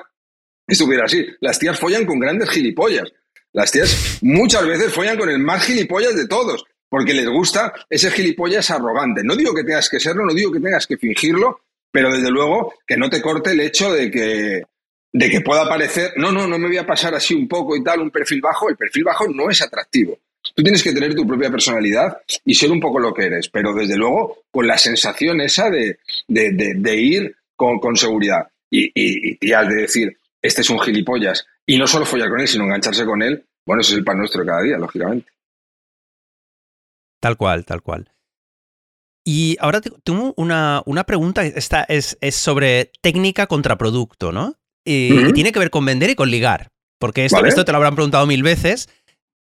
que 0.66 0.72
estuviera 0.72 1.04
así. 1.04 1.26
Las 1.40 1.58
tías 1.58 1.78
follan 1.78 2.04
con 2.04 2.18
grandes 2.18 2.50
gilipollas. 2.50 3.10
Las 3.52 3.70
tías 3.70 4.18
muchas 4.22 4.66
veces 4.66 4.92
follan 4.92 5.16
con 5.16 5.30
el 5.30 5.38
más 5.38 5.64
gilipollas 5.64 6.16
de 6.16 6.26
todos, 6.26 6.64
porque 6.88 7.14
les 7.14 7.28
gusta 7.28 7.72
ese 7.88 8.10
gilipollas 8.10 8.70
arrogante. 8.70 9.22
No 9.22 9.36
digo 9.36 9.54
que 9.54 9.64
tengas 9.64 9.88
que 9.88 10.00
serlo, 10.00 10.24
no 10.24 10.34
digo 10.34 10.50
que 10.50 10.60
tengas 10.60 10.86
que 10.86 10.96
fingirlo, 10.96 11.60
pero 11.90 12.12
desde 12.12 12.30
luego 12.30 12.74
que 12.86 12.96
no 12.96 13.08
te 13.08 13.22
corte 13.22 13.52
el 13.52 13.60
hecho 13.60 13.92
de 13.92 14.10
que, 14.10 14.62
de 15.12 15.30
que 15.30 15.40
pueda 15.40 15.68
parecer, 15.68 16.14
no, 16.16 16.32
no, 16.32 16.46
no 16.48 16.58
me 16.58 16.66
voy 16.66 16.78
a 16.78 16.86
pasar 16.86 17.14
así 17.14 17.34
un 17.34 17.46
poco 17.46 17.76
y 17.76 17.84
tal, 17.84 18.00
un 18.00 18.10
perfil 18.10 18.40
bajo. 18.40 18.68
El 18.68 18.76
perfil 18.76 19.04
bajo 19.04 19.28
no 19.28 19.48
es 19.48 19.62
atractivo. 19.62 20.18
Tú 20.54 20.62
tienes 20.62 20.82
que 20.82 20.92
tener 20.92 21.14
tu 21.14 21.26
propia 21.26 21.50
personalidad 21.50 22.18
y 22.44 22.54
ser 22.54 22.70
un 22.70 22.80
poco 22.80 22.98
lo 22.98 23.14
que 23.14 23.26
eres, 23.26 23.48
pero 23.48 23.72
desde 23.72 23.96
luego 23.96 24.44
con 24.50 24.66
la 24.66 24.76
sensación 24.76 25.40
esa 25.40 25.70
de, 25.70 25.98
ir 26.96 27.34
con, 27.56 27.96
seguridad. 27.96 28.48
Y, 28.70 28.86
y, 28.94 29.38
y 29.40 29.50
de 29.50 29.74
decir, 29.74 30.18
este 30.42 30.60
es 30.60 30.70
un 30.70 30.80
gilipollas, 30.80 31.46
y 31.66 31.78
no 31.78 31.86
solo 31.86 32.04
follar 32.04 32.28
con 32.28 32.40
él, 32.40 32.48
sino 32.48 32.64
engancharse 32.64 33.06
con 33.06 33.22
él, 33.22 33.44
bueno, 33.66 33.80
eso 33.80 33.92
es 33.92 33.98
el 33.98 34.04
pan 34.04 34.18
nuestro 34.18 34.42
de 34.42 34.46
cada 34.46 34.62
día, 34.62 34.76
lógicamente. 34.76 35.30
Tal 37.20 37.36
cual, 37.36 37.64
tal 37.64 37.82
cual. 37.82 38.10
Y 39.24 39.56
ahora 39.58 39.80
tengo 39.80 40.34
una, 40.36 40.82
una 40.84 41.04
pregunta, 41.04 41.46
esta 41.46 41.82
es, 41.84 42.18
es, 42.20 42.34
sobre 42.34 42.92
técnica 43.00 43.46
contra 43.46 43.78
producto, 43.78 44.32
¿no? 44.32 44.56
Y, 44.84 45.32
tiene 45.32 45.50
que 45.50 45.58
ver 45.58 45.70
con 45.70 45.86
vender 45.86 46.10
y 46.10 46.14
con 46.14 46.30
ligar, 46.30 46.72
porque 46.98 47.24
esto, 47.24 47.42
esto 47.46 47.64
te 47.64 47.72
lo 47.72 47.76
habrán 47.76 47.94
preguntado 47.94 48.26
mil 48.26 48.42
veces. 48.42 48.90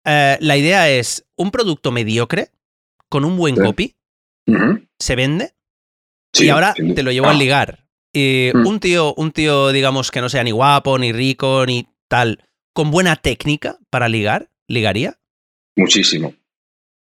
Eh, 0.05 0.37
la 0.41 0.57
idea 0.57 0.91
es 0.91 1.25
un 1.37 1.51
producto 1.51 1.93
mediocre 1.93 2.51
con 3.09 3.25
un 3.25 3.37
buen 3.37 3.57
copy, 3.57 3.95
se 4.99 5.17
vende 5.17 5.53
y 6.33 6.49
ahora 6.49 6.75
te 6.75 7.03
lo 7.03 7.13
llevo 7.13 7.29
a 7.29 7.33
ah. 7.33 7.35
ligar. 7.35 7.87
Y 8.13 8.51
mm. 8.55 8.67
un 8.67 8.81
tío, 8.81 9.15
un 9.15 9.33
tío, 9.33 9.71
digamos, 9.71 10.11
que 10.11 10.21
no 10.21 10.29
sea 10.29 10.45
ni 10.45 10.51
guapo, 10.51 10.99
ni 10.99 11.13
rico, 11.13 11.65
ni 11.67 11.87
tal, 12.09 12.45
con 12.73 12.91
buena 12.91 13.17
técnica 13.17 13.79
para 13.91 14.09
ligar, 14.09 14.51
¿ligaría? 14.69 15.19
Muchísimo. 15.77 16.35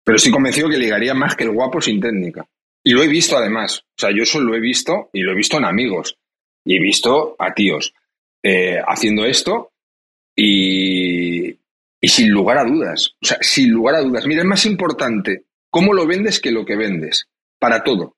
Pero 0.03 0.17
estoy 0.17 0.32
convencido 0.32 0.69
que 0.69 0.77
ligaría 0.77 1.13
más 1.13 1.36
que 1.36 1.43
el 1.43 1.51
guapo 1.51 1.82
sin 1.82 1.99
técnica. 1.99 2.47
Y 2.84 2.91
lo 2.91 3.03
he 3.03 3.08
visto 3.08 3.38
además. 3.38 3.86
O 3.97 3.99
sea, 4.01 4.12
yo 4.12 4.23
eso 4.23 4.39
lo 4.39 4.56
he 4.56 4.60
visto 4.60 5.10
y 5.13 5.21
lo 5.21 5.32
he 5.32 5.36
visto 5.36 5.58
en 5.58 5.65
amigos. 5.65 6.17
Y 6.65 6.77
he 6.77 6.79
visto 6.82 7.36
a 7.39 7.53
tíos 7.53 7.93
eh, 8.43 8.79
haciendo 8.86 9.25
esto 9.25 9.71
y, 10.36 11.53
y 12.03 12.09
sin 12.09 12.31
lugar 12.31 12.57
a 12.57 12.65
dudas, 12.65 13.15
o 13.21 13.25
sea, 13.25 13.37
sin 13.39 13.71
lugar 13.71 13.95
a 13.95 14.01
dudas. 14.01 14.27
Mira, 14.27 14.41
es 14.41 14.47
más 14.47 14.65
importante 14.65 15.45
cómo 15.69 15.93
lo 15.93 16.05
vendes 16.05 16.41
que 16.41 16.51
lo 16.51 16.65
que 16.65 16.75
vendes. 16.75 17.29
Para 17.57 17.81
todo. 17.81 18.17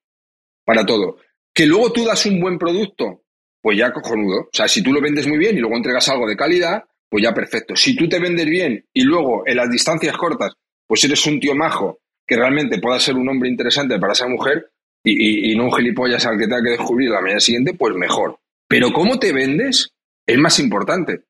Para 0.66 0.84
todo. 0.84 1.18
Que 1.54 1.68
luego 1.68 1.94
tú 1.94 2.04
das 2.04 2.26
un 2.26 2.42
buen 2.42 2.58
producto, 2.58 3.22
pues 3.62 3.78
ya 3.78 3.94
cojonudo. 3.94 4.40
O 4.42 4.50
sea, 4.52 4.68
si 4.68 4.82
tú 4.82 4.92
lo 4.92 5.00
vendes 5.00 5.28
muy 5.28 5.38
bien 5.38 5.56
y 5.56 5.60
luego 5.60 5.76
entregas 5.76 6.10
algo 6.10 6.28
de 6.28 6.36
calidad, 6.36 6.84
pues 7.08 7.24
ya 7.24 7.32
perfecto. 7.32 7.76
Si 7.76 7.96
tú 7.96 8.10
te 8.10 8.18
vendes 8.18 8.48
bien 8.48 8.84
y 8.92 9.04
luego 9.04 9.44
en 9.46 9.58
las 9.58 9.70
distancias 9.70 10.18
cortas, 10.18 10.54
pues 10.88 11.04
eres 11.04 11.24
un 11.28 11.40
tío 11.40 11.54
majo 11.54 12.00
que 12.26 12.38
realmente 12.38 12.80
pueda 12.80 13.00
ser 13.00 13.16
un 13.16 13.30
hombre 13.30 13.50
interesante 13.50 14.00
para 14.00 14.14
esa 14.14 14.28
mujer 14.28 14.72
y, 15.04 15.56
no 15.56 15.66
un 15.66 15.74
gilipollas 15.74 16.26
al 16.26 16.40
que 16.40 16.48
tenga 16.48 16.64
que 16.64 16.72
descubrir 16.72 17.12
la 17.12 17.22
mañana 17.22 17.40
siguiente, 17.40 17.76
pues 17.76 17.94
mejor. 17.94 18.40
Pero 18.68 18.92
cómo 18.92 19.20
te 19.20 19.32
vendes 19.32 19.94
es 20.26 20.38
más 20.40 20.58
importante. 20.58 21.26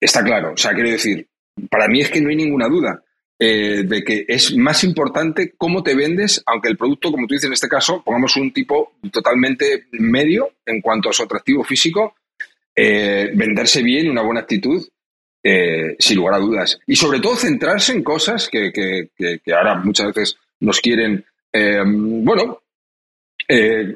Está 0.00 0.24
claro. 0.24 0.54
O 0.54 0.56
sea, 0.56 0.72
quiero 0.72 0.88
decir, 0.88 1.28
para 1.70 1.88
mí 1.88 2.00
es 2.00 2.10
que 2.10 2.20
no 2.20 2.30
hay 2.30 2.36
ninguna 2.36 2.68
duda 2.68 3.02
eh, 3.44 3.82
de 3.84 4.04
que 4.04 4.24
es 4.28 4.56
más 4.56 4.84
importante 4.84 5.54
cómo 5.58 5.82
te 5.82 5.96
vendes, 5.96 6.40
aunque 6.46 6.68
el 6.68 6.76
producto, 6.76 7.10
como 7.10 7.26
tú 7.26 7.34
dices 7.34 7.48
en 7.48 7.54
este 7.54 7.68
caso, 7.68 8.00
pongamos 8.04 8.36
un 8.36 8.52
tipo 8.52 8.92
totalmente 9.10 9.86
medio 9.90 10.50
en 10.64 10.80
cuanto 10.80 11.10
a 11.10 11.12
su 11.12 11.24
atractivo 11.24 11.64
físico, 11.64 12.14
eh, 12.72 13.32
venderse 13.34 13.82
bien, 13.82 14.08
una 14.08 14.22
buena 14.22 14.42
actitud, 14.42 14.86
eh, 15.42 15.96
sin 15.98 16.18
lugar 16.18 16.34
a 16.34 16.38
dudas. 16.38 16.78
Y 16.86 16.94
sobre 16.94 17.18
todo 17.18 17.34
centrarse 17.34 17.92
en 17.92 18.04
cosas 18.04 18.48
que, 18.48 18.70
que 18.72 19.52
ahora 19.52 19.74
muchas 19.74 20.14
veces 20.14 20.36
nos 20.60 20.80
quieren, 20.80 21.24
bueno, 21.52 22.62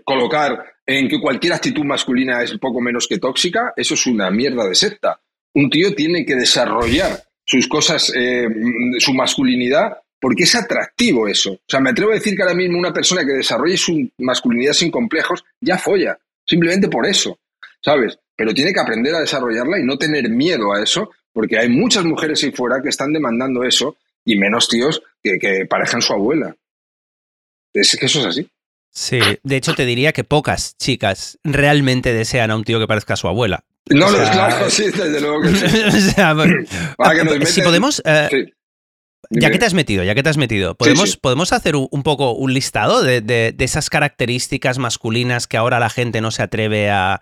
colocar 0.03 0.75
en 0.85 1.09
que 1.09 1.21
cualquier 1.21 1.53
actitud 1.53 1.85
masculina 1.85 2.42
es 2.42 2.59
poco 2.59 2.81
menos 2.81 3.07
que 3.07 3.19
tóxica, 3.19 3.73
eso 3.77 3.95
es 3.95 4.07
una 4.09 4.29
mierda 4.29 4.66
de 4.69 4.75
secta. 4.75 5.21
Un 5.55 5.71
tío 5.71 5.95
tiene 5.95 6.27
que 6.27 6.35
desarrollar 6.35 7.26
sus 7.46 7.68
cosas, 7.68 8.12
eh, 8.14 8.48
su 8.98 9.14
masculinidad, 9.14 9.98
porque 10.20 10.44
es 10.44 10.54
atractivo 10.54 11.28
eso. 11.28 11.52
O 11.52 11.68
sea, 11.68 11.80
me 11.80 11.90
atrevo 11.90 12.11
a 12.11 12.14
decir 12.14 12.35
que 12.35 12.42
ahora 12.42 12.54
mismo 12.54 12.78
una 12.78 12.92
persona 12.92 13.24
que 13.24 13.32
desarrolle 13.32 13.76
su 13.76 14.11
masculinidad 14.18 14.72
sin 14.72 14.90
complejos 14.90 15.44
ya 15.61 15.78
folla, 15.78 16.18
simplemente 16.44 16.88
por 16.88 17.06
eso, 17.06 17.38
¿sabes? 17.82 18.18
Pero 18.35 18.52
tiene 18.52 18.72
que 18.72 18.80
aprender 18.80 19.14
a 19.14 19.20
desarrollarla 19.20 19.78
y 19.78 19.85
no 19.85 19.96
tener 19.96 20.28
miedo 20.28 20.72
a 20.72 20.82
eso, 20.82 21.11
porque 21.32 21.59
hay 21.59 21.68
muchas 21.68 22.04
mujeres 22.04 22.42
ahí 22.42 22.50
fuera 22.50 22.82
que 22.82 22.88
están 22.88 23.12
demandando 23.12 23.62
eso 23.62 23.96
y 24.24 24.37
menos 24.37 24.68
tíos 24.68 25.02
que, 25.22 25.38
que 25.38 25.66
parejan 25.66 26.02
su 26.02 26.12
abuela. 26.12 26.56
Es 27.72 27.96
que 27.98 28.06
eso 28.06 28.20
es 28.20 28.26
así. 28.26 28.50
Sí, 28.96 29.20
de 29.42 29.56
hecho 29.56 29.74
te 29.74 29.85
diría 29.85 30.14
que 30.14 30.24
pocas 30.24 30.74
chicas 30.78 31.38
realmente 31.44 32.14
desean 32.14 32.50
a 32.50 32.56
un 32.56 32.64
tío 32.64 32.78
que 32.78 32.87
parezca 32.87 33.12
a 33.12 33.18
su 33.18 33.28
abuela. 33.28 33.62
No, 33.90 34.11
no, 34.11 34.16
claro, 34.16 34.70
sí, 34.70 34.85
desde 34.85 35.20
luego 35.20 35.42
que 35.42 35.50
sí. 35.50 35.64
o 35.87 35.90
sea, 35.90 36.35
si 37.44 37.61
podemos... 37.61 38.00
Eh, 38.06 38.54
ya 39.28 39.50
que 39.50 39.59
te 39.59 39.66
has 39.66 39.74
metido, 39.74 40.02
ya 40.02 40.14
que 40.14 40.22
te 40.22 40.30
has 40.30 40.38
metido, 40.38 40.76
¿podemos, 40.76 41.18
¿podemos 41.18 41.52
hacer 41.52 41.76
un, 41.76 42.02
poco 42.02 42.32
un 42.32 42.54
listado 42.54 43.02
de, 43.02 43.54
esas 43.59 43.90
características 43.90 44.78
masculinas 44.78 45.46
que 45.46 45.59
ahora 45.59 45.78
la 45.78 45.90
gente 45.90 46.22
no 46.22 46.30
se 46.30 46.42
atreve 46.42 46.88
a, 46.88 47.20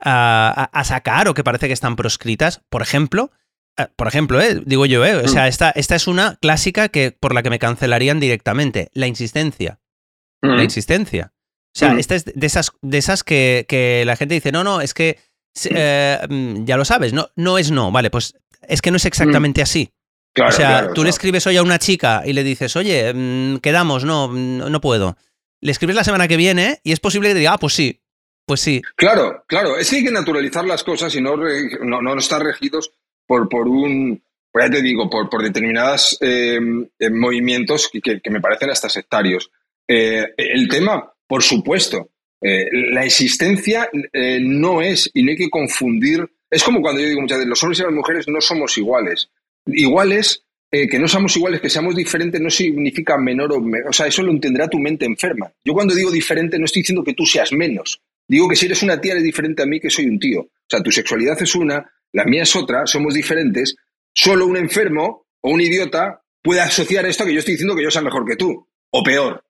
a, 0.00 0.84
sacar 0.84 1.28
o 1.28 1.34
que 1.34 1.44
parece 1.44 1.66
que 1.66 1.74
están 1.74 1.96
proscritas? 1.96 2.62
Por 2.70 2.80
ejemplo, 2.80 3.30
eh, 3.76 3.88
por 3.94 4.08
ejemplo, 4.08 4.40
eh, 4.40 4.62
digo 4.64 4.86
yo, 4.86 5.02
o 5.02 5.28
sea, 5.28 5.44
mm. 5.44 5.48
esta, 5.48 5.70
esta 5.70 5.96
es 5.96 6.06
una 6.06 6.36
clásica 6.40 6.88
que, 6.88 7.12
por 7.12 7.34
la 7.34 7.42
que 7.42 7.50
me 7.50 7.58
cancelarían 7.58 8.20
directamente, 8.20 8.88
la 8.94 9.06
insistencia 9.06 9.79
la 10.42 10.56
mm. 10.56 10.64
insistencia. 10.64 11.32
O 11.74 11.78
sea, 11.78 11.94
mm. 11.94 11.98
esta 11.98 12.14
es 12.16 12.24
de 12.24 12.46
esas, 12.46 12.72
de 12.82 12.98
esas 12.98 13.22
que, 13.22 14.02
la 14.06 14.16
gente 14.16 14.34
dice, 14.34 14.52
no, 14.52 14.64
no, 14.64 14.80
es 14.80 14.94
que 14.94 15.18
eh, 15.64 16.18
mm, 16.28 16.64
ya 16.64 16.76
lo 16.76 16.84
sabes, 16.84 17.12
no, 17.12 17.28
no 17.36 17.58
es 17.58 17.70
no, 17.70 17.92
vale, 17.92 18.10
pues 18.10 18.34
es 18.62 18.82
que 18.82 18.90
no 18.90 18.96
es 18.96 19.04
exactamente 19.04 19.62
así. 19.62 19.92
o 20.44 20.52
sea, 20.52 20.92
tú 20.92 21.04
le 21.04 21.10
escribes 21.10 21.46
hoy 21.46 21.56
a 21.56 21.62
una 21.62 21.78
chica 21.78 22.22
y 22.24 22.32
le 22.32 22.44
dices, 22.44 22.76
oye, 22.76 23.12
quedamos, 23.62 24.04
no, 24.04 24.28
no 24.28 24.80
puedo. 24.80 25.16
Le 25.60 25.72
escribes 25.72 25.96
la 25.96 26.04
semana 26.04 26.28
que 26.28 26.36
viene 26.36 26.80
y 26.82 26.92
es 26.92 27.00
posible 27.00 27.28
que 27.28 27.34
te 27.34 27.40
diga, 27.40 27.52
ah, 27.54 27.58
pues 27.58 27.74
sí, 27.74 28.00
pues 28.46 28.60
sí. 28.60 28.82
Claro, 28.96 29.44
claro, 29.46 29.76
es 29.76 29.88
que 29.88 29.96
hay 29.96 30.04
que 30.04 30.10
naturalizar 30.10 30.64
las 30.64 30.82
cosas 30.82 31.14
y 31.14 31.20
no, 31.20 31.36
no, 31.36 32.02
no 32.02 32.18
estar 32.18 32.42
regidos 32.42 32.92
por, 33.26 33.48
por 33.48 33.68
un, 33.68 34.24
pues 34.50 34.64
ya 34.64 34.70
te 34.72 34.82
digo, 34.82 35.08
por, 35.08 35.30
por 35.30 35.42
determinados 35.42 36.18
eh, 36.20 36.58
eh, 36.98 37.10
movimientos 37.10 37.88
que, 37.92 38.20
que, 38.20 38.30
me 38.30 38.40
parecen 38.40 38.70
hasta 38.70 38.88
sectarios. 38.88 39.52
Eh, 39.92 40.24
el 40.36 40.68
tema, 40.68 41.12
por 41.26 41.42
supuesto, 41.42 42.10
eh, 42.40 42.66
la 42.92 43.04
existencia 43.04 43.90
eh, 44.12 44.38
no 44.40 44.80
es, 44.80 45.10
y 45.12 45.24
no 45.24 45.32
hay 45.32 45.36
que 45.36 45.50
confundir, 45.50 46.30
es 46.48 46.62
como 46.62 46.80
cuando 46.80 47.00
yo 47.00 47.08
digo 47.08 47.20
muchas 47.20 47.38
veces, 47.38 47.48
los 47.48 47.62
hombres 47.64 47.80
y 47.80 47.82
las 47.82 47.92
mujeres 47.92 48.28
no 48.28 48.40
somos 48.40 48.78
iguales. 48.78 49.30
Iguales, 49.66 50.44
que 50.70 50.98
no 51.00 51.08
somos 51.08 51.36
iguales, 51.36 51.60
que 51.60 51.68
seamos 51.68 51.96
diferentes, 51.96 52.40
no 52.40 52.48
significa 52.48 53.18
menor 53.18 53.52
o 53.52 53.60
menor, 53.60 53.88
o 53.88 53.92
sea, 53.92 54.06
eso 54.06 54.22
lo 54.22 54.30
entenderá 54.30 54.68
tu 54.68 54.78
mente 54.78 55.04
enferma. 55.04 55.52
Yo 55.64 55.74
cuando 55.74 55.96
digo 55.96 56.12
diferente 56.12 56.56
no 56.56 56.66
estoy 56.66 56.82
diciendo 56.82 57.02
que 57.02 57.14
tú 57.14 57.26
seas 57.26 57.52
menos, 57.52 58.00
digo 58.28 58.48
que 58.48 58.54
si 58.54 58.66
eres 58.66 58.80
una 58.84 59.00
tía 59.00 59.12
eres 59.12 59.24
diferente 59.24 59.64
a 59.64 59.66
mí 59.66 59.80
que 59.80 59.90
soy 59.90 60.06
un 60.06 60.20
tío. 60.20 60.42
O 60.42 60.68
sea, 60.68 60.80
tu 60.80 60.92
sexualidad 60.92 61.42
es 61.42 61.56
una, 61.56 61.90
la 62.12 62.24
mía 62.24 62.44
es 62.44 62.54
otra, 62.54 62.86
somos 62.86 63.14
diferentes, 63.14 63.74
solo 64.14 64.46
un 64.46 64.56
enfermo 64.56 65.26
o 65.40 65.50
un 65.50 65.60
idiota 65.60 66.22
puede 66.40 66.60
asociar 66.60 67.04
esto 67.06 67.24
a 67.24 67.26
que 67.26 67.32
yo 67.32 67.40
estoy 67.40 67.54
diciendo 67.54 67.74
que 67.74 67.82
yo 67.82 67.90
sea 67.90 68.02
mejor 68.02 68.24
que 68.24 68.36
tú, 68.36 68.68
o 68.90 69.02
peor. 69.02 69.42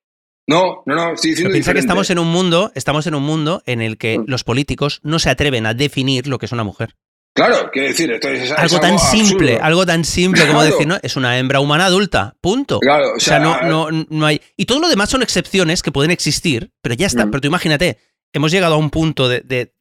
No, 0.47 0.83
no, 0.85 0.95
no, 0.95 1.13
estoy 1.13 1.31
diciendo 1.31 1.53
Piensa 1.53 1.73
que 1.73 1.79
estamos 1.79 2.09
en 2.09 2.19
un 2.19 2.27
mundo, 2.27 2.71
estamos 2.75 3.07
en 3.07 3.15
un 3.15 3.23
mundo 3.23 3.61
en 3.65 3.81
el 3.81 3.97
que 3.97 4.19
mm. 4.19 4.25
los 4.27 4.43
políticos 4.43 4.99
no 5.03 5.19
se 5.19 5.29
atreven 5.29 5.65
a 5.65 5.73
definir 5.73 6.27
lo 6.27 6.39
que 6.39 6.47
es 6.47 6.51
una 6.51 6.63
mujer. 6.63 6.95
Claro, 7.33 7.69
quiero 7.71 7.87
decir, 7.87 8.11
esto 8.11 8.27
es, 8.27 8.51
algo, 8.51 8.79
tan 8.81 8.99
simple, 8.99 9.57
algo 9.61 9.85
tan 9.85 10.03
simple 10.03 10.45
como 10.47 10.63
decir, 10.63 10.85
no, 10.85 10.97
es 11.01 11.15
una 11.15 11.39
hembra 11.39 11.61
humana 11.61 11.85
adulta, 11.85 12.35
punto. 12.41 12.79
Claro, 12.79 13.13
o 13.15 13.19
sea, 13.21 13.39
no, 13.39 13.61
no, 13.61 13.87
no 14.09 14.25
hay. 14.25 14.41
Y 14.57 14.65
todo 14.65 14.81
lo 14.81 14.89
demás 14.89 15.09
son 15.09 15.23
excepciones 15.23 15.81
que 15.81 15.93
pueden 15.93 16.11
existir, 16.11 16.71
pero 16.81 16.93
ya 16.93 17.07
está. 17.07 17.25
Mm. 17.25 17.31
Pero 17.31 17.41
tú 17.41 17.47
imagínate, 17.47 17.99
hemos 18.33 18.51
llegado 18.51 18.75
a 18.75 18.77
un 18.77 18.89
punto 18.89 19.29
de, 19.29 19.73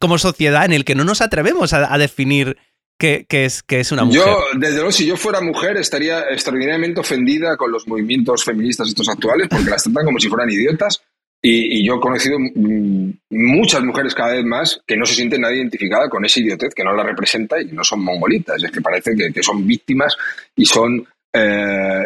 como 0.00 0.18
sociedad 0.18 0.64
en 0.64 0.72
el 0.72 0.84
que 0.84 0.96
no 0.96 1.04
nos 1.04 1.20
atrevemos 1.20 1.72
a 1.72 1.96
definir 1.96 2.56
que, 2.98 3.26
es, 3.28 3.62
que 3.62 3.80
es 3.80 3.92
una 3.92 4.04
mujer. 4.04 4.22
Yo, 4.24 4.38
desde 4.58 4.76
luego, 4.76 4.92
si 4.92 5.06
yo 5.06 5.16
fuera 5.16 5.40
mujer, 5.40 5.76
estaría 5.76 6.22
extraordinariamente 6.30 7.00
ofendida 7.00 7.56
con 7.56 7.72
los 7.72 7.86
movimientos 7.86 8.44
feministas 8.44 8.88
estos 8.88 9.08
actuales, 9.08 9.48
porque 9.48 9.70
las 9.70 9.82
tratan 9.82 10.04
como 10.04 10.18
si 10.18 10.28
fueran 10.28 10.50
idiotas. 10.50 11.02
Y, 11.46 11.86
yo 11.86 11.96
he 11.96 12.00
conocido 12.00 12.38
mm, 12.38 13.10
muchas 13.30 13.82
mujeres 13.82 14.14
cada 14.14 14.32
vez 14.32 14.44
más 14.44 14.80
que 14.86 14.96
no 14.96 15.04
se 15.04 15.14
sienten 15.14 15.42
nada 15.42 15.54
identificada 15.54 16.08
con 16.08 16.24
esa 16.24 16.40
idiotez, 16.40 16.74
que 16.74 16.84
no 16.84 16.94
la 16.94 17.02
representa 17.02 17.60
y 17.60 17.66
no 17.66 17.84
son 17.84 18.02
mongolitas. 18.02 18.62
Es 18.62 18.70
que 18.70 18.80
parece 18.80 19.14
que, 19.14 19.42
son 19.42 19.66
víctimas 19.66 20.16
y 20.56 20.64
son 20.64 21.06
eh, 21.34 22.04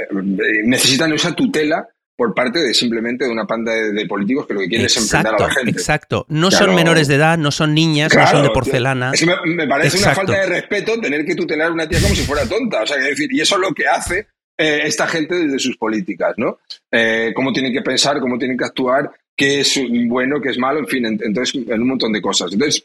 necesitan 0.64 1.12
esa 1.12 1.36
tutela 1.36 1.86
por 2.18 2.34
parte 2.34 2.58
de 2.58 2.74
simplemente 2.74 3.26
de 3.26 3.30
una 3.30 3.46
panda 3.46 3.72
de, 3.72 4.06
políticos 4.06 4.44
que 4.44 4.54
lo 4.54 4.58
que 4.58 4.66
quieren 4.66 4.86
es 4.86 4.96
enfrentar 4.96 5.36
a 5.36 5.38
la 5.38 5.50
gente. 5.54 5.70
Exacto. 5.70 6.26
No 6.28 6.50
son 6.50 6.74
menores 6.74 7.06
de 7.06 7.14
edad, 7.14 7.38
no 7.38 7.52
son 7.52 7.72
niñas, 7.72 8.12
no 8.12 8.26
son 8.26 8.42
de 8.42 8.50
porcelana. 8.50 9.12
me, 9.44 9.68
parece 9.68 9.98
una 9.98 10.16
falta 10.16 10.32
de 10.32 10.46
respeto 10.46 11.00
tener 11.00 11.24
que 11.24 11.36
tutelar 11.36 11.68
a 11.68 11.72
una 11.72 11.88
tía 11.88 12.00
como 12.00 12.16
si 12.16 12.24
fuera 12.24 12.44
tonta. 12.44 12.82
O 12.82 12.86
sea, 12.88 12.96
decir, 12.96 13.32
y 13.32 13.40
eso 13.40 13.54
es 13.54 13.60
lo 13.60 13.72
que 13.72 13.86
hace 13.86 14.26
eh, 14.58 14.80
esta 14.82 15.06
gente 15.06 15.36
desde 15.36 15.60
sus 15.60 15.76
políticas, 15.76 16.34
¿no? 16.38 16.58
Eh, 16.90 17.32
cómo 17.36 17.52
tienen 17.52 17.72
que 17.72 17.82
pensar, 17.82 18.18
cómo 18.18 18.36
tienen 18.36 18.58
que 18.58 18.64
actuar, 18.64 19.12
qué 19.36 19.60
es 19.60 19.80
bueno, 20.08 20.40
qué 20.40 20.48
es 20.48 20.58
malo, 20.58 20.80
en 20.80 20.88
fin, 20.88 21.06
entonces, 21.06 21.54
en 21.54 21.80
un 21.80 21.86
montón 21.86 22.12
de 22.12 22.20
cosas. 22.20 22.52
Entonces, 22.52 22.84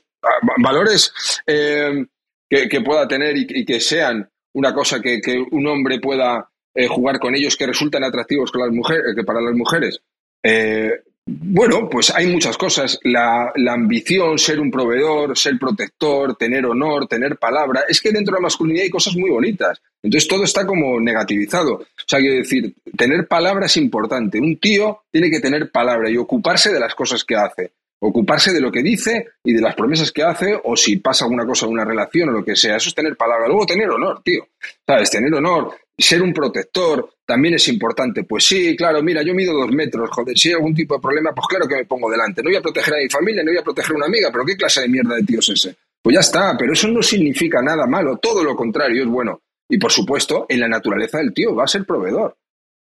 valores 0.61 1.11
eh, 1.47 2.05
que, 2.47 2.81
pueda 2.81 3.07
tener 3.07 3.35
y, 3.35 3.65
que 3.65 3.79
sean 3.79 4.29
una 4.53 4.75
cosa 4.75 5.01
que 5.01 5.43
un 5.49 5.65
hombre 5.65 5.99
pueda 5.99 6.47
eh, 6.75 6.87
jugar 6.87 7.19
con 7.19 7.35
ellos 7.35 7.55
que 7.55 7.67
resultan 7.67 8.03
atractivos 8.03 8.51
con 8.51 8.61
las 8.61 8.71
mujeres, 8.71 9.15
que 9.15 9.23
para 9.23 9.41
las 9.41 9.55
mujeres. 9.55 10.01
Eh, 10.43 10.91
bueno, 11.25 11.87
pues 11.89 12.13
hay 12.13 12.27
muchas 12.27 12.57
cosas. 12.57 12.99
La, 13.03 13.53
ambición, 13.69 14.37
ser 14.37 14.59
un 14.59 14.69
proveedor, 14.69 15.37
ser 15.37 15.57
protector, 15.57 16.35
tener 16.35 16.65
honor, 16.65 17.07
tener 17.07 17.37
palabra. 17.37 17.83
Es 17.87 18.01
que 18.01 18.11
dentro 18.11 18.33
de 18.33 18.41
la 18.41 18.43
masculinidad 18.43 18.83
hay 18.83 18.89
cosas 18.89 19.15
muy 19.15 19.29
bonitas. 19.29 19.81
Entonces 20.01 20.27
todo 20.27 20.43
está 20.43 20.65
como 20.65 20.99
negativizado. 20.99 21.75
O 21.75 21.85
sea, 22.05 22.19
quiero 22.19 22.35
decir, 22.35 22.75
tener 22.97 23.25
palabra 23.27 23.67
es 23.67 23.77
importante. 23.77 24.39
Un 24.39 24.57
tío 24.59 25.03
tiene 25.11 25.29
que 25.29 25.39
tener 25.39 25.71
palabra 25.71 26.09
y 26.09 26.17
ocuparse 26.17 26.73
de 26.73 26.79
las 26.79 26.93
cosas 26.93 27.23
que 27.23 27.35
hace. 27.35 27.71
Ocuparse 27.99 28.51
de 28.51 28.59
lo 28.59 28.69
que 28.69 28.83
dice 28.83 29.29
y 29.45 29.53
de 29.53 29.61
las 29.61 29.75
promesas 29.75 30.11
que 30.11 30.23
hace, 30.23 30.59
o 30.61 30.75
si 30.75 30.97
pasa 30.97 31.23
alguna 31.23 31.45
cosa 31.45 31.65
en 31.65 31.71
una 31.71 31.85
relación 31.85 32.27
o 32.27 32.31
lo 32.33 32.43
que 32.43 32.57
sea. 32.57 32.75
Eso 32.75 32.89
es 32.89 32.95
tener 32.95 33.15
palabra. 33.15 33.47
Luego 33.47 33.65
tener 33.65 33.89
honor, 33.89 34.21
tío. 34.21 34.45
¿Sabes? 34.85 35.09
Tener 35.09 35.33
honor, 35.33 35.73
ser 35.97 36.21
un 36.21 36.33
protector 36.33 37.13
también 37.25 37.55
es 37.55 37.67
importante. 37.67 38.23
Pues 38.23 38.45
sí, 38.45 38.75
claro, 38.75 39.01
mira, 39.01 39.21
yo 39.23 39.33
mido 39.33 39.53
dos 39.53 39.71
metros, 39.71 40.09
joder, 40.11 40.37
si 40.37 40.49
hay 40.49 40.55
algún 40.55 40.73
tipo 40.73 40.95
de 40.95 41.01
problema, 41.01 41.33
pues 41.33 41.47
claro 41.47 41.67
que 41.67 41.75
me 41.75 41.85
pongo 41.85 42.09
delante. 42.09 42.41
No 42.41 42.49
voy 42.49 42.57
a 42.57 42.61
proteger 42.61 42.95
a 42.95 42.97
mi 42.97 43.09
familia, 43.09 43.43
no 43.43 43.51
voy 43.51 43.59
a 43.59 43.63
proteger 43.63 43.93
a 43.93 43.97
una 43.97 44.05
amiga, 44.07 44.29
pero 44.31 44.45
¿qué 44.45 44.55
clase 44.55 44.81
de 44.81 44.89
mierda 44.89 45.15
de 45.15 45.23
tío 45.23 45.39
es 45.39 45.49
ese? 45.49 45.75
Pues 46.01 46.15
ya 46.15 46.19
está, 46.19 46.55
pero 46.57 46.73
eso 46.73 46.87
no 46.87 47.01
significa 47.01 47.61
nada 47.61 47.85
malo, 47.87 48.17
todo 48.17 48.43
lo 48.43 48.55
contrario, 48.55 49.03
es 49.03 49.09
bueno. 49.09 49.41
Y 49.69 49.77
por 49.77 49.91
supuesto, 49.91 50.45
en 50.49 50.59
la 50.59 50.67
naturaleza 50.67 51.19
del 51.19 51.33
tío 51.33 51.55
va 51.55 51.63
a 51.63 51.67
ser 51.67 51.85
proveedor. 51.85 52.35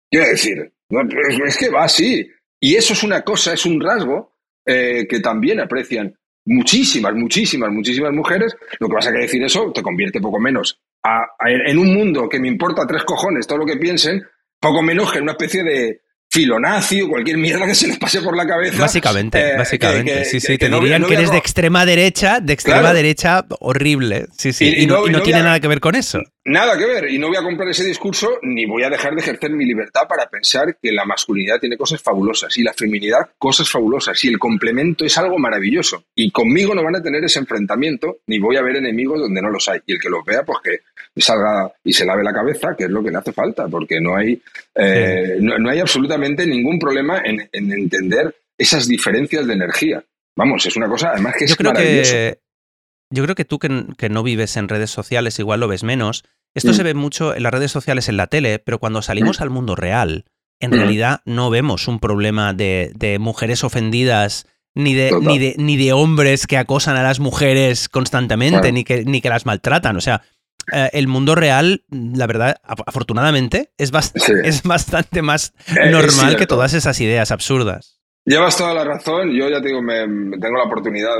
Quiero 0.09 0.27
decir, 0.27 0.71
es 1.47 1.57
que 1.57 1.69
va 1.69 1.83
así. 1.83 2.29
Y 2.59 2.75
eso 2.75 2.93
es 2.93 3.03
una 3.03 3.23
cosa, 3.23 3.53
es 3.53 3.65
un 3.65 3.81
rasgo 3.81 4.31
eh, 4.65 5.05
que 5.09 5.19
también 5.19 5.59
aprecian 5.59 6.17
muchísimas, 6.45 7.13
muchísimas, 7.13 7.71
muchísimas 7.71 8.13
mujeres. 8.13 8.55
Lo 8.79 8.87
que 8.87 8.93
pasa 8.93 9.11
que 9.11 9.19
decir 9.19 9.43
eso 9.43 9.71
te 9.73 9.83
convierte 9.83 10.21
poco 10.21 10.39
menos 10.39 10.79
en 11.45 11.77
un 11.77 11.93
mundo 11.93 12.29
que 12.29 12.39
me 12.39 12.47
importa 12.47 12.87
tres 12.87 13.03
cojones 13.03 13.47
todo 13.47 13.59
lo 13.59 13.65
que 13.65 13.77
piensen, 13.77 14.21
poco 14.59 14.81
menos 14.81 15.11
que 15.11 15.17
en 15.17 15.23
una 15.23 15.33
especie 15.33 15.63
de, 15.63 16.03
filonacio, 16.33 17.07
cualquier 17.07 17.37
mierda 17.37 17.67
que 17.67 17.75
se 17.75 17.87
les 17.87 17.97
pase 17.99 18.19
por 18.21 18.35
la 18.35 18.47
cabeza. 18.47 18.81
Básicamente, 18.81 19.39
eh, 19.39 19.55
básicamente. 19.55 20.25
sí, 20.25 20.39
sí, 20.39 20.57
te 20.57 20.67
dirían 20.67 21.05
que 21.05 21.13
eres 21.13 21.31
de 21.31 21.37
extrema 21.37 21.85
derecha, 21.85 22.39
de 22.39 22.53
extrema 22.53 22.91
derecha 22.91 23.45
horrible. 23.59 24.25
Sí, 24.35 24.51
sí. 24.51 24.73
Y, 24.77 24.87
no, 24.87 25.03
tiene 25.21 25.43
nada 25.43 25.59
que 25.59 25.67
ver 25.67 25.79
con 25.79 25.93
eso. 25.93 26.19
Nada 26.45 26.77
que 26.77 26.85
ver. 26.85 27.09
Y 27.09 27.17
no 27.19 27.29
voy 27.29 27.37
a 27.37 27.43
comprar 27.43 27.69
ese 27.69 27.85
discurso 27.85 28.39
ni 28.41 28.65
voy 28.65 28.83
a 28.83 28.89
dejar 28.89 29.15
de 29.15 29.21
ejercer 29.21 29.51
mi 29.51 29.65
libertad 29.65 30.01
para 30.09 30.27
pensar 30.29 30.77
que 30.81 30.91
la 30.91 31.05
masculinidad 31.05 31.59
tiene 31.59 31.77
cosas 31.77 32.01
fabulosas 32.01 32.57
y 32.57 32.63
la 32.63 32.73
feminidad 32.73 33.29
cosas 33.37 33.69
fabulosas 33.69 34.21
y 34.25 34.27
el 34.27 34.37
complemento 34.37 35.05
es 35.05 35.17
algo 35.17 35.37
maravilloso. 35.39 36.03
Y 36.15 36.31
conmigo 36.31 36.75
no 36.75 36.83
van 36.83 36.97
a 36.97 37.01
tener 37.01 37.23
ese 37.23 37.39
enfrentamiento 37.39 38.17
ni 38.27 38.39
voy 38.39 38.57
a 38.57 38.61
ver 38.61 38.75
enemigos 38.75 39.19
donde 39.19 39.41
no 39.41 39.49
los 39.49 39.69
hay. 39.69 39.79
Y 39.85 39.93
el 39.93 39.99
que 39.99 40.09
los 40.09 40.25
vea, 40.25 40.43
pues 40.43 40.59
que 40.63 41.21
salga 41.21 41.71
y 41.83 41.93
se 41.93 42.05
lave 42.05 42.23
la 42.23 42.33
cabeza, 42.33 42.75
que 42.77 42.85
es 42.85 42.89
lo 42.89 43.03
que 43.03 43.11
le 43.11 43.17
hace 43.17 43.31
falta, 43.31 43.67
porque 43.67 44.01
no 44.01 44.15
hay, 44.15 44.41
eh, 44.75 45.37
no 45.39 45.69
hay 45.69 45.79
absolutamente 45.79 46.45
ningún 46.45 46.77
problema 46.77 47.21
en, 47.23 47.49
entender 47.53 48.35
esas 48.57 48.87
diferencias 48.87 49.47
de 49.47 49.53
energía. 49.53 50.03
Vamos, 50.35 50.65
es 50.65 50.75
una 50.75 50.89
cosa 50.89 51.11
además 51.11 51.35
que 51.37 51.45
es 51.45 51.55
Que, 51.55 52.37
yo 53.13 53.23
creo 53.23 53.35
que 53.35 53.45
tú 53.45 53.59
que, 53.59 54.09
no 54.09 54.23
vives 54.23 54.57
en 54.57 54.67
redes 54.67 54.89
sociales 54.89 55.37
igual 55.39 55.59
lo 55.59 55.67
ves 55.67 55.83
menos. 55.83 56.23
Esto 56.55 56.71
mm. 56.71 56.73
se 56.73 56.83
ve 56.83 56.93
mucho 56.93 57.35
en 57.35 57.43
las 57.43 57.53
redes 57.53 57.71
sociales, 57.71 58.09
en 58.09 58.17
la 58.17 58.27
tele, 58.27 58.59
pero 58.59 58.79
cuando 58.79 59.01
salimos 59.01 59.39
mm. 59.39 59.43
al 59.43 59.49
mundo 59.49 59.75
real, 59.75 60.25
en 60.59 60.71
mm. 60.71 60.73
realidad 60.73 61.21
no 61.25 61.49
vemos 61.49 61.87
un 61.87 61.99
problema 61.99 62.53
de, 62.53 63.17
mujeres 63.19 63.63
ofendidas 63.63 64.47
ni 64.75 64.95
de, 64.95 65.11
ni 65.21 65.37
de, 65.37 65.55
ni, 65.57 65.77
de, 65.77 65.93
hombres 65.93 66.47
que 66.47 66.57
acosan 66.57 66.95
a 66.95 67.03
las 67.03 67.19
mujeres 67.19 67.87
constantemente, 67.87 68.71
ni, 68.71 68.83
que, 68.83 69.05
ni 69.05 69.21
que 69.21 69.29
las 69.29 69.45
maltratan. 69.45 69.95
O 69.95 70.01
sea, 70.01 70.23
eh, 70.71 70.89
el 70.93 71.07
mundo 71.07 71.35
real, 71.35 71.83
la 71.89 72.25
verdad, 72.25 72.57
afortunadamente, 72.63 73.71
es, 73.77 73.91
es 74.43 74.63
bastante 74.63 75.21
más 75.21 75.53
eh, 75.67 75.91
normal 75.91 76.35
que 76.35 76.47
todas 76.47 76.73
esas 76.73 76.99
ideas 76.99 77.29
absurdas. 77.29 78.01
Llevas 78.25 78.57
toda 78.57 78.73
la 78.73 78.83
razón. 78.83 79.31
Yo 79.33 79.49
ya 79.49 79.61
te 79.61 79.67
digo, 79.67 79.81
me, 79.83 79.99
tengo 80.39 80.57
la 80.57 80.63
oportunidad 80.63 81.19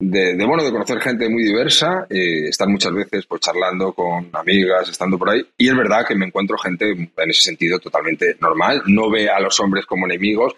de, 0.00 0.34
de, 0.34 0.46
bueno, 0.46 0.64
de 0.64 0.72
conocer 0.72 0.98
gente 0.98 1.28
muy 1.28 1.44
diversa, 1.44 2.06
eh, 2.08 2.48
estar 2.48 2.66
muchas 2.66 2.92
veces 2.92 3.26
pues 3.26 3.42
charlando 3.42 3.92
con 3.92 4.30
amigas, 4.32 4.88
estando 4.88 5.18
por 5.18 5.28
ahí. 5.28 5.46
Y 5.58 5.68
es 5.68 5.76
verdad 5.76 6.06
que 6.08 6.14
me 6.14 6.26
encuentro 6.26 6.56
gente 6.56 6.90
en 6.90 7.30
ese 7.30 7.42
sentido 7.42 7.78
totalmente 7.78 8.36
normal. 8.40 8.82
No 8.86 9.10
ve 9.10 9.28
a 9.28 9.38
los 9.38 9.60
hombres 9.60 9.84
como 9.84 10.06
enemigos. 10.06 10.54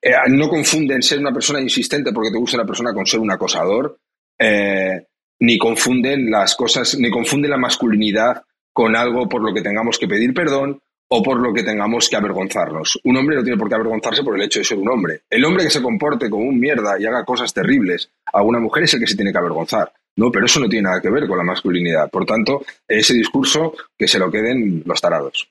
Eh, 0.00 0.12
no 0.28 0.48
confunden 0.48 1.02
ser 1.02 1.20
una 1.20 1.32
persona 1.32 1.60
insistente 1.60 2.12
porque 2.12 2.30
te 2.30 2.38
gusta 2.38 2.58
una 2.58 2.66
persona 2.66 2.92
con 2.92 3.06
ser 3.06 3.20
un 3.20 3.30
acosador. 3.30 3.98
Eh, 4.38 5.06
ni 5.40 5.58
confunden 5.58 6.30
las 6.30 6.54
cosas, 6.54 6.96
ni 6.98 7.10
confunden 7.10 7.50
la 7.50 7.56
masculinidad 7.56 8.42
con 8.74 8.94
algo 8.94 9.26
por 9.26 9.42
lo 9.42 9.54
que 9.54 9.62
tengamos 9.62 9.98
que 9.98 10.06
pedir 10.06 10.34
perdón 10.34 10.80
o 11.14 11.22
por 11.22 11.38
lo 11.40 11.52
que 11.52 11.62
tengamos 11.62 12.08
que 12.08 12.16
avergonzarnos. 12.16 12.98
Un 13.04 13.18
hombre 13.18 13.36
no 13.36 13.42
tiene 13.42 13.58
por 13.58 13.68
qué 13.68 13.74
avergonzarse 13.74 14.22
por 14.22 14.34
el 14.34 14.46
hecho 14.46 14.60
de 14.60 14.64
ser 14.64 14.78
un 14.78 14.88
hombre. 14.88 15.20
El 15.28 15.44
hombre 15.44 15.64
que 15.64 15.70
se 15.70 15.82
comporte 15.82 16.30
como 16.30 16.44
un 16.44 16.58
mierda 16.58 16.98
y 16.98 17.04
haga 17.04 17.22
cosas 17.22 17.52
terribles 17.52 18.08
a 18.32 18.42
una 18.42 18.58
mujer 18.58 18.84
es 18.84 18.94
el 18.94 19.00
que 19.00 19.06
se 19.06 19.14
tiene 19.14 19.30
que 19.30 19.36
avergonzar. 19.36 19.92
No, 20.16 20.30
pero 20.30 20.46
eso 20.46 20.58
no 20.58 20.70
tiene 20.70 20.88
nada 20.88 21.02
que 21.02 21.10
ver 21.10 21.28
con 21.28 21.36
la 21.36 21.44
masculinidad. 21.44 22.08
Por 22.08 22.24
tanto, 22.24 22.64
ese 22.88 23.12
discurso 23.12 23.74
que 23.98 24.08
se 24.08 24.18
lo 24.18 24.30
queden 24.30 24.82
los 24.86 25.00
tarados. 25.02 25.50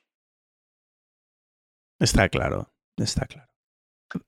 Está 2.00 2.28
claro, 2.28 2.68
está 2.96 3.24
claro. 3.26 3.48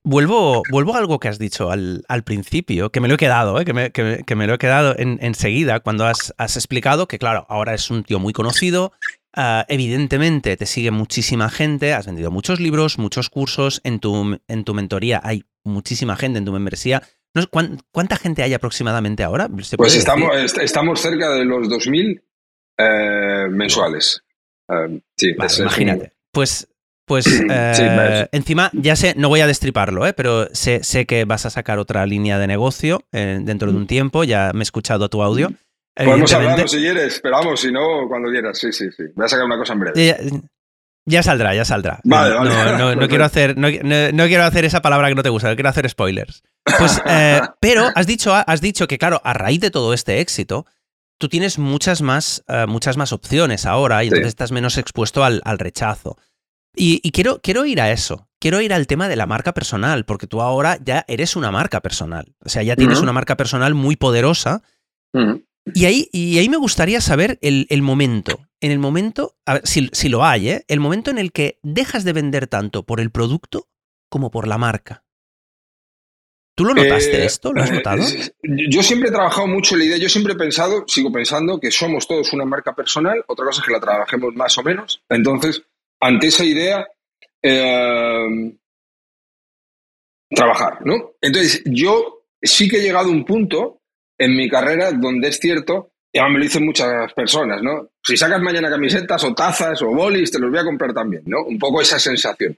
Vuelvo, 0.04 0.62
vuelvo 0.70 0.94
a 0.94 0.98
algo 0.98 1.18
que 1.18 1.26
has 1.26 1.40
dicho 1.40 1.70
al, 1.70 2.22
principio, 2.24 2.90
que 2.90 3.00
me 3.00 3.08
lo 3.08 3.14
he 3.14 3.18
quedado, 3.18 3.60
¿eh? 3.60 3.64
que, 3.64 3.74
me, 3.74 4.46
lo 4.46 4.54
he 4.54 4.58
quedado 4.58 4.94
enseguida 4.96 5.80
cuando 5.80 6.06
has, 6.06 6.32
has, 6.38 6.56
explicado 6.56 7.08
que, 7.08 7.18
claro, 7.18 7.44
ahora 7.50 7.74
es 7.74 7.90
un 7.90 8.04
tío 8.04 8.18
muy 8.18 8.32
conocido, 8.32 8.92
Ah, 9.36 9.66
evidentemente 9.68 10.56
te 10.56 10.66
sigue 10.66 10.92
muchísima 10.92 11.50
gente, 11.50 11.92
has 11.92 12.06
vendido 12.06 12.30
muchos 12.30 12.60
libros, 12.60 12.98
muchos 12.98 13.30
cursos, 13.30 13.80
en 13.82 13.98
tu, 13.98 14.38
en 14.46 14.64
tu 14.64 14.74
mentoría 14.74 15.20
hay 15.24 15.44
muchísima 15.64 16.16
gente, 16.16 16.38
en 16.38 16.44
tu 16.44 16.52
membresía. 16.52 17.02
¿Cuánta 17.90 18.16
gente 18.16 18.44
hay 18.44 18.54
aproximadamente 18.54 19.24
ahora? 19.24 19.48
Pues 19.48 19.96
estamos, 19.96 20.30
estamos 20.62 21.00
cerca 21.00 21.30
de 21.30 21.44
los 21.44 21.68
2.000 21.68 22.22
eh, 22.78 23.48
mensuales. 23.50 24.22
Eh, 24.68 25.00
sí, 25.16 25.34
imagínate. 25.58 26.12
Pues, 26.30 26.68
pues 27.04 27.26
eh, 27.50 28.28
encima, 28.30 28.70
ya 28.72 28.94
sé, 28.94 29.14
no 29.16 29.28
voy 29.28 29.40
a 29.40 29.48
destriparlo, 29.48 30.02
pero 30.14 30.46
sé, 30.54 30.84
sé, 30.84 31.06
que 31.06 31.24
vas 31.24 31.44
a 31.44 31.50
sacar 31.50 31.80
otra 31.80 32.06
línea 32.06 32.38
de 32.38 32.46
negocio 32.46 33.04
dentro 33.10 33.72
de 33.72 33.78
un 33.78 33.88
tiempo, 33.88 34.22
ya 34.22 34.52
me 34.54 34.60
he 34.60 34.62
escuchado 34.62 35.08
tu 35.08 35.20
audio. 35.20 35.52
Podemos 35.94 36.32
hablarlo 36.32 36.66
si 36.66 36.78
quieres, 36.78 37.20
pero 37.22 37.36
vamos, 37.36 37.60
si 37.60 37.70
no, 37.70 38.08
cuando 38.08 38.30
quieras. 38.30 38.58
Sí, 38.58 38.72
sí, 38.72 38.90
sí. 38.90 39.04
Voy 39.14 39.26
a 39.26 39.28
sacar 39.28 39.46
una 39.46 39.56
cosa 39.56 39.74
en 39.74 39.80
breve. 39.80 40.42
Ya, 41.06 41.22
saldrá, 41.22 41.54
ya 41.54 41.64
saldrá. 41.64 42.00
Vale, 42.04 42.34
vale. 42.34 42.96
No, 42.96 43.08
quiero 43.08 43.24
hacer, 43.24 43.56
no, 43.58 43.68
quiero 43.68 44.44
hacer 44.44 44.64
esa 44.64 44.80
palabra 44.80 45.08
que 45.08 45.14
no 45.14 45.22
te 45.22 45.28
gusta, 45.28 45.48
no 45.48 45.54
quiero 45.54 45.68
hacer 45.68 45.88
spoilers. 45.88 46.42
Pues, 46.78 47.00
eh, 47.06 47.40
pero 47.60 47.88
has 47.94 48.06
dicho, 48.06 48.34
has 48.34 48.60
dicho 48.60 48.86
que, 48.86 48.98
claro, 48.98 49.20
a 49.22 49.34
raíz 49.34 49.60
de 49.60 49.70
todo 49.70 49.92
este 49.92 50.20
éxito, 50.20 50.66
tú 51.18 51.28
tienes 51.28 51.58
muchas 51.58 52.00
más, 52.00 52.42
eh, 52.48 52.64
muchas 52.66 52.96
más 52.96 53.12
opciones 53.12 53.66
ahora 53.66 54.02
y 54.02 54.08
entonces 54.08 54.28
estás 54.28 54.50
menos 54.50 54.78
expuesto 54.78 55.24
al, 55.24 55.42
rechazo. 55.58 56.16
Y, 56.76 56.98
quiero, 57.12 57.40
quiero 57.40 57.66
ir 57.66 57.80
a 57.80 57.92
eso. 57.92 58.28
Quiero 58.40 58.60
ir 58.60 58.74
al 58.74 58.86
tema 58.86 59.08
de 59.08 59.16
la 59.16 59.26
marca 59.26 59.54
personal, 59.54 60.04
porque 60.04 60.26
tú 60.26 60.42
ahora 60.42 60.78
ya 60.82 61.04
eres 61.06 61.36
una 61.36 61.52
marca 61.52 61.80
personal. 61.80 62.34
O 62.44 62.48
sea, 62.48 62.62
ya 62.62 62.76
tienes 62.76 63.00
una 63.00 63.12
marca 63.12 63.36
personal 63.36 63.74
muy 63.74 63.96
poderosa. 63.96 64.62
Y 65.72 65.86
ahí, 65.86 66.08
y 66.12 66.38
ahí 66.38 66.48
me 66.48 66.58
gustaría 66.58 67.00
saber 67.00 67.38
el, 67.40 67.82
momento. 67.82 68.46
En 68.60 68.70
el 68.70 68.78
momento, 68.78 69.36
a 69.46 69.54
ver, 69.54 69.62
si, 69.66 70.08
lo 70.08 70.24
hay, 70.24 70.50
¿eh? 70.50 70.64
el 70.68 70.80
momento 70.80 71.10
en 71.10 71.18
el 71.18 71.32
que 71.32 71.58
dejas 71.62 72.04
de 72.04 72.12
vender 72.12 72.46
tanto 72.46 72.84
por 72.84 73.00
el 73.00 73.10
producto 73.10 73.68
como 74.10 74.30
por 74.30 74.46
la 74.46 74.58
marca. 74.58 75.04
¿Tú 76.56 76.64
lo 76.64 76.74
notaste 76.74 77.22
eh, 77.22 77.24
esto? 77.24 77.52
¿Lo 77.52 77.62
has 77.62 77.72
notado? 77.72 78.04
Yo 78.42 78.82
siempre 78.82 79.08
he 79.08 79.12
trabajado 79.12 79.46
mucho 79.46 79.74
en 79.74 79.80
la 79.80 79.84
idea, 79.86 79.96
yo 79.96 80.08
siempre 80.08 80.34
he 80.34 80.36
pensado, 80.36 80.84
sigo 80.86 81.10
pensando, 81.10 81.58
que 81.58 81.72
somos 81.72 82.06
todos 82.06 82.32
una 82.32 82.44
marca 82.44 82.76
personal, 82.76 83.24
otra 83.26 83.46
cosa 83.46 83.60
es 83.60 83.66
que 83.66 83.72
la 83.72 83.80
trabajemos 83.80 84.34
más 84.34 84.56
o 84.58 84.62
menos. 84.62 85.02
Entonces, 85.08 85.62
ante 86.00 86.28
esa 86.28 86.44
idea, 86.44 86.86
eh, 87.42 88.54
trabajar, 90.30 90.78
¿no? 90.84 91.14
Entonces, 91.20 91.62
yo 91.64 92.24
sí 92.40 92.68
que 92.68 92.78
he 92.78 92.82
llegado 92.82 93.08
a 93.08 93.12
un 93.12 93.24
punto 93.24 93.80
en 94.24 94.36
mi 94.36 94.48
carrera 94.48 94.90
donde 94.92 95.28
es 95.28 95.38
cierto, 95.38 95.90
y 96.12 96.20
me 96.20 96.38
lo 96.38 96.44
dicen 96.44 96.64
muchas 96.64 97.12
personas, 97.12 97.62
¿no? 97.62 97.88
Si 98.02 98.16
sacas 98.16 98.40
mañana 98.40 98.70
camisetas 98.70 99.22
o 99.24 99.34
tazas 99.34 99.82
o 99.82 99.88
bolis, 99.88 100.30
te 100.30 100.38
los 100.38 100.50
voy 100.50 100.60
a 100.60 100.64
comprar 100.64 100.94
también, 100.94 101.22
¿no? 101.26 101.44
Un 101.44 101.58
poco 101.58 101.80
esa 101.80 101.98
sensación. 101.98 102.56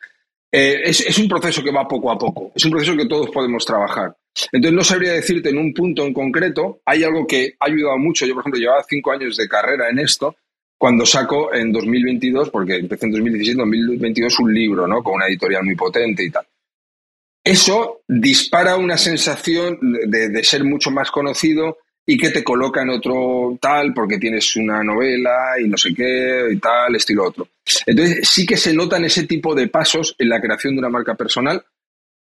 Eh, 0.53 0.83
es, 0.85 1.19
un 1.19 1.29
proceso 1.29 1.63
que 1.65 1.73
va 1.73 1.89
poco 1.89 2.11
a 2.11 2.19
poco, 2.19 2.53
es 2.55 2.65
un 2.65 2.71
proceso 2.71 2.97
que 2.97 3.07
todos 3.07 3.31
podemos 3.31 3.65
trabajar. 3.65 4.15
Entonces 4.53 4.77
no 4.77 4.85
sabría 4.85 5.13
decirte 5.13 5.49
en 5.49 5.59
un 5.59 5.73
punto 5.73 6.05
en 6.05 6.13
concreto, 6.13 6.81
hay 6.85 7.03
algo 7.03 7.27
que 7.27 7.55
ha 7.59 7.67
ayudado 7.67 7.99
mucho, 7.99 8.27
yo 8.27 8.35
por 8.35 8.43
ejemplo 8.43 8.61
llevaba 8.61 8.85
cinco 8.89 9.11
años 9.11 9.37
de 9.37 9.49
carrera 9.49 9.89
en 9.91 9.99
esto, 9.99 10.37
cuando 10.79 11.05
saco 11.05 11.53
en 11.53 11.73
2022, 11.73 12.51
porque 12.51 12.77
empecé 12.77 13.07
en 13.07 13.13
2017, 13.13 13.59
2022 13.59 14.39
un 14.39 14.55
libro, 14.55 14.87
¿no? 14.87 15.03
Con 15.03 15.15
una 15.15 15.27
editorial 15.27 15.65
muy 15.65 15.75
potente 15.75 16.23
y 16.23 16.31
tal. 16.31 16.47
Eso 17.47 18.03
dispara 18.09 18.75
una 18.75 18.99
sensación 18.99 19.79
de, 19.81 20.43
ser 20.43 20.65
mucho 20.65 20.91
más 20.91 21.13
conocido 21.13 21.79
y 22.05 22.19
que 22.19 22.31
te 22.31 22.43
coloca 22.43 22.83
en 22.83 22.91
otro 22.91 23.57
tal 23.61 23.95
porque 23.95 24.19
tienes 24.19 24.57
una 24.57 24.83
novela 24.83 25.55
y 25.63 25.69
no 25.69 25.77
sé 25.77 25.95
qué 25.95 26.49
y 26.51 26.57
tal, 26.57 26.97
estilo 26.97 27.29
otro. 27.29 27.47
Entonces 27.87 28.29
sí 28.29 28.45
que 28.45 28.57
se 28.57 28.75
notan 28.75 29.05
ese 29.05 29.29
tipo 29.29 29.55
de 29.55 29.69
pasos 29.69 30.17
en 30.19 30.29
la 30.29 30.41
creación 30.41 30.75
de 30.75 30.81
una 30.81 30.89
marca 30.89 31.15
personal, 31.15 31.65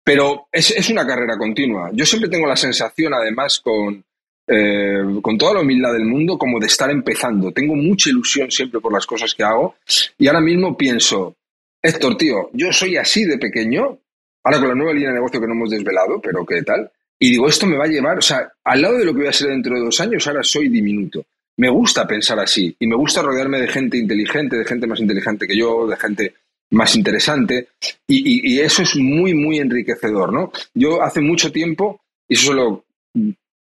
pero 0.03 0.47
es, 0.51 0.91
una 0.91 1.07
carrera 1.07 1.39
continua. 1.39 1.89
Yo 1.91 2.05
siempre 2.05 2.29
tengo 2.29 2.45
la 2.45 2.55
sensación, 2.55 3.15
además, 3.15 3.59
con, 3.59 4.05
eh, 4.45 5.01
con 5.23 5.39
toda 5.39 5.55
la 5.55 5.61
humildad 5.61 5.93
del 5.93 6.05
mundo, 6.05 6.37
como 6.37 6.59
de 6.59 6.67
estar 6.67 6.91
empezando. 6.91 7.51
Tengo 7.51 7.73
mucha 7.73 8.11
ilusión 8.11 8.51
siempre 8.51 8.79
por 8.79 8.93
las 8.93 9.07
cosas 9.07 9.33
que 9.33 9.41
hago 9.41 9.73
y 10.19 10.27
ahora 10.27 10.41
mismo 10.41 10.77
pienso, 10.77 11.35
Héctor, 11.81 12.15
tío, 12.15 12.51
yo 12.53 12.71
soy 12.71 12.97
así 12.97 13.25
de 13.25 13.39
pequeño 13.39 13.97
ahora 14.45 14.59
con 14.59 14.69
la 14.69 14.75
nueva 14.75 14.93
línea 14.93 15.09
de 15.09 15.15
negocio 15.15 15.41
que 15.41 15.47
no 15.47 15.53
hemos 15.53 15.71
desvelado, 15.71 16.21
pero 16.21 16.45
qué 16.45 16.61
tal. 16.61 16.89
Y 17.19 17.31
digo, 17.31 17.47
esto 17.47 17.65
me 17.65 17.77
va 17.77 17.85
a 17.85 17.87
llevar, 17.87 18.17
o 18.19 18.21
sea, 18.21 18.51
al 18.63 18.81
lado 18.81 18.97
de 18.97 19.05
lo 19.05 19.13
que 19.13 19.21
voy 19.21 19.27
a 19.27 19.33
ser 19.33 19.49
dentro 19.49 19.75
de 19.75 19.81
dos 19.81 19.99
años, 19.99 20.27
ahora 20.27 20.43
soy 20.43 20.69
diminuto. 20.69 21.25
Me 21.57 21.69
gusta 21.69 22.05
pensar 22.05 22.39
así 22.39 22.75
y 22.77 22.87
me 22.87 22.95
gusta 22.95 23.21
rodearme 23.21 23.59
de 23.59 23.67
gente 23.67 23.97
inteligente, 23.97 24.57
de 24.57 24.65
gente 24.65 24.85
más 24.85 24.99
inteligente 24.99 25.47
que 25.47 25.57
yo, 25.57 25.87
de 25.87 25.95
gente 25.95 26.33
más 26.71 26.95
interesante 26.95 27.69
y, 28.07 28.59
eso 28.59 28.83
es 28.83 28.95
muy, 28.97 29.33
muy 29.33 29.59
enriquecedor, 29.59 30.31
¿no? 30.33 30.51
Yo 30.73 31.01
hace 31.01 31.21
mucho 31.21 31.51
tiempo, 31.51 32.01
y 32.27 32.33
eso 32.33 32.53
lo 32.53 32.83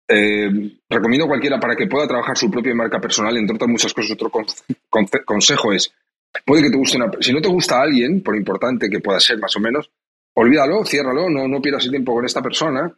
eh, 0.08 0.50
recomiendo 0.90 1.26
a 1.26 1.30
cualquiera 1.30 1.60
para 1.60 1.76
que 1.76 1.88
pueda 1.88 2.08
trabajar 2.08 2.38
su 2.38 2.50
propia 2.52 2.76
marca 2.76 3.00
personal, 3.00 3.36
entre 3.38 3.56
otras 3.56 3.70
muchas 3.70 3.94
cosas, 3.94 4.12
otro 4.12 4.32
consejo 5.26 5.74
es, 5.74 5.92
puede 6.46 6.64
que 6.64 6.70
te 6.70 6.78
guste 6.78 6.98
una... 6.98 7.12
Si 7.20 7.34
no 7.34 7.42
te 7.42 7.50
gusta 7.50 7.82
alguien, 7.82 8.22
por 8.22 8.36
importante 8.36 8.90
que 8.90 9.00
pueda 9.00 9.20
ser 9.20 9.40
más 9.40 9.56
o 9.56 9.60
menos, 9.60 9.90
olvídalo, 10.40 10.86
ciérralo, 10.86 11.30
no, 11.30 11.48
no 11.48 11.62
pierdas 11.62 11.86
el 11.86 11.92
tiempo 11.92 12.14
con 12.14 12.26
esta 12.26 12.42
persona, 12.42 12.92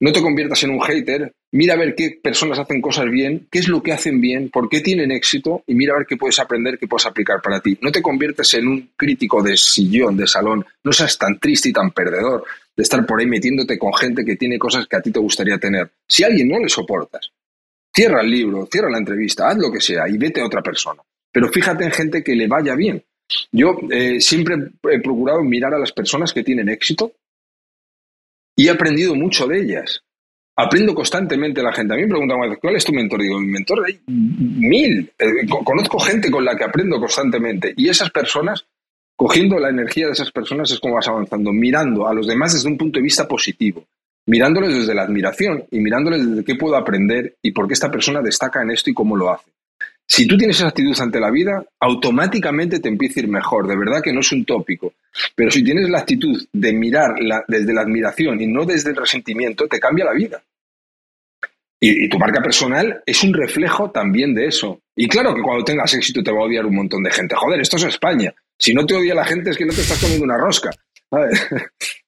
no 0.00 0.12
te 0.12 0.20
conviertas 0.20 0.62
en 0.64 0.70
un 0.70 0.80
hater, 0.80 1.32
mira 1.52 1.74
a 1.74 1.76
ver 1.76 1.94
qué 1.94 2.18
personas 2.22 2.58
hacen 2.58 2.80
cosas 2.80 3.08
bien, 3.08 3.46
qué 3.50 3.60
es 3.60 3.68
lo 3.68 3.82
que 3.82 3.92
hacen 3.92 4.20
bien, 4.20 4.50
por 4.50 4.68
qué 4.68 4.80
tienen 4.80 5.12
éxito 5.12 5.62
y 5.66 5.74
mira 5.74 5.94
a 5.94 5.98
ver 5.98 6.06
qué 6.06 6.16
puedes 6.16 6.38
aprender, 6.38 6.78
qué 6.78 6.88
puedes 6.88 7.06
aplicar 7.06 7.40
para 7.40 7.60
ti. 7.60 7.78
No 7.80 7.92
te 7.92 8.02
conviertas 8.02 8.52
en 8.54 8.66
un 8.66 8.90
crítico 8.96 9.42
de 9.42 9.56
sillón, 9.56 10.16
de 10.16 10.26
salón, 10.26 10.66
no 10.82 10.92
seas 10.92 11.16
tan 11.16 11.38
triste 11.38 11.68
y 11.68 11.72
tan 11.72 11.92
perdedor 11.92 12.44
de 12.76 12.82
estar 12.82 13.06
por 13.06 13.20
ahí 13.20 13.26
metiéndote 13.26 13.78
con 13.78 13.94
gente 13.94 14.24
que 14.24 14.36
tiene 14.36 14.58
cosas 14.58 14.86
que 14.86 14.96
a 14.96 15.00
ti 15.00 15.12
te 15.12 15.20
gustaría 15.20 15.56
tener. 15.58 15.90
Si 16.08 16.24
a 16.24 16.26
alguien 16.26 16.48
no 16.48 16.58
le 16.58 16.68
soportas, 16.68 17.30
cierra 17.94 18.22
el 18.22 18.30
libro, 18.30 18.68
cierra 18.70 18.90
la 18.90 18.98
entrevista, 18.98 19.48
haz 19.48 19.56
lo 19.56 19.70
que 19.70 19.80
sea 19.80 20.08
y 20.08 20.18
vete 20.18 20.40
a 20.40 20.46
otra 20.46 20.62
persona. 20.62 21.00
Pero 21.30 21.48
fíjate 21.48 21.84
en 21.84 21.92
gente 21.92 22.24
que 22.24 22.34
le 22.34 22.48
vaya 22.48 22.74
bien, 22.74 23.04
yo 23.50 23.76
eh, 23.90 24.20
siempre 24.20 24.56
he 24.90 25.00
procurado 25.00 25.42
mirar 25.42 25.74
a 25.74 25.78
las 25.78 25.92
personas 25.92 26.32
que 26.32 26.42
tienen 26.42 26.68
éxito 26.68 27.12
y 28.56 28.68
he 28.68 28.70
aprendido 28.70 29.14
mucho 29.14 29.46
de 29.46 29.60
ellas. 29.60 30.02
Aprendo 30.54 30.94
constantemente 30.94 31.60
de 31.60 31.66
la 31.66 31.72
gente. 31.72 31.94
A 31.94 31.96
mí 31.96 32.02
me 32.02 32.08
preguntan, 32.08 32.38
¿cuál 32.60 32.76
es 32.76 32.84
tu 32.84 32.92
mentor? 32.92 33.22
Digo, 33.22 33.40
mi 33.40 33.48
mentor 33.48 33.84
hay 33.86 34.00
mil. 34.06 35.10
Eh, 35.18 35.46
conozco 35.64 35.98
gente 35.98 36.30
con 36.30 36.44
la 36.44 36.56
que 36.56 36.64
aprendo 36.64 37.00
constantemente. 37.00 37.72
Y 37.76 37.88
esas 37.88 38.10
personas, 38.10 38.66
cogiendo 39.16 39.58
la 39.58 39.70
energía 39.70 40.06
de 40.06 40.12
esas 40.12 40.30
personas, 40.30 40.70
es 40.70 40.78
como 40.78 40.96
vas 40.96 41.08
avanzando, 41.08 41.52
mirando 41.52 42.06
a 42.06 42.12
los 42.12 42.26
demás 42.26 42.52
desde 42.52 42.68
un 42.68 42.76
punto 42.76 42.98
de 42.98 43.04
vista 43.04 43.26
positivo, 43.26 43.86
mirándoles 44.26 44.74
desde 44.74 44.94
la 44.94 45.02
admiración 45.02 45.64
y 45.70 45.80
mirándoles 45.80 46.28
desde 46.28 46.44
qué 46.44 46.54
puedo 46.56 46.76
aprender 46.76 47.36
y 47.40 47.52
por 47.52 47.66
qué 47.66 47.72
esta 47.72 47.90
persona 47.90 48.20
destaca 48.20 48.62
en 48.62 48.72
esto 48.72 48.90
y 48.90 48.94
cómo 48.94 49.16
lo 49.16 49.30
hace. 49.30 49.51
Si 50.06 50.26
tú 50.26 50.36
tienes 50.36 50.56
esa 50.56 50.68
actitud 50.68 50.94
ante 51.00 51.20
la 51.20 51.30
vida, 51.30 51.64
automáticamente 51.80 52.80
te 52.80 52.88
empieza 52.88 53.20
a 53.20 53.22
ir 53.22 53.28
mejor. 53.28 53.66
De 53.66 53.76
verdad 53.76 54.02
que 54.02 54.12
no 54.12 54.20
es 54.20 54.30
un 54.32 54.44
tópico. 54.44 54.92
Pero 55.34 55.50
si 55.50 55.64
tienes 55.64 55.88
la 55.88 56.00
actitud 56.00 56.46
de 56.52 56.72
mirar 56.72 57.14
desde 57.48 57.72
la 57.72 57.82
admiración 57.82 58.40
y 58.40 58.46
no 58.46 58.64
desde 58.64 58.90
el 58.90 58.96
resentimiento, 58.96 59.66
te 59.68 59.80
cambia 59.80 60.04
la 60.04 60.12
vida. 60.12 60.42
Y, 61.84 62.08
tu 62.08 62.16
marca 62.16 62.40
personal 62.40 63.02
es 63.04 63.24
un 63.24 63.34
reflejo 63.34 63.90
también 63.90 64.34
de 64.34 64.46
eso. 64.46 64.82
Y 64.94 65.08
claro 65.08 65.34
que 65.34 65.42
cuando 65.42 65.64
tengas 65.64 65.92
éxito 65.94 66.22
te 66.22 66.30
va 66.30 66.38
a 66.38 66.44
odiar 66.44 66.64
un 66.64 66.76
montón 66.76 67.02
de 67.02 67.10
gente. 67.10 67.34
Joder, 67.34 67.60
esto 67.60 67.76
es 67.76 67.84
España. 67.84 68.32
Si 68.56 68.72
no 68.72 68.86
te 68.86 68.94
odia 68.94 69.14
la 69.14 69.24
gente 69.24 69.50
es 69.50 69.56
que 69.56 69.64
no 69.64 69.72
te 69.72 69.80
estás 69.80 70.00
comiendo 70.00 70.24
una 70.24 70.38
rosca. 70.38 70.70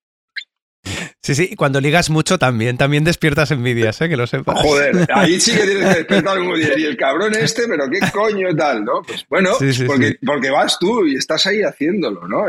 Sí, 1.25 1.35
sí, 1.35 1.57
cuando 1.57 1.81
ligas 1.81 2.11
mucho 2.11 2.39
también, 2.39 2.77
también 2.77 3.03
despiertas 3.03 3.51
envidias, 3.51 3.99
¿eh? 4.03 4.11
que 4.11 4.16
lo 4.18 4.27
sepas. 4.27 4.61
Joder, 4.61 5.09
ahí 5.11 5.41
sí 5.41 5.53
que 5.53 5.64
tienes 5.64 5.89
que 5.89 5.95
despertar 6.01 6.39
un 6.39 6.55
día. 6.55 6.79
Y 6.79 6.85
el 6.85 6.99
cabrón 6.99 7.35
este, 7.35 7.62
pero 7.66 7.89
qué 7.89 7.99
coño 8.12 8.55
tal, 8.55 8.85
¿no? 8.85 9.01
Pues 9.01 9.25
bueno, 9.31 9.53
porque, 9.87 10.18
porque 10.22 10.51
vas 10.51 10.79
tú 10.79 11.07
y 11.07 11.14
estás 11.14 11.47
ahí 11.47 11.62
haciéndolo, 11.62 12.29
¿no? 12.29 12.45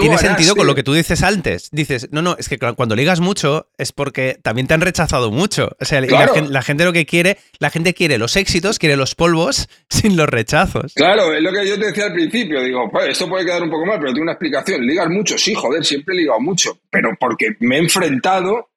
Tiene 0.00 0.18
sentido 0.18 0.54
con 0.54 0.66
lo 0.66 0.74
que 0.74 0.82
tú 0.82 0.92
dices 0.92 1.22
antes. 1.22 1.70
Dices, 1.70 2.08
no, 2.10 2.22
no, 2.22 2.36
es 2.38 2.48
que 2.48 2.58
cuando 2.58 2.96
ligas 2.96 3.20
mucho 3.20 3.70
es 3.78 3.92
porque 3.92 4.38
también 4.42 4.66
te 4.66 4.74
han 4.74 4.80
rechazado 4.80 5.30
mucho. 5.30 5.70
O 5.80 5.84
sea, 5.84 6.00
la, 6.00 6.62
gente 6.62 6.84
lo 6.84 6.92
que 6.92 7.06
quiere, 7.06 7.38
la 7.58 7.70
gente 7.70 7.94
quiere 7.94 8.18
los 8.18 8.36
éxitos, 8.36 8.78
quiere 8.78 8.96
los 8.96 9.14
polvos 9.14 9.68
sin 9.88 10.16
los 10.16 10.28
rechazos. 10.28 10.92
Claro, 10.94 11.32
es 11.32 11.42
lo 11.42 11.52
que 11.52 11.66
yo 11.66 11.78
te 11.78 11.86
decía 11.86 12.06
al 12.06 12.14
principio. 12.14 12.62
Digo, 12.62 12.88
pues 12.90 13.08
esto 13.08 13.28
puede 13.28 13.44
quedar 13.44 13.62
un 13.62 13.70
poco 13.70 13.86
mal, 13.86 13.98
pero 13.98 14.12
tengo 14.12 14.24
una 14.24 14.32
explicación. 14.32 14.82
Ligas 14.82 15.08
mucho, 15.08 15.38
sí, 15.38 15.54
joder, 15.54 15.84
siempre 15.84 16.14
he 16.14 16.18
ligado 16.18 16.40
mucho. 16.40 16.78
Pero 16.90 17.10
porque 17.18 17.56
me 17.60 17.76
he 17.76 17.80
enfrentado 17.80 18.70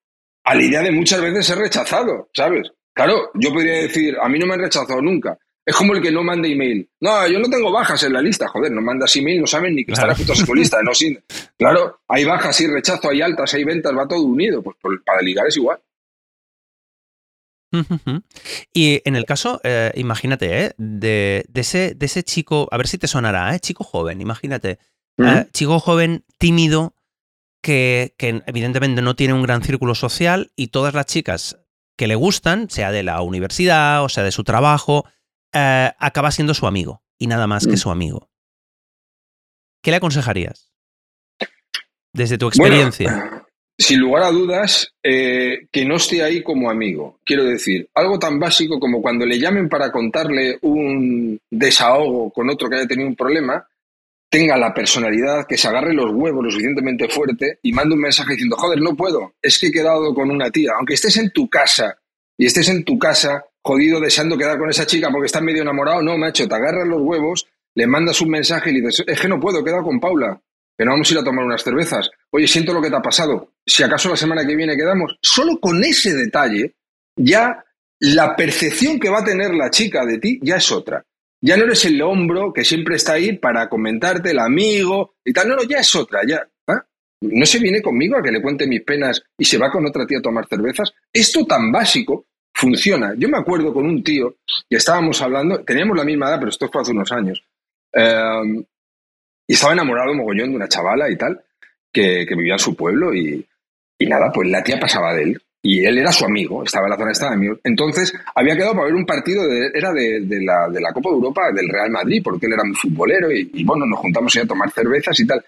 a 0.44 0.56
la 0.56 0.64
idea 0.64 0.82
de 0.82 0.92
muchas 0.92 1.22
veces 1.22 1.46
ser 1.46 1.58
rechazado, 1.58 2.30
¿sabes? 2.34 2.72
Claro, 2.94 3.32
yo 3.36 3.54
podría 3.54 3.82
decir, 3.82 4.16
a 4.22 4.28
mí 4.28 4.38
no 4.40 4.46
me 4.46 4.56
han 4.56 4.62
rechazado 4.62 5.02
nunca. 5.02 5.38
Es 5.66 5.76
como 5.76 5.94
el 5.94 6.02
que 6.02 6.12
no 6.12 6.24
manda 6.24 6.48
email. 6.48 6.90
No, 7.00 7.28
yo 7.28 7.40
no 7.40 7.48
tengo 7.50 7.72
bajas 7.72 8.02
en 8.04 8.14
la 8.14 8.22
lista. 8.22 8.48
Joder, 8.48 8.72
no 8.72 8.82
mandas 8.82 9.16
email, 9.16 9.42
no 9.42 9.48
saben 9.48 9.76
ni 9.76 9.86
que 9.86 9.92
está 9.92 10.08
la 10.08 10.16
lista. 10.56 10.80
No, 10.84 10.94
sin... 10.94 11.24
Claro, 11.58 12.02
hay 12.08 12.26
bajas, 12.26 12.60
hay 12.60 12.68
rechazo, 12.68 13.10
hay 13.10 13.22
altas, 13.22 13.54
hay 13.54 13.64
ventas, 13.64 13.96
va 13.96 14.08
todo 14.08 14.24
unido. 14.24 14.64
Pues, 14.64 14.78
para 15.06 15.22
ligar 15.22 15.48
es 15.48 15.58
igual. 15.58 15.80
Y 18.74 19.02
en 19.06 19.16
el 19.16 19.26
caso, 19.26 19.62
eh, 19.64 19.92
imagínate, 19.96 20.66
eh, 20.66 20.74
de, 20.78 21.46
ese, 21.54 21.96
de 21.96 22.06
ese 22.06 22.24
chico, 22.24 22.68
a 22.72 22.78
ver 22.78 22.88
si 22.88 22.98
te 22.98 23.08
sonará, 23.08 23.56
¿eh? 23.56 23.60
chico 23.60 23.84
joven, 23.84 24.20
imagínate, 24.20 24.80
eh, 25.18 25.46
chico 25.54 25.80
joven 25.80 26.26
tímido 26.38 26.96
que, 27.62 28.14
que, 28.18 28.42
evidentemente 28.46 29.02
no 29.02 29.16
tiene 29.16 29.34
un 29.34 29.44
gran 29.44 29.64
círculo 29.64 29.96
social 29.96 30.52
y 30.56 30.68
todas 30.68 30.94
las 30.94 31.06
chicas 31.06 31.60
que 31.96 32.08
le 32.08 32.16
gustan, 32.16 32.70
sea 32.70 32.92
de 32.92 33.04
la 33.04 33.22
universidad 33.22 34.04
o 34.04 34.10
sea 34.10 34.24
de 34.24 34.32
su 34.32 34.44
trabajo, 34.44 35.06
eh, 35.54 35.92
acaba 35.98 36.32
siendo 36.32 36.54
su 36.54 36.68
amigo 36.68 37.04
y 37.18 37.28
nada 37.28 37.48
más 37.48 37.66
que 37.66 37.74
mm. 37.74 37.78
su 37.78 37.92
amigo. 37.92 38.30
¿Qué 39.82 39.92
le 39.92 39.98
aconsejarías? 39.98 40.72
Desde 42.14 42.38
tu 42.38 42.48
experiencia. 42.48 43.46
sin 43.82 44.00
lugar 44.00 44.24
a 44.24 44.32
dudas, 44.32 44.94
eh, 45.02 45.68
que 45.72 45.86
no 45.86 45.96
esté 45.96 46.22
ahí 46.22 46.44
como 46.44 46.70
amigo. 46.70 47.20
Quiero 47.26 47.44
decir, 47.44 47.90
algo 47.96 48.20
tan 48.20 48.40
básico 48.40 48.80
como 48.80 49.02
cuando 49.02 49.26
le 49.26 49.40
llamen 49.40 49.68
para 49.70 49.92
contarle 49.92 50.60
un 50.62 51.40
desahogo 51.50 52.32
con 52.32 52.50
otro 52.50 52.70
que 52.70 52.76
haya 52.76 52.88
tenido 52.88 53.10
un 53.10 53.16
problema, 53.16 53.68
tenga 54.30 54.56
la 54.56 54.74
personalidad, 54.74 55.46
que 55.48 55.58
se 55.58 55.68
agarre 55.68 55.94
los 55.94 56.12
huevos 56.14 56.44
lo 56.44 56.52
suficientemente 56.52 57.10
fuerte 57.10 57.60
y 57.64 57.74
mande 57.74 57.96
un 57.96 58.02
mensaje 58.02 58.34
diciendo, 58.34 58.56
joder, 58.56 58.80
no 58.80 58.96
puedo, 58.96 59.34
es 59.42 59.58
que 59.60 59.68
he 59.68 59.72
quedado 59.72 60.14
con 60.14 60.30
una 60.30 60.50
tía. 60.52 60.72
Aunque 60.78 60.94
estés 60.94 61.18
en 61.18 61.32
tu 61.32 61.50
casa 61.50 61.98
y 62.38 62.46
estés 62.46 62.70
en 62.70 62.86
tu 62.86 63.00
casa 63.00 63.44
jodido 63.64 64.00
deseando 64.00 64.38
quedar 64.38 64.58
con 64.58 64.70
esa 64.70 64.86
chica 64.86 65.10
porque 65.12 65.28
estás 65.28 65.42
medio 65.42 65.62
enamorado. 65.62 66.02
No, 66.02 66.18
macho, 66.18 66.48
te 66.48 66.56
agarras 66.56 66.88
los 66.88 67.02
huevos, 67.02 67.48
le 67.76 67.88
mandas 67.88 68.22
un 68.22 68.30
mensaje 68.30 68.70
y 68.70 68.74
le 68.74 68.88
dices, 68.88 69.06
es 69.08 69.20
que 69.20 69.28
no 69.28 69.40
puedo, 69.40 69.60
he 69.60 69.64
quedado 69.64 69.84
con 69.84 70.00
Paula, 70.00 70.42
que 70.78 70.86
no 70.86 70.92
vamos 70.92 71.10
a 71.10 71.14
ir 71.14 71.20
a 71.20 71.24
tomar 71.24 71.46
unas 71.46 71.64
cervezas. 71.64 72.10
Oye, 72.32 72.48
siento 72.48 72.74
lo 72.74 72.82
que 72.82 72.90
te 72.90 72.96
ha 72.96 73.02
pasado. 73.02 73.54
Si 73.66 73.84
acaso 73.84 74.10
la 74.10 74.18
semana 74.18 74.46
que 74.46 74.56
viene 74.56 74.76
quedamos, 74.76 75.18
solo 75.22 75.60
con 75.60 75.84
ese 75.84 76.14
detalle, 76.14 76.76
ya 77.16 77.64
la 78.00 78.36
percepción 78.36 79.00
que 79.00 79.10
va 79.10 79.20
a 79.20 79.24
tener 79.24 79.54
la 79.54 79.70
chica 79.70 80.06
de 80.06 80.18
ti 80.18 80.40
ya 80.42 80.56
es 80.56 80.72
otra. 80.72 81.06
Ya 81.44 81.58
no 81.58 81.64
eres 81.64 81.86
el 81.86 82.02
hombro 82.02 82.54
que 82.54 82.64
siempre 82.64 82.96
está 82.96 83.14
ahí 83.14 83.38
para 83.38 83.68
comentarte, 83.68 84.32
el 84.32 84.40
amigo 84.40 85.16
y 85.26 85.34
tal. 85.34 85.50
No, 85.50 85.56
no, 85.56 85.64
ya 85.64 85.80
es 85.80 85.96
otra, 85.96 86.22
ya. 86.28 86.48
¿ah? 86.68 86.86
No 87.22 87.46
se 87.46 87.60
viene 87.60 87.82
conmigo 87.82 88.18
a 88.18 88.22
que 88.22 88.32
le 88.32 88.42
cuente 88.42 88.68
mis 88.68 88.84
penas 88.84 89.24
y 89.38 89.46
se 89.46 89.58
va 89.58 89.72
con 89.72 89.86
otra 89.86 90.06
tía 90.06 90.20
a 90.20 90.22
tomar 90.22 90.48
cervezas. 90.48 90.94
Esto 91.12 91.46
tan 91.46 91.72
básico 91.72 92.28
funciona. 92.54 93.14
Yo 93.18 93.30
me 93.30 93.38
acuerdo 93.38 93.74
con 93.74 93.86
un 93.86 94.04
tío 94.04 94.36
que 94.70 94.78
estábamos 94.78 95.22
hablando, 95.22 95.64
teníamos 95.64 95.98
la 95.98 96.04
misma 96.04 96.28
edad, 96.28 96.40
pero 96.40 96.50
esto 96.50 96.70
fue 96.70 96.82
hace 96.82 96.92
unos 96.92 97.12
años, 97.12 97.44
em, 97.94 98.64
y 99.48 99.54
estaba 99.54 99.74
enamorado 99.74 100.14
mogollón 100.14 100.52
de 100.52 100.56
una 100.56 100.68
chavala 100.68 101.10
y 101.10 101.18
tal, 101.18 101.42
que, 101.92 102.26
vivía 102.30 102.54
en 102.54 102.60
su 102.60 102.76
pueblo 102.76 103.14
y, 103.14 103.46
nada, 104.00 104.32
pues 104.34 104.50
la 104.50 104.64
tía 104.64 104.80
pasaba 104.80 105.14
de 105.14 105.24
él. 105.24 105.42
Y 105.64 105.86
él 105.86 106.00
era 106.00 106.12
su 106.12 106.26
amigo, 106.26 106.64
estaba 106.64 106.88
en 106.88 106.92
la 106.92 107.14
zona 107.14 107.30
de 107.30 107.36
amigo. 107.36 107.60
Entonces, 107.64 108.14
había 108.34 108.56
quedado 108.56 108.74
para 108.74 108.86
ver 108.86 108.96
un 108.96 109.06
partido, 109.06 109.46
de, 109.48 109.68
era 109.74 109.92
de, 109.92 110.22
la, 110.42 110.68
de, 110.70 110.82
la, 110.82 110.92
Copa 110.92 111.10
de 111.10 111.16
Europa, 111.16 111.42
del 111.54 111.70
Real 111.70 111.92
Madrid, 111.92 112.22
porque 112.24 112.48
él 112.48 112.54
era 112.54 112.64
muy 112.64 112.76
futbolero 112.76 113.32
y, 113.32 113.52
y 113.54 113.64
bueno, 113.64 113.86
nos 113.86 114.00
juntamos 114.00 114.36
a 114.38 114.48
tomar 114.48 114.72
cervezas 114.72 115.20
y 115.20 115.28
tal. 115.28 115.44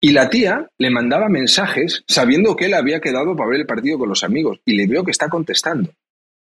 Y 0.00 0.12
la 0.12 0.28
tía 0.28 0.68
le 0.76 0.90
mandaba 0.90 1.28
mensajes 1.28 2.04
sabiendo 2.06 2.54
que 2.54 2.66
él 2.66 2.74
había 2.74 3.00
quedado 3.00 3.34
para 3.34 3.50
ver 3.50 3.60
el 3.60 3.66
partido 3.66 3.98
con 3.98 4.10
los 4.10 4.24
amigos 4.24 4.60
y 4.64 4.76
le 4.76 4.86
veo 4.86 5.04
que 5.04 5.10
está 5.10 5.28
contestando. 5.28 5.90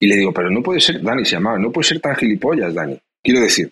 Y 0.03 0.07
le 0.07 0.17
digo, 0.17 0.33
pero 0.33 0.49
no 0.49 0.61
puede 0.61 0.81
ser, 0.81 1.01
Dani 1.01 1.23
se 1.23 1.37
llamaba, 1.37 1.57
no 1.57 1.71
puede 1.71 1.87
ser 1.87 2.01
tan 2.01 2.13
gilipollas, 2.13 2.73
Dani. 2.73 2.99
Quiero 3.23 3.39
decir, 3.39 3.71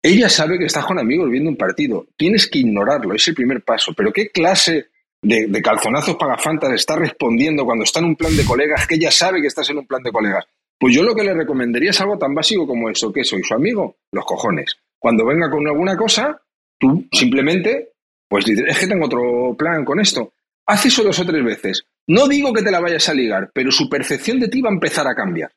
ella 0.00 0.28
sabe 0.28 0.56
que 0.56 0.66
estás 0.66 0.84
con 0.84 0.96
amigos 0.96 1.28
viendo 1.28 1.50
un 1.50 1.56
partido. 1.56 2.06
Tienes 2.16 2.48
que 2.48 2.60
ignorarlo, 2.60 3.12
es 3.16 3.26
el 3.26 3.34
primer 3.34 3.60
paso. 3.62 3.92
Pero 3.92 4.12
¿qué 4.12 4.28
clase 4.28 4.90
de, 5.20 5.60
calzonazos 5.60 6.14
pagafantas 6.14 6.72
está 6.74 6.94
respondiendo 6.94 7.64
cuando 7.64 7.82
está 7.82 7.98
en 7.98 8.04
un 8.04 8.14
plan 8.14 8.36
de 8.36 8.44
colegas 8.44 8.86
que 8.86 8.94
ella 8.94 9.10
sabe 9.10 9.40
que 9.40 9.48
estás 9.48 9.68
en 9.70 9.78
un 9.78 9.88
plan 9.88 10.04
de 10.04 10.12
colegas? 10.12 10.46
Pues 10.78 10.94
yo 10.94 11.02
lo 11.02 11.16
que 11.16 11.24
le 11.24 11.34
recomendaría 11.34 11.90
es 11.90 12.00
algo 12.00 12.16
tan 12.16 12.32
básico 12.32 12.64
como 12.64 12.88
eso, 12.88 13.12
que 13.12 13.24
soy 13.24 13.42
su 13.42 13.52
amigo, 13.52 13.96
los 14.12 14.24
cojones. 14.24 14.76
Cuando 15.00 15.26
venga 15.26 15.50
con 15.50 15.66
alguna 15.66 15.96
cosa, 15.96 16.40
tú 16.78 17.08
simplemente, 17.10 17.88
pues 18.28 18.44
dices, 18.44 18.66
es 18.68 18.78
que 18.78 18.86
tengo 18.86 19.06
otro 19.06 19.56
plan 19.58 19.84
con 19.84 19.98
esto. 19.98 20.32
Haz 20.70 20.86
eso 20.86 21.02
dos 21.02 21.18
o 21.18 21.26
tres 21.26 21.44
veces. 21.44 21.82
No 22.06 22.28
digo 22.28 22.52
que 22.52 22.62
te 22.62 22.70
la 22.70 22.78
vayas 22.78 23.08
a 23.08 23.14
ligar, 23.14 23.50
pero 23.52 23.72
su 23.72 23.88
percepción 23.88 24.38
de 24.38 24.46
ti 24.46 24.62
va 24.62 24.70
a 24.70 24.72
empezar 24.72 25.04
a 25.04 25.16
cambiar. 25.16 25.50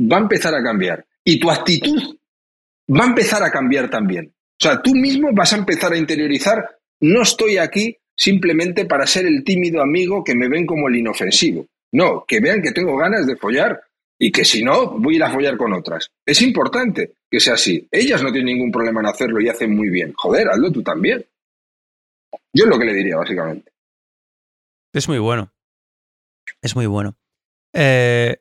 Va 0.00 0.16
a 0.16 0.20
empezar 0.20 0.54
a 0.54 0.62
cambiar. 0.62 1.04
Y 1.22 1.38
tu 1.38 1.50
actitud 1.50 2.16
va 2.88 3.04
a 3.04 3.08
empezar 3.08 3.42
a 3.42 3.50
cambiar 3.50 3.90
también. 3.90 4.32
O 4.32 4.56
sea, 4.58 4.80
tú 4.80 4.94
mismo 4.94 5.28
vas 5.34 5.52
a 5.52 5.58
empezar 5.58 5.92
a 5.92 5.98
interiorizar, 5.98 6.66
no 7.00 7.20
estoy 7.20 7.58
aquí 7.58 7.94
simplemente 8.16 8.86
para 8.86 9.06
ser 9.06 9.26
el 9.26 9.44
tímido 9.44 9.82
amigo 9.82 10.24
que 10.24 10.34
me 10.34 10.48
ven 10.48 10.64
como 10.64 10.88
el 10.88 10.96
inofensivo. 10.96 11.66
No, 11.92 12.24
que 12.26 12.40
vean 12.40 12.62
que 12.62 12.72
tengo 12.72 12.96
ganas 12.96 13.26
de 13.26 13.36
follar 13.36 13.78
y 14.18 14.32
que 14.32 14.46
si 14.46 14.64
no, 14.64 14.98
voy 14.98 15.16
a 15.16 15.16
ir 15.16 15.24
a 15.24 15.32
follar 15.32 15.58
con 15.58 15.74
otras. 15.74 16.08
Es 16.24 16.40
importante 16.40 17.12
que 17.30 17.40
sea 17.40 17.54
así. 17.54 17.86
Ellas 17.90 18.22
no 18.22 18.32
tienen 18.32 18.54
ningún 18.54 18.72
problema 18.72 19.00
en 19.00 19.06
hacerlo 19.08 19.38
y 19.38 19.50
hacen 19.50 19.76
muy 19.76 19.90
bien. 19.90 20.14
Joder, 20.14 20.48
hazlo 20.48 20.72
tú 20.72 20.82
también. 20.82 21.26
Yo 22.54 22.64
es 22.64 22.70
lo 22.70 22.78
que 22.78 22.86
le 22.86 22.94
diría, 22.94 23.18
básicamente. 23.18 23.70
Es 24.92 25.08
muy 25.08 25.18
bueno. 25.18 25.52
Es 26.62 26.74
muy 26.74 26.86
bueno. 26.86 27.16
Eh, 27.72 28.38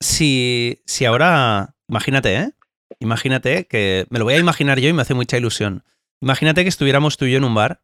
si, 0.00 0.82
si 0.86 1.04
ahora, 1.04 1.76
imagínate, 1.88 2.34
¿eh? 2.36 2.52
Imagínate 2.98 3.66
que 3.66 4.06
me 4.10 4.18
lo 4.18 4.24
voy 4.24 4.34
a 4.34 4.38
imaginar 4.38 4.80
yo 4.80 4.88
y 4.88 4.92
me 4.92 5.02
hace 5.02 5.14
mucha 5.14 5.38
ilusión. 5.38 5.84
Imagínate 6.20 6.62
que 6.62 6.68
estuviéramos 6.68 7.16
tú 7.16 7.24
y 7.24 7.32
yo 7.32 7.38
en 7.38 7.44
un 7.44 7.54
bar, 7.54 7.82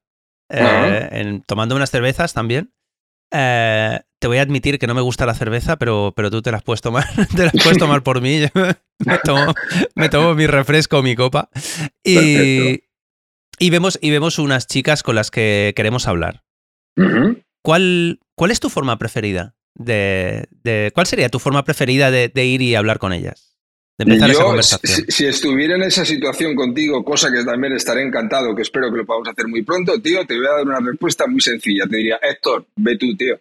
eh, 0.51 1.41
tomando 1.47 1.77
unas 1.77 1.91
cervezas 1.91 2.35
también. 2.35 2.73
Eh, 3.33 4.01
te 4.19 4.27
voy 4.27 4.39
a 4.39 4.43
admitir 4.43 4.79
que 4.79 4.87
no 4.87 4.95
me 4.95 5.01
gusta 5.01 5.27
la 5.27 5.35
cerveza, 5.35 5.77
pero, 5.77 6.13
pero 6.17 6.31
tú 6.31 6.43
te 6.43 6.51
la 6.51 6.59
has 6.59 6.63
puesto 6.63 6.91
mal, 6.91 7.05
te 7.37 7.45
la 7.45 7.51
has 7.55 7.63
puesto 7.63 7.87
mal 7.87 8.03
por 8.03 8.21
mí. 8.21 8.41
me, 8.99 9.19
tomo, 9.19 9.55
me, 9.95 10.09
tomo, 10.09 10.35
mi 10.35 10.47
refresco, 10.47 11.03
mi 11.03 11.15
copa. 11.15 11.51
Y, 12.03 12.83
y, 13.59 13.71
vemos, 13.71 13.99
y 14.03 14.11
vemos 14.11 14.39
unas 14.39 14.67
chicas 14.67 15.03
con 15.03 15.15
las 15.15 15.31
que 15.31 15.73
queremos 15.77 16.09
hablar. 16.09 16.46
¿Cuál, 17.63 18.21
¿Cuál 18.35 18.51
es 18.51 18.61
tu 18.61 18.71
forma 18.71 18.99
preferida? 18.99 19.55
De, 19.75 20.49
¿Cuál 20.95 21.07
sería 21.07 21.29
tu 21.29 21.39
forma 21.39 21.65
preferida 21.65 22.11
de, 22.11 22.45
ir 22.45 22.63
y 22.63 22.75
hablar 22.75 22.99
con 22.99 23.13
ellas? 23.13 23.59
De 23.99 24.05
empezar 24.05 24.31
esa 24.31 24.45
conversación. 24.45 25.07
Si, 25.09 25.27
estuviera 25.27 25.75
en 25.75 25.83
esa 25.83 26.05
situación 26.05 26.55
contigo, 26.55 27.03
cosa 27.05 27.31
que 27.33 27.45
también 27.45 27.73
estaré 27.73 28.03
encantado, 28.03 28.55
que 28.55 28.63
espero 28.63 28.91
que 28.91 28.99
lo 28.99 29.07
podamos 29.07 29.29
hacer 29.29 29.49
muy 29.49 29.63
pronto, 29.63 30.01
tío, 30.01 30.27
te 30.27 30.37
voy 30.37 30.47
a 30.47 30.51
dar 30.51 30.67
una 30.67 30.81
respuesta 30.81 31.27
muy 31.27 31.41
sencilla. 31.41 31.85
Te 31.89 31.97
diría, 31.97 32.19
Héctor, 32.23 32.67
ve 32.77 32.97
tú, 32.99 33.17
tío. 33.17 33.41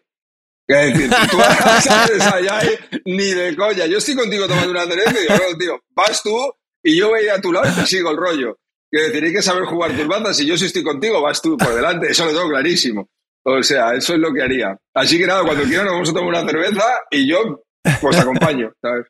Es 0.67 0.93
decir, 0.93 1.09
tú 1.29 1.37
sabes 1.83 2.21
allá 2.21 2.59
ni 3.05 3.31
de 3.31 3.55
coña. 3.55 3.85
Yo 3.85 3.99
estoy 3.99 4.15
contigo 4.15 4.47
tomando 4.47 4.71
una 4.71 4.85
cerveza 4.85 5.11
y 5.11 5.21
digo, 5.21 5.33
no, 5.33 5.57
tío, 5.57 5.83
vas 5.95 6.23
tú 6.23 6.35
y 6.83 6.97
yo 6.97 7.09
voy 7.09 7.27
a 7.27 7.39
tu 7.39 7.51
lado 7.51 7.69
y 7.71 7.81
te 7.81 7.85
sigo 7.85 8.11
el 8.11 8.17
rollo. 8.17 8.57
Que 8.89 9.01
decir, 9.01 9.23
hay 9.23 9.33
que 9.33 9.41
saber 9.41 9.65
jugar 9.65 9.95
tus 9.95 10.07
bandas. 10.07 10.37
Si 10.37 10.45
yo 10.45 10.57
sí 10.57 10.65
estoy 10.65 10.83
contigo, 10.83 11.21
vas 11.21 11.41
tú 11.41 11.57
por 11.57 11.75
delante. 11.75 12.07
Eso 12.09 12.25
lo 12.25 12.31
tengo 12.31 12.49
clarísimo. 12.49 13.09
O 13.47 13.61
sea, 13.61 13.93
eso 13.93 14.13
es 14.13 14.19
lo 14.19 14.33
que 14.33 14.41
haría. 14.41 14.75
Así 14.93 15.17
que 15.17 15.27
nada, 15.27 15.43
cuando 15.43 15.63
quieran 15.63 15.85
nos 15.85 15.93
vamos 15.93 16.09
a 16.09 16.13
tomar 16.13 16.29
una 16.29 16.51
cerveza 16.51 16.83
y 17.11 17.29
yo 17.29 17.63
pues 18.01 18.17
acompaño, 18.17 18.71
¿sabes? 18.81 19.05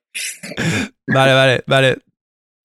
Vale, 1.08 1.34
vale, 1.34 1.64
vale. 1.66 1.98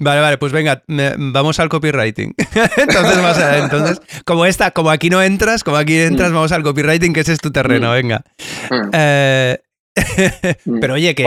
Vale, 0.03 0.21
vale, 0.23 0.39
pues 0.39 0.51
venga, 0.51 0.83
vamos 1.18 1.61
al 1.61 1.68
copywriting. 1.68 2.35
entonces, 2.77 3.45
entonces, 3.62 4.01
como 4.25 4.47
esta, 4.47 4.71
como 4.71 4.91
aquí 4.91 5.11
no 5.11 5.23
entras, 5.23 5.62
como 5.62 5.77
aquí 5.77 5.99
entras, 5.99 6.31
mm. 6.31 6.35
vamos 6.35 6.53
al 6.53 6.62
copywriting, 6.62 7.12
que 7.12 7.21
ese 7.21 7.35
es 7.35 7.39
tu 7.39 7.51
terreno, 7.51 7.91
mm. 7.91 7.93
venga. 7.93 8.25
Mm. 8.71 8.91
Eh, 8.95 9.59
pero 10.81 10.95
oye, 10.95 11.14
que 11.14 11.23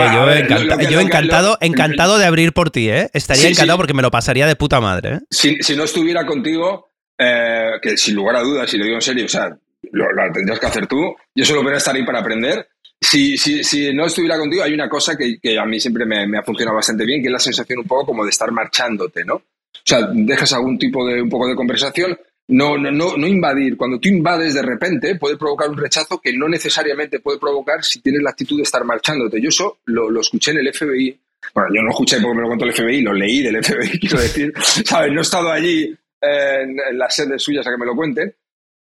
yo, 0.90 1.00
encantado, 1.00 1.58
encantado 1.62 2.18
de 2.18 2.26
abrir 2.26 2.52
por 2.52 2.72
ti, 2.72 2.90
¿eh? 2.90 3.12
Estaría 3.14 3.48
encantado 3.48 3.78
porque 3.78 3.94
me 3.94 4.02
lo 4.02 4.10
pasaría 4.10 4.48
de 4.48 4.56
puta 4.56 4.82
madre. 4.82 5.16
¿eh? 5.16 5.20
Si, 5.30 5.76
no 5.76 5.84
estuviera 5.84 6.26
contigo, 6.26 6.88
eh, 7.20 7.74
que 7.80 7.96
sin 7.96 8.16
lugar 8.16 8.38
a 8.38 8.42
dudas, 8.42 8.72
si 8.72 8.80
lo 8.80 8.86
digo 8.86 8.96
en 8.96 9.02
serio, 9.02 9.26
o 9.26 9.30
sea, 9.30 9.56
lo, 9.94 10.34
tendrías 10.34 10.60
que 10.60 10.66
hacer 10.66 10.88
tú. 10.88 11.16
Yo 11.34 11.46
solo 11.46 11.64
voy 11.64 11.74
estar 11.74 11.96
ahí 11.96 12.06
para 12.06 12.20
aprender. 12.20 12.68
Si, 13.00 13.38
si, 13.38 13.64
si 13.64 13.94
no 13.94 14.06
estuviera 14.06 14.38
contigo, 14.38 14.64
hay 14.64 14.74
una 14.74 14.90
cosa 14.90 15.16
que, 15.16 15.38
que 15.40 15.58
a 15.60 15.66
mí 15.66 15.80
siempre 15.80 16.06
me, 16.06 16.26
me, 16.28 16.38
ha 16.38 16.44
funcionado 16.44 16.78
bastante 16.78 17.06
bien, 17.06 17.22
que 17.22 17.28
es 17.28 17.34
la 17.34 17.40
sensación 17.40 17.80
un 17.80 17.88
poco 17.88 18.08
como 18.08 18.24
de 18.24 18.30
estar 18.30 18.52
marchándote, 18.52 19.26
¿no? 19.26 19.36
O 19.36 19.86
sea, 19.86 20.08
dejas 20.14 20.54
algún 20.54 20.78
tipo 20.78 21.06
de 21.06 21.22
un 21.22 21.30
poco 21.30 21.48
de 21.48 21.56
conversación, 21.56 22.18
no, 22.48 22.78
no, 22.78 22.92
no, 22.92 23.18
no 23.18 23.28
invadir. 23.28 23.76
Cuando 23.76 24.00
tú 24.00 24.10
invades 24.10 24.54
de 24.54 24.62
repente, 24.62 25.16
puede 25.16 25.38
provocar 25.38 25.70
un 25.70 25.78
rechazo 25.78 26.20
que 26.22 26.34
no 26.34 26.48
necesariamente 26.48 27.20
puede 27.20 27.40
provocar 27.40 27.84
si 27.84 28.02
tienes 28.02 28.22
la 28.22 28.32
actitud 28.32 28.58
de 28.58 28.64
estar 28.64 28.84
marchándote. 28.86 29.42
Yo 29.42 29.50
eso 29.50 29.80
lo, 29.86 30.10
lo 30.10 30.22
escuché 30.22 30.52
en 30.52 30.60
el 30.60 30.74
FBI. 30.74 31.20
Bueno, 31.54 31.70
yo 31.76 31.82
no 31.82 31.90
escuché 31.90 32.22
porque 32.22 32.36
me 32.36 32.42
lo 32.44 32.50
contó 32.50 32.66
el 32.66 32.74
FBI, 32.74 33.02
lo 33.02 33.14
leí 33.14 33.42
del 33.42 33.64
FBI, 33.64 34.00
quiero 34.00 34.22
decir. 34.22 34.54
¿Sabes? 34.86 35.12
No 35.12 35.20
he 35.20 35.24
estado 35.24 35.52
allí 35.52 35.94
en, 36.22 36.78
en 36.90 36.98
las 36.98 37.16
sedes 37.16 37.42
suyas 37.42 37.68
a 37.68 37.72
que 37.72 37.78
me 37.78 37.86
lo 37.86 37.96
cuenten. 37.96 38.34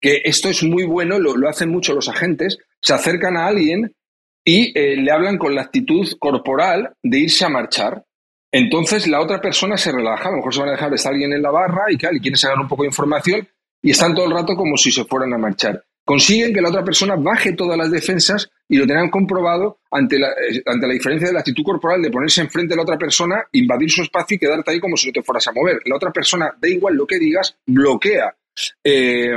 Que 0.04 0.22
esto 0.26 0.50
es 0.50 0.62
muy 0.64 0.84
bueno, 0.84 1.18
lo, 1.18 1.38
lo 1.38 1.48
hacen 1.48 1.70
mucho 1.70 1.94
los 1.94 2.10
agentes. 2.10 2.58
Se 2.82 2.94
acercan 2.94 3.38
a 3.38 3.48
alguien 3.48 3.96
y 4.44 4.78
eh, 4.78 4.98
le 4.98 5.12
hablan 5.12 5.38
con 5.38 5.56
la 5.56 5.62
actitud 5.62 6.06
corporal 6.20 6.94
de 7.02 7.20
irse 7.20 7.46
a 7.46 7.50
marchar. 7.50 8.04
Entonces 8.52 9.08
la 9.08 9.22
otra 9.22 9.40
persona 9.40 9.78
se 9.78 9.94
relaja, 9.94 10.28
a 10.28 10.32
lo 10.32 10.38
mejor 10.38 10.54
se 10.54 10.60
van 10.60 10.70
a 10.70 10.74
dejar 10.74 10.94
estar 10.94 11.14
alguien 11.14 11.32
en 11.32 11.42
la 11.42 11.52
barra 11.52 11.84
y, 11.90 11.94
y 11.94 12.20
quieren 12.20 12.36
sacar 12.36 12.60
un 12.60 12.68
poco 12.68 12.84
de 12.84 12.90
información 12.90 13.48
y 13.82 13.92
están 13.92 14.14
todo 14.14 14.26
el 14.26 14.34
rato 14.34 14.56
como 14.58 14.76
si 14.76 14.92
se 14.92 15.06
fueran 15.06 15.34
a 15.34 15.38
marchar. 15.38 15.84
Consiguen 16.06 16.54
que 16.54 16.62
la 16.62 16.68
otra 16.68 16.84
persona 16.84 17.16
baje 17.16 17.54
todas 17.54 17.78
las 17.78 17.90
defensas 17.90 18.50
y 18.68 18.76
lo 18.76 18.86
tengan 18.86 19.10
comprobado 19.10 19.80
ante 19.90 20.20
la, 20.20 20.32
eh, 20.32 20.62
ante 20.66 20.86
la 20.86 20.94
diferencia 20.94 21.30
de 21.30 21.34
la 21.34 21.40
actitud 21.40 21.64
corporal 21.64 22.02
de 22.02 22.12
ponerse 22.12 22.42
enfrente 22.42 22.74
de 22.74 22.76
la 22.76 22.84
otra 22.84 22.98
persona, 22.98 23.42
invadir 23.54 23.90
su 23.90 24.02
espacio 24.02 24.36
y 24.36 24.40
quedarte 24.40 24.72
ahí 24.72 24.82
como 24.82 24.98
si 24.98 25.08
no 25.08 25.14
te 25.14 25.24
fueras 25.24 25.48
a 25.48 25.54
mover. 25.54 25.80
La 25.86 25.96
otra 25.96 26.12
persona, 26.12 26.54
da 26.60 26.68
igual 26.68 26.96
lo 26.96 27.08
que 27.08 27.18
digas, 27.18 27.56
bloquea. 27.66 28.36
Eh, 28.84 29.32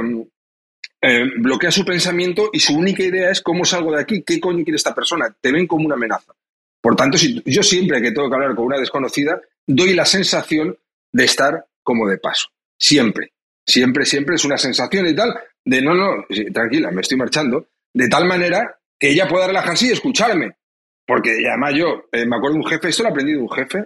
eh, 1.07 1.31
bloquea 1.39 1.71
su 1.71 1.85
pensamiento 1.85 2.51
y 2.53 2.61
su 2.61 2.77
única 2.77 3.03
idea 3.03 3.31
es 3.31 3.41
cómo 3.41 3.65
salgo 3.65 3.93
de 3.93 4.03
aquí, 4.03 4.23
qué 4.23 4.41
coño 4.41 4.65
quiere 4.65 4.77
esta 4.77 4.95
persona, 4.95 5.35
te 5.41 5.53
ven 5.53 5.67
como 5.67 5.87
una 5.87 5.95
amenaza. 5.95 6.33
Por 6.81 6.97
tanto, 6.97 7.17
si, 7.17 7.43
yo 7.45 7.63
siempre 7.63 8.03
que 8.03 8.13
tengo 8.13 8.29
que 8.29 8.35
hablar 8.35 8.55
con 8.55 8.67
una 8.67 8.79
desconocida, 8.79 9.41
doy 9.67 9.95
la 9.95 10.05
sensación 10.05 10.77
de 11.13 11.25
estar 11.25 11.67
como 11.83 12.09
de 12.09 12.19
paso. 12.19 12.49
Siempre. 12.79 13.33
Siempre, 13.65 14.05
siempre 14.05 14.37
es 14.37 14.45
una 14.45 14.59
sensación 14.59 15.07
y 15.07 15.15
tal, 15.15 15.35
de 15.65 15.83
no, 15.83 15.95
no, 15.95 16.25
tranquila, 16.53 16.91
me 16.93 17.01
estoy 17.01 17.19
marchando, 17.19 17.67
de 17.93 18.09
tal 18.09 18.27
manera 18.27 18.79
que 18.99 19.11
ella 19.11 19.27
pueda 19.27 19.49
relajarse 19.49 19.87
y 19.87 19.91
escucharme. 19.91 20.57
Porque 21.07 21.31
además 21.49 21.75
yo 21.77 22.05
eh, 22.13 22.27
me 22.27 22.37
acuerdo 22.37 22.55
de 22.55 22.65
un 22.65 22.67
jefe, 22.67 22.89
esto 22.89 23.03
lo 23.03 23.09
he 23.09 23.13
aprendido 23.13 23.39
de 23.39 23.45
un 23.45 23.51
jefe, 23.51 23.85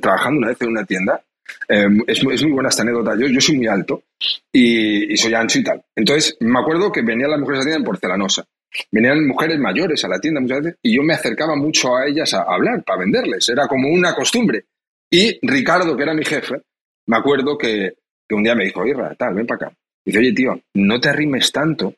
trabajando 0.00 0.38
una 0.38 0.48
vez 0.48 0.60
en 0.60 0.68
una 0.68 0.84
tienda. 0.84 1.22
Eh, 1.68 1.88
es, 2.06 2.18
es, 2.18 2.42
muy 2.42 2.52
buena 2.52 2.68
esta 2.68 2.82
anécdota. 2.82 3.14
Yo, 3.18 3.26
yo 3.26 3.40
soy 3.40 3.56
muy 3.56 3.66
alto 3.66 4.04
y, 4.52 5.12
y, 5.12 5.16
soy 5.16 5.34
ancho 5.34 5.58
y 5.58 5.64
tal. 5.64 5.82
Entonces 5.94 6.36
me 6.40 6.60
acuerdo 6.60 6.90
que 6.90 7.02
venían 7.02 7.30
las 7.30 7.40
mujeres 7.40 7.58
a 7.58 7.62
la 7.62 7.64
tienda 7.64 7.78
en 7.78 7.84
porcelanosa. 7.84 8.44
Venían 8.90 9.26
mujeres 9.26 9.58
mayores 9.58 10.04
a 10.04 10.08
la 10.08 10.18
tienda 10.18 10.40
muchas 10.40 10.62
veces 10.62 10.78
y 10.82 10.96
yo 10.96 11.02
me 11.02 11.14
acercaba 11.14 11.54
mucho 11.56 11.96
a 11.96 12.06
ellas 12.06 12.32
a 12.34 12.42
hablar, 12.42 12.82
para 12.84 13.00
venderles. 13.00 13.48
Era 13.48 13.66
como 13.66 13.88
una 13.88 14.14
costumbre. 14.14 14.64
Y 15.10 15.38
Ricardo, 15.46 15.96
que 15.96 16.02
era 16.02 16.14
mi 16.14 16.24
jefe, 16.24 16.62
me 17.06 17.16
acuerdo 17.16 17.58
que, 17.58 17.92
que 18.26 18.34
un 18.34 18.42
día 18.42 18.54
me 18.54 18.64
dijo, 18.64 18.86
Irra, 18.86 19.14
tal, 19.14 19.34
ven 19.34 19.46
para 19.46 19.66
acá. 19.66 19.76
Dice, 20.04 20.18
oye, 20.18 20.32
tío, 20.32 20.60
no 20.74 21.00
te 21.00 21.10
arrimes 21.10 21.52
tanto, 21.52 21.94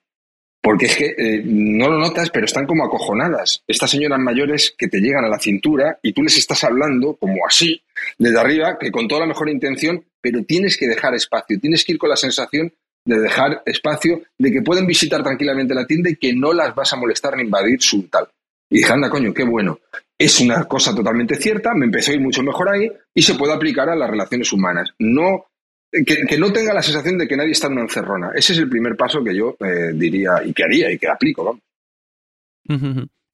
porque 0.61 0.87
es 0.87 0.97
que 0.97 1.15
eh, 1.17 1.43
no 1.45 1.91
lo 1.91 1.99
notas, 1.99 2.31
pero 2.31 2.47
están 2.47 2.67
como 2.67 2.85
acojonadas. 2.85 3.63
Estas 3.67 3.91
señoras 3.91 4.19
mayores 4.19 4.75
que 4.77 4.89
te 4.89 4.99
llegan 4.99 5.25
a 5.25 5.29
la 5.29 5.39
cintura 5.39 5.99
y 6.03 6.13
tú 6.13 6.23
les 6.23 6.37
estás 6.39 6.65
hablando 6.65 7.17
como 7.17 7.47
así, 7.47 7.81
desde 8.19 8.39
arriba, 8.39 8.79
que 8.79 8.91
con 8.91 9.09
toda 9.09 9.23
la 9.23 9.27
mejor 9.27 9.49
intención, 9.49 10.05
pero 10.21 10.45
tienes 10.45 10.77
que 10.77 10.89
dejar 10.89 11.15
espacio, 11.15 11.59
tienes 11.61 11.85
que 11.85 11.93
ir 11.93 11.99
con 11.99 12.11
la 12.11 12.17
sensación 12.17 12.73
de 13.07 13.19
dejar 13.21 13.63
espacio, 13.67 14.23
de 14.39 14.51
que 14.51 14.63
pueden 14.63 14.87
visitar 14.87 15.23
tranquilamente 15.23 15.75
la 15.75 15.87
tienda 15.87 16.11
y 16.11 16.17
que 16.17 16.35
no 16.35 16.53
las 16.53 16.75
vas 16.75 16.93
a 16.93 16.97
molestar 16.97 17.37
ni 17.37 17.43
invadir 17.43 17.81
su 17.83 18.09
tal. 18.09 18.29
Y 18.71 18.79
dije, 18.79 18.93
anda, 18.93 19.11
coño, 19.11 19.33
qué 19.35 19.45
bueno. 19.45 19.79
Es 20.19 20.41
una 20.41 20.65
cosa 20.65 20.95
totalmente 20.95 21.37
cierta, 21.37 21.75
me 21.75 21.87
empezó 21.87 22.13
a 22.13 22.15
ir 22.15 22.21
mucho 22.21 22.43
mejor 22.43 22.69
ahí 22.71 22.91
y 23.15 23.23
se 23.23 23.35
puede 23.35 23.53
aplicar 23.53 23.89
a 23.89 23.97
las 23.97 24.09
relaciones 24.09 24.53
humanas. 24.53 24.95
No, 24.99 25.47
que, 26.07 26.39
no 26.39 26.53
tenga 26.53 26.73
la 26.73 26.83
sensación 26.83 27.19
de 27.19 27.29
que 27.29 27.37
nadie 27.37 27.53
está 27.53 27.67
en 27.67 27.75
una 27.75 27.83
encerrona. 27.83 28.31
Ese 28.35 28.55
es 28.55 28.59
el 28.59 28.69
primer 28.69 28.97
paso 28.97 29.23
que 29.23 29.37
yo 29.37 29.57
eh, 29.61 29.93
diría 29.95 30.43
y 30.45 30.53
que 30.53 30.65
haría 30.65 30.91
y 30.91 30.99
que 30.99 31.09
aplico, 31.09 31.45
vamos. 31.45 31.63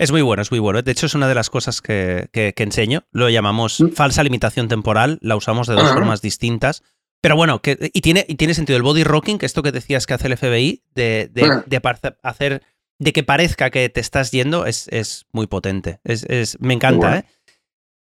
Es 0.00 0.12
muy 0.12 0.22
bueno, 0.22 0.40
es 0.40 0.50
muy 0.50 0.60
bueno. 0.60 0.80
De 0.80 0.92
hecho, 0.92 1.04
es 1.04 1.14
una 1.14 1.28
de 1.28 1.34
las 1.34 1.50
cosas 1.50 1.82
que, 1.82 2.30
que, 2.32 2.54
que 2.54 2.62
enseño. 2.62 3.04
Lo 3.12 3.28
llamamos 3.28 3.82
¿Mm? 3.82 3.90
falsa 3.90 4.22
limitación 4.22 4.66
temporal. 4.66 5.18
La 5.20 5.36
usamos 5.36 5.66
de 5.66 5.74
dos 5.74 5.84
Ajá. 5.84 5.92
formas 5.92 6.22
distintas. 6.22 6.82
Pero 7.20 7.36
bueno, 7.36 7.60
que, 7.60 7.90
y, 7.92 8.00
tiene, 8.00 8.24
y 8.26 8.36
tiene 8.36 8.54
sentido 8.54 8.78
el 8.78 8.82
body 8.82 9.04
rocking, 9.04 9.36
que 9.36 9.44
esto 9.44 9.62
que 9.62 9.72
decías 9.72 10.06
que 10.06 10.14
hace 10.14 10.28
el 10.28 10.38
FBI, 10.38 10.84
de, 10.94 11.28
de, 11.30 11.62
de 11.66 11.80
hacer 12.22 12.62
de 12.98 13.12
que 13.12 13.22
parezca 13.24 13.68
que 13.68 13.90
te 13.90 14.00
estás 14.00 14.30
yendo, 14.30 14.64
es, 14.64 14.88
es 14.88 15.26
muy 15.32 15.46
potente. 15.46 16.00
Es, 16.02 16.24
es, 16.24 16.58
me 16.60 16.72
encanta, 16.72 16.96
muy 16.96 17.10
bueno. 17.10 17.18
¿eh? 17.18 17.24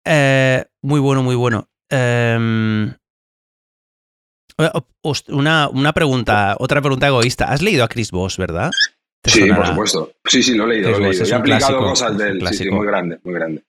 ¿eh? 0.05 0.65
Muy 0.83 0.99
bueno, 0.99 1.23
muy 1.23 1.35
bueno. 1.35 1.67
Eh, 1.89 2.93
una, 5.29 5.67
una, 5.69 5.93
pregunta, 5.93 6.57
otra 6.59 6.79
pregunta 6.79 7.07
egoísta. 7.07 7.45
¿Has 7.45 7.63
leído 7.63 7.83
a 7.83 7.87
Chris 7.87 8.11
Voss, 8.11 8.37
verdad? 8.37 8.69
Sí, 9.25 9.41
sonará? 9.41 9.57
por 9.57 9.67
supuesto. 9.67 10.13
Sí, 10.25 10.43
sí, 10.43 10.55
lo 10.55 10.65
he 10.65 10.75
leído. 10.75 10.91
Lo 10.91 10.97
he 10.97 11.09
leído. 11.09 11.25
He 11.25 11.33
aplicado 11.33 11.79
clásico, 11.79 11.89
cosas 11.89 12.17
del 12.17 12.47
sí, 12.47 12.53
sí, 12.55 12.69
muy 12.69 12.85
grande, 12.85 13.19
muy 13.23 13.33
grande. 13.33 13.63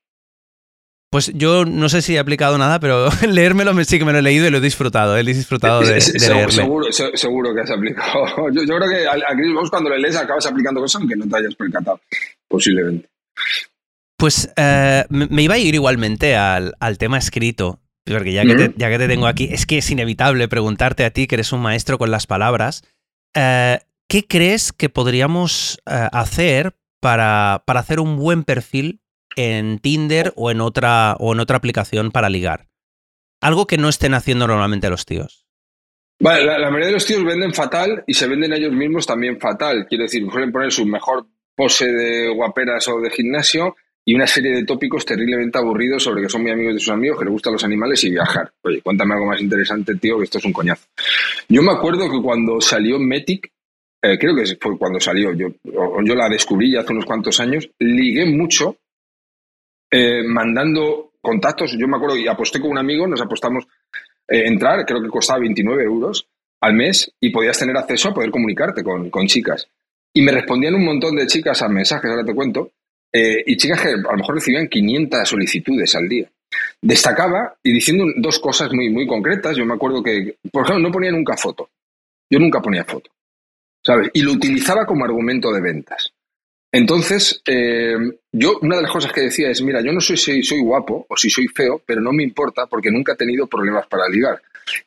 Pues 1.11 1.33
yo 1.35 1.65
no 1.65 1.89
sé 1.89 2.03
si 2.03 2.17
he 2.17 2.19
aplicado 2.19 2.59
nada, 2.59 2.81
pero 2.81 3.09
leérmelo 3.27 3.73
sí 3.85 3.99
que 3.99 4.05
me 4.05 4.13
lo 4.13 4.19
he 4.19 4.23
leído 4.23 4.47
y 4.47 4.51
lo 4.51 4.59
he 4.59 4.61
disfrutado. 4.61 5.17
He 5.17 5.25
disfrutado 5.25 5.81
de, 5.81 5.95
de 5.95 6.01
seguro, 6.01 6.51
seguro, 6.51 6.87
seguro, 7.15 7.55
que 7.55 7.63
has 7.63 7.71
aplicado. 7.71 8.27
Yo, 8.53 8.63
yo 8.63 8.77
creo 8.77 8.91
que 8.91 9.07
a, 9.07 9.13
a 9.13 9.35
Chris 9.35 9.55
Voss 9.55 9.71
cuando 9.71 9.91
le 9.91 9.99
lees 9.99 10.17
acabas 10.17 10.47
aplicando 10.47 10.81
cosas 10.81 11.01
aunque 11.01 11.17
no 11.17 11.27
te 11.27 11.37
hayas 11.37 11.55
percatado, 11.55 12.01
posiblemente. 12.47 13.09
Pues 14.19 14.53
eh, 14.57 15.05
me 15.09 15.43
iba 15.43 15.55
a 15.55 15.59
ir 15.59 15.75
igualmente 15.75 16.35
al, 16.35 16.75
al 16.81 16.99
tema 16.99 17.19
escrito, 17.19 17.81
porque 18.05 18.33
ya 18.33 18.43
que, 18.45 18.55
te, 18.57 18.75
ya 18.77 18.91
que, 18.91 18.99
te, 18.99 19.07
tengo 19.07 19.29
aquí, 19.29 19.49
es 19.51 19.65
que 19.65 19.79
es 19.79 19.91
inevitable 19.91 20.49
preguntarte 20.49 21.05
a 21.05 21.11
ti, 21.11 21.29
que 21.29 21.37
eres 21.37 21.53
un 21.53 21.61
maestro 21.61 21.99
con 21.99 22.11
las 22.11 22.27
palabras, 22.27 22.83
eh, 23.35 23.79
¿qué 24.09 24.27
crees 24.27 24.73
que 24.73 24.89
podríamos 24.89 25.79
eh, 25.87 26.09
hacer 26.13 26.75
para, 27.01 27.63
para 27.67 27.81
hacer 27.81 28.01
un 28.01 28.17
buen 28.17 28.45
perfil 28.45 29.01
en 29.39 29.79
Tinder 29.79 30.33
o 30.37 30.51
en 30.51 30.61
otra, 30.61 31.17
o 31.21 31.33
en 31.33 31.41
otra 31.41 31.57
aplicación 31.57 32.11
para 32.11 32.29
ligar. 32.29 32.67
Algo 33.41 33.67
que 33.67 33.79
no 33.79 33.89
estén 33.89 34.15
haciendo 34.15 34.49
normalmente 34.49 34.91
los 34.91 35.07
tíos. 35.07 35.47
Vale, 36.21 36.45
la, 36.45 36.59
mayoría 36.71 36.89
de 36.89 36.95
los 36.95 37.07
tíos 37.07 37.25
venden 37.25 37.55
fatal 37.55 38.03
y 38.05 38.15
se 38.15 38.27
venden 38.27 38.53
ellos 38.53 38.73
mismos 38.73 39.07
también 39.07 39.39
fatal. 39.39 39.87
Quiero 39.89 40.03
decir, 40.03 40.27
suelen 40.29 40.51
poner 40.51 40.73
su 40.73 40.85
mejor 40.85 41.27
pose 41.55 41.87
de 41.87 42.29
guaperas 42.35 42.89
o 42.89 43.01
de 43.01 43.11
gimnasio 43.11 43.77
y 44.05 44.15
una 44.15 44.27
serie 44.27 44.51
de 44.53 44.65
tópicos 44.65 45.05
terriblemente 45.05 45.59
aburridos 45.59 46.03
sobre 46.03 46.23
que 46.23 46.29
son 46.29 46.43
muy 46.43 46.51
amigos 46.51 46.75
de 46.75 46.81
sus 46.81 46.91
amigos, 46.91 47.19
que 47.19 47.25
les 47.27 47.33
gustan 47.33 47.53
los 47.53 47.63
animales 47.63 48.03
y 48.03 48.11
viajar. 48.11 48.53
Oye, 48.63 48.81
cuéntame 48.83 49.15
algo 49.15 49.27
más 49.27 49.41
interesante, 49.41 49.95
tío, 49.95 50.19
que 50.19 50.25
esto 50.25 50.39
es 50.39 50.45
un 50.45 50.53
coñazo. 50.53 50.89
Yo 51.49 51.63
me 51.63 51.73
acuerdo 51.73 52.11
que 52.11 52.21
cuando 52.21 52.61
salió 52.61 52.99
Metic, 52.99 53.53
eh, 54.03 54.19
creo 54.19 54.35
que 54.37 54.57
fue 54.61 54.79
cuando 54.79 55.01
salió, 55.01 55.33
yo, 55.33 55.49
yo 55.65 56.15
la 56.15 56.29
descubrí 56.29 56.77
hace 56.77 56.93
unos 56.93 57.05
cuantos 57.05 57.41
años, 57.41 57.69
ligué 57.79 58.27
mucho 58.27 58.77
eh, 59.91 60.23
mandando 60.23 61.13
contactos. 61.21 61.77
Yo 61.79 61.89
me 61.89 61.97
acuerdo 61.97 62.17
y 62.17 62.29
aposté 62.29 62.61
con 62.61 62.71
un 62.71 62.79
amigo, 62.79 63.07
nos 63.07 63.21
apostamos 63.21 63.65
eh, 64.29 64.47
entrar, 64.47 64.85
creo 64.85 65.03
que 65.03 65.09
costaba 65.09 65.41
29 65.41 65.83
euros 65.83 66.27
al 66.61 66.75
mes 66.75 67.13
y 67.21 67.31
podías 67.31 67.59
tener 67.59 67.77
acceso 67.77 68.09
a 68.09 68.15
poder 68.15 68.31
comunicarte 68.31 68.83
con, 68.83 69.11
con 69.11 69.27
chicas. 69.27 69.69
Y 70.13 70.23
me 70.23 70.33
respondían 70.33 70.75
un 70.75 70.85
montón 70.85 71.17
de 71.17 71.27
chicas 71.27 71.63
a 71.63 71.69
mensajes, 71.69 72.11
ahora 72.11 72.25
te 72.25 72.35
cuento, 72.35 72.73
eh, 73.13 73.43
y 73.47 73.57
chicas 73.57 73.81
que 73.81 73.89
a 73.89 73.97
lo 73.97 74.17
mejor 74.17 74.35
recibían 74.35 74.69
500 74.69 75.29
solicitudes 75.29 75.95
al 75.95 76.09
día. 76.09 76.31
Destacaba 76.81 77.57
y 77.63 77.73
diciendo 77.73 78.05
dos 78.17 78.39
cosas 78.39 78.73
muy, 78.73 78.91
muy 78.91 79.07
concretas. 79.07 79.57
Yo 79.57 79.65
me 79.65 79.75
acuerdo 79.75 80.03
que, 80.03 80.37
por 80.51 80.65
ejemplo, 80.65 80.89
no 80.89 80.93
ponía 80.93 81.11
nunca 81.11 81.37
foto. 81.37 81.69
Yo 82.31 82.39
nunca 82.39 82.61
ponía 82.61 82.85
foto. 82.85 83.11
Y 84.13 84.23
lo 84.23 84.33
utilizaba 84.33 84.87
como 84.87 85.05
argumento 85.05 85.53
de 85.53 85.61
ventas. 85.61 86.13
Entonces, 86.71 87.41
eh, 87.47 87.97
yo 88.31 88.59
una 88.61 88.77
de 88.77 88.83
las 88.83 88.93
cosas 88.93 89.13
que 89.13 89.23
decía 89.23 89.51
es, 89.51 89.63
mira, 89.63 89.81
yo 89.81 89.93
no 89.93 90.01
sé 90.01 90.17
si 90.17 90.43
soy 90.43 90.61
guapo 90.61 91.07
o 91.09 91.17
si 91.17 91.31
soy 91.31 91.49
feo, 91.49 91.81
pero 91.85 92.01
no 92.01 92.13
me 92.13 92.23
importa 92.23 92.67
porque 92.67 92.91
nunca 92.91 93.13
he 93.13 93.17
tenido 93.17 93.47
problemas 93.47 93.87
para 93.87 94.09
ligar. 94.09 94.41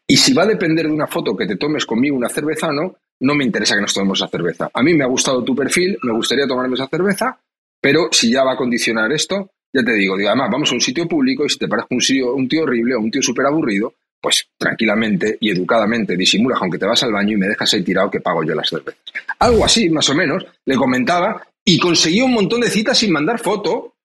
Y 0.06 0.16
si 0.18 0.34
va 0.34 0.44
a 0.44 0.48
depender 0.48 0.86
de 0.86 0.94
una 0.94 1.08
foto 1.08 1.36
que 1.36 1.48
te 1.48 1.56
tomes 1.56 1.86
conmigo 1.86 2.16
una 2.16 2.30
cerveza 2.30 2.72
no, 2.72 2.96
no 3.22 3.36
me 3.36 3.44
interesa 3.44 3.76
que 3.76 3.82
nos 3.82 3.94
tomemos 3.94 4.20
esa 4.20 4.28
cerveza. 4.28 4.70
A 4.72 4.84
mí 4.84 4.94
me 4.94 5.04
ha 5.04 5.08
gustado 5.08 5.44
tu 5.44 5.56
perfil, 5.56 5.98
me 6.04 6.14
gustaría 6.14 6.48
tomarme 6.48 6.76
esa 6.76 6.88
cerveza, 6.88 7.40
pero 7.80 8.10
si 8.12 8.32
ya 8.32 8.44
va 8.44 8.54
a 8.54 8.58
condicionar 8.58 9.12
esto, 9.12 9.50
ya 9.74 9.84
te 9.84 9.94
digo, 9.94 10.18
digo, 10.18 10.30
además 10.30 10.50
vamos 10.52 10.72
a 10.72 10.76
un 10.76 10.82
sitio 10.82 11.08
público 11.08 11.46
y 11.46 11.50
si 11.50 11.58
te 11.58 11.68
parece 11.68 11.88
un, 11.92 12.02
un 12.36 12.48
tío 12.48 12.64
horrible 12.64 12.96
o 12.96 13.00
un 13.00 13.10
tío 13.10 13.22
súper 13.22 13.46
aburrido, 13.46 13.96
pues 14.22 14.48
tranquilamente 14.58 15.38
y 15.40 15.50
educadamente 15.50 16.16
disimulas 16.16 16.60
aunque 16.62 16.78
te 16.78 16.86
vas 16.86 17.02
al 17.04 17.12
baño 17.12 17.34
y 17.34 17.38
me 17.38 17.48
dejas 17.48 17.74
ahí 17.74 17.84
tirado 17.84 18.12
que 18.12 18.22
pago 18.22 18.44
yo 18.44 18.54
las 18.54 18.70
cervezas. 18.70 19.02
Algo 19.40 19.66
así, 19.66 19.90
más 19.90 20.08
o 20.10 20.16
menos, 20.16 20.46
le 20.66 20.76
comentaba 20.76 21.46
y 21.66 21.80
conseguía 21.80 22.24
un 22.24 22.34
montón 22.34 22.62
de 22.62 22.70
citas 22.70 22.98
sin 22.98 23.12
mandar 23.12 23.40
foto 23.40 23.96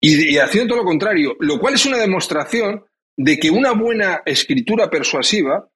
y, 0.00 0.34
y, 0.34 0.38
haciendo 0.38 0.74
todo 0.74 0.84
lo 0.84 0.88
contrario, 0.88 1.36
lo 1.40 1.58
cual 1.58 1.74
es 1.74 1.84
una 1.86 1.96
demostración 1.96 2.84
de 3.16 3.38
que 3.38 3.50
una 3.50 3.72
buena 3.72 4.22
escritura 4.24 4.88
persuasiva 4.88 5.68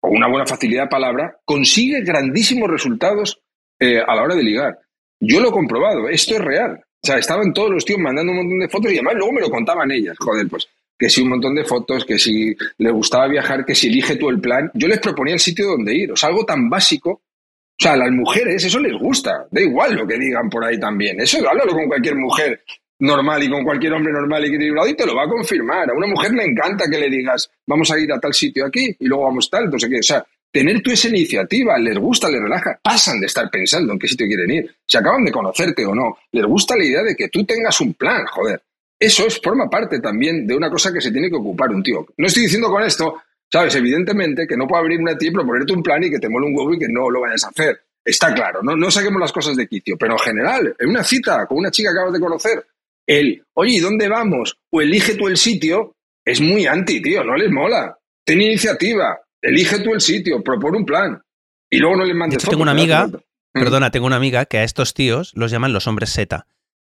o 0.00 0.08
una 0.10 0.28
buena 0.28 0.46
facilidad 0.46 0.84
de 0.84 0.90
palabra 0.90 1.38
consigue 1.44 2.02
grandísimos 2.02 2.68
resultados 2.68 3.40
eh, 3.80 4.00
a 4.06 4.14
la 4.14 4.22
hora 4.22 4.34
de 4.34 4.42
ligar. 4.42 4.78
Yo 5.20 5.40
lo 5.40 5.48
he 5.48 5.52
comprobado, 5.52 6.08
esto 6.08 6.34
es 6.34 6.40
real. 6.40 6.84
O 7.02 7.06
sea, 7.06 7.18
estaban 7.18 7.52
todos 7.52 7.70
los 7.70 7.84
tíos 7.84 7.98
mandando 7.98 8.32
un 8.32 8.38
montón 8.38 8.58
de 8.58 8.68
fotos 8.68 8.92
y 8.92 8.96
además 8.96 9.14
luego 9.14 9.32
me 9.32 9.40
lo 9.40 9.50
contaban 9.50 9.90
ellas. 9.90 10.16
Joder, 10.18 10.48
pues 10.48 10.68
que 10.98 11.08
si 11.08 11.22
un 11.22 11.28
montón 11.30 11.54
de 11.54 11.64
fotos, 11.64 12.04
que 12.04 12.18
si 12.18 12.56
le 12.78 12.90
gustaba 12.90 13.28
viajar, 13.28 13.64
que 13.64 13.74
si 13.74 13.86
elige 13.86 14.16
tú 14.16 14.28
el 14.28 14.40
plan. 14.40 14.70
Yo 14.74 14.88
les 14.88 14.98
proponía 14.98 15.34
el 15.34 15.40
sitio 15.40 15.68
donde 15.68 15.94
ir. 15.94 16.12
O 16.12 16.16
sea, 16.16 16.28
algo 16.28 16.44
tan 16.44 16.68
básico. 16.68 17.10
O 17.10 17.80
sea, 17.80 17.92
a 17.92 17.96
las 17.96 18.10
mujeres 18.10 18.64
eso 18.64 18.80
les 18.80 18.94
gusta. 18.98 19.46
Da 19.50 19.60
igual 19.60 19.94
lo 19.94 20.06
que 20.06 20.18
digan 20.18 20.50
por 20.50 20.64
ahí 20.64 20.80
también. 20.80 21.20
Eso 21.20 21.38
háblalo 21.48 21.72
con 21.72 21.86
cualquier 21.86 22.16
mujer 22.16 22.64
normal 23.00 23.42
y 23.44 23.48
con 23.48 23.62
cualquier 23.62 23.92
hombre 23.92 24.12
normal 24.12 24.44
y 24.44 24.48
equilibrado 24.48 24.88
y 24.88 24.94
te 24.94 25.06
lo 25.06 25.14
va 25.14 25.24
a 25.24 25.28
confirmar. 25.28 25.88
A 25.88 25.94
una 25.94 26.08
mujer 26.08 26.32
le 26.32 26.44
encanta 26.44 26.86
que 26.90 26.98
le 26.98 27.08
digas, 27.08 27.48
vamos 27.66 27.90
a 27.92 27.98
ir 27.98 28.12
a 28.12 28.18
tal 28.18 28.34
sitio 28.34 28.66
aquí 28.66 28.96
y 28.98 29.06
luego 29.06 29.24
vamos 29.24 29.48
tal, 29.48 29.70
sé 29.78 29.88
qué. 29.88 30.00
O 30.00 30.02
sea, 30.02 30.26
tener 30.50 30.82
tú 30.82 30.90
esa 30.90 31.08
iniciativa, 31.08 31.78
les 31.78 31.96
gusta, 31.98 32.28
les 32.28 32.40
relaja, 32.40 32.78
pasan 32.82 33.20
de 33.20 33.26
estar 33.26 33.48
pensando 33.50 33.92
en 33.92 33.98
qué 33.98 34.08
sitio 34.08 34.26
quieren 34.26 34.50
ir, 34.50 34.76
se 34.84 34.98
acaban 34.98 35.24
de 35.24 35.30
conocerte 35.30 35.86
o 35.86 35.94
no, 35.94 36.18
les 36.32 36.44
gusta 36.44 36.76
la 36.76 36.84
idea 36.84 37.02
de 37.02 37.14
que 37.14 37.28
tú 37.28 37.44
tengas 37.44 37.80
un 37.80 37.94
plan, 37.94 38.26
joder. 38.26 38.62
Eso 38.98 39.26
es, 39.26 39.40
forma 39.40 39.70
parte 39.70 40.00
también 40.00 40.46
de 40.46 40.56
una 40.56 40.70
cosa 40.70 40.92
que 40.92 41.00
se 41.00 41.12
tiene 41.12 41.30
que 41.30 41.36
ocupar 41.36 41.70
un 41.70 41.82
tío. 41.82 42.06
No 42.16 42.26
estoy 42.26 42.44
diciendo 42.44 42.68
con 42.68 42.82
esto, 42.82 43.22
sabes, 43.50 43.74
evidentemente 43.76 44.46
que 44.46 44.56
no 44.56 44.66
puede 44.66 44.82
abrir 44.82 45.00
una 45.00 45.16
tía 45.16 45.30
y 45.30 45.32
proponerte 45.32 45.72
un 45.72 45.82
plan 45.82 46.02
y 46.02 46.10
que 46.10 46.18
te 46.18 46.28
mole 46.28 46.46
un 46.46 46.56
huevo 46.56 46.74
y 46.74 46.78
que 46.78 46.88
no 46.88 47.08
lo 47.10 47.20
vayas 47.20 47.44
a 47.44 47.48
hacer. 47.48 47.80
Está 48.04 48.32
claro, 48.34 48.60
no, 48.62 48.74
no 48.74 48.90
saquemos 48.90 49.20
las 49.20 49.32
cosas 49.32 49.56
de 49.56 49.68
quicio, 49.68 49.96
pero 49.98 50.12
en 50.14 50.18
general, 50.18 50.74
en 50.78 50.88
una 50.88 51.04
cita 51.04 51.46
con 51.46 51.58
una 51.58 51.70
chica 51.70 51.90
que 51.90 51.98
acabas 51.98 52.14
de 52.14 52.20
conocer, 52.20 52.66
el, 53.06 53.44
oye, 53.54 53.76
¿y 53.76 53.80
dónde 53.80 54.08
vamos? 54.08 54.58
O 54.70 54.80
elige 54.80 55.14
tú 55.14 55.28
el 55.28 55.36
sitio, 55.36 55.94
es 56.24 56.40
muy 56.40 56.66
anti, 56.66 57.00
tío, 57.00 57.22
no 57.24 57.36
les 57.36 57.50
mola. 57.50 57.98
Ten 58.24 58.40
iniciativa, 58.40 59.18
elige 59.40 59.80
tú 59.80 59.94
el 59.94 60.00
sitio, 60.00 60.42
propone 60.42 60.78
un 60.78 60.84
plan. 60.84 61.22
Y 61.70 61.78
luego 61.78 61.96
no 61.96 62.04
les 62.04 62.16
mandes 62.16 62.44
Tengo 62.44 62.62
una 62.62 62.72
amiga, 62.72 63.06
mm. 63.06 63.20
perdona, 63.52 63.90
tengo 63.90 64.06
una 64.06 64.16
amiga 64.16 64.46
que 64.46 64.58
a 64.58 64.64
estos 64.64 64.94
tíos 64.94 65.32
los 65.34 65.50
llaman 65.50 65.72
los 65.72 65.86
hombres 65.86 66.10
seta. 66.10 66.46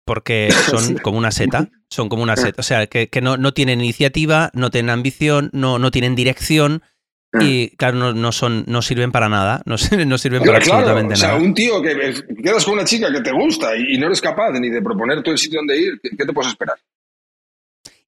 Porque 0.05 0.51
son 0.71 0.99
como 0.99 1.19
una 1.19 1.31
seta, 1.31 1.69
son 1.89 2.09
como 2.09 2.23
una 2.23 2.37
seta. 2.37 2.61
O 2.61 2.63
sea, 2.63 2.87
que, 2.87 3.09
no, 3.23 3.37
no, 3.37 3.53
tienen 3.53 3.81
iniciativa, 3.81 4.51
no 4.55 4.71
tienen 4.71 4.91
ambición, 4.91 5.51
no, 5.53 5.79
no 5.79 5.91
tienen 5.91 6.15
dirección, 6.15 6.83
mm. 7.33 7.41
y 7.43 7.71
claro, 7.77 8.13
no, 8.13 8.33
son, 8.33 8.65
no 8.67 8.83
sirven 8.83 9.13
para 9.13 9.29
nada, 9.29 9.63
no, 9.65 9.77
no 10.07 10.19
sirven 10.19 10.43
para 10.43 10.59
absolutamente 10.59 11.15
nada. 11.15 11.35
O 11.35 11.39
sea, 11.39 11.45
un 11.45 11.55
tío 11.55 11.81
que 11.83 12.15
quedas 12.43 12.65
con 12.65 12.75
una 12.75 12.85
chica 12.85 13.13
que 13.13 13.21
te 13.21 13.33
gusta 13.33 13.77
y, 13.77 13.99
no 13.99 14.07
eres 14.07 14.21
capaz 14.21 14.51
ni 14.53 14.71
de 14.71 14.83
proponer 14.83 15.23
tú 15.23 15.31
el 15.31 15.39
sitio 15.39 15.61
donde 15.61 15.79
ir, 15.79 16.01
¿qué 16.03 16.25
te 16.25 16.33
puedes 16.33 16.51
esperar? 16.51 16.77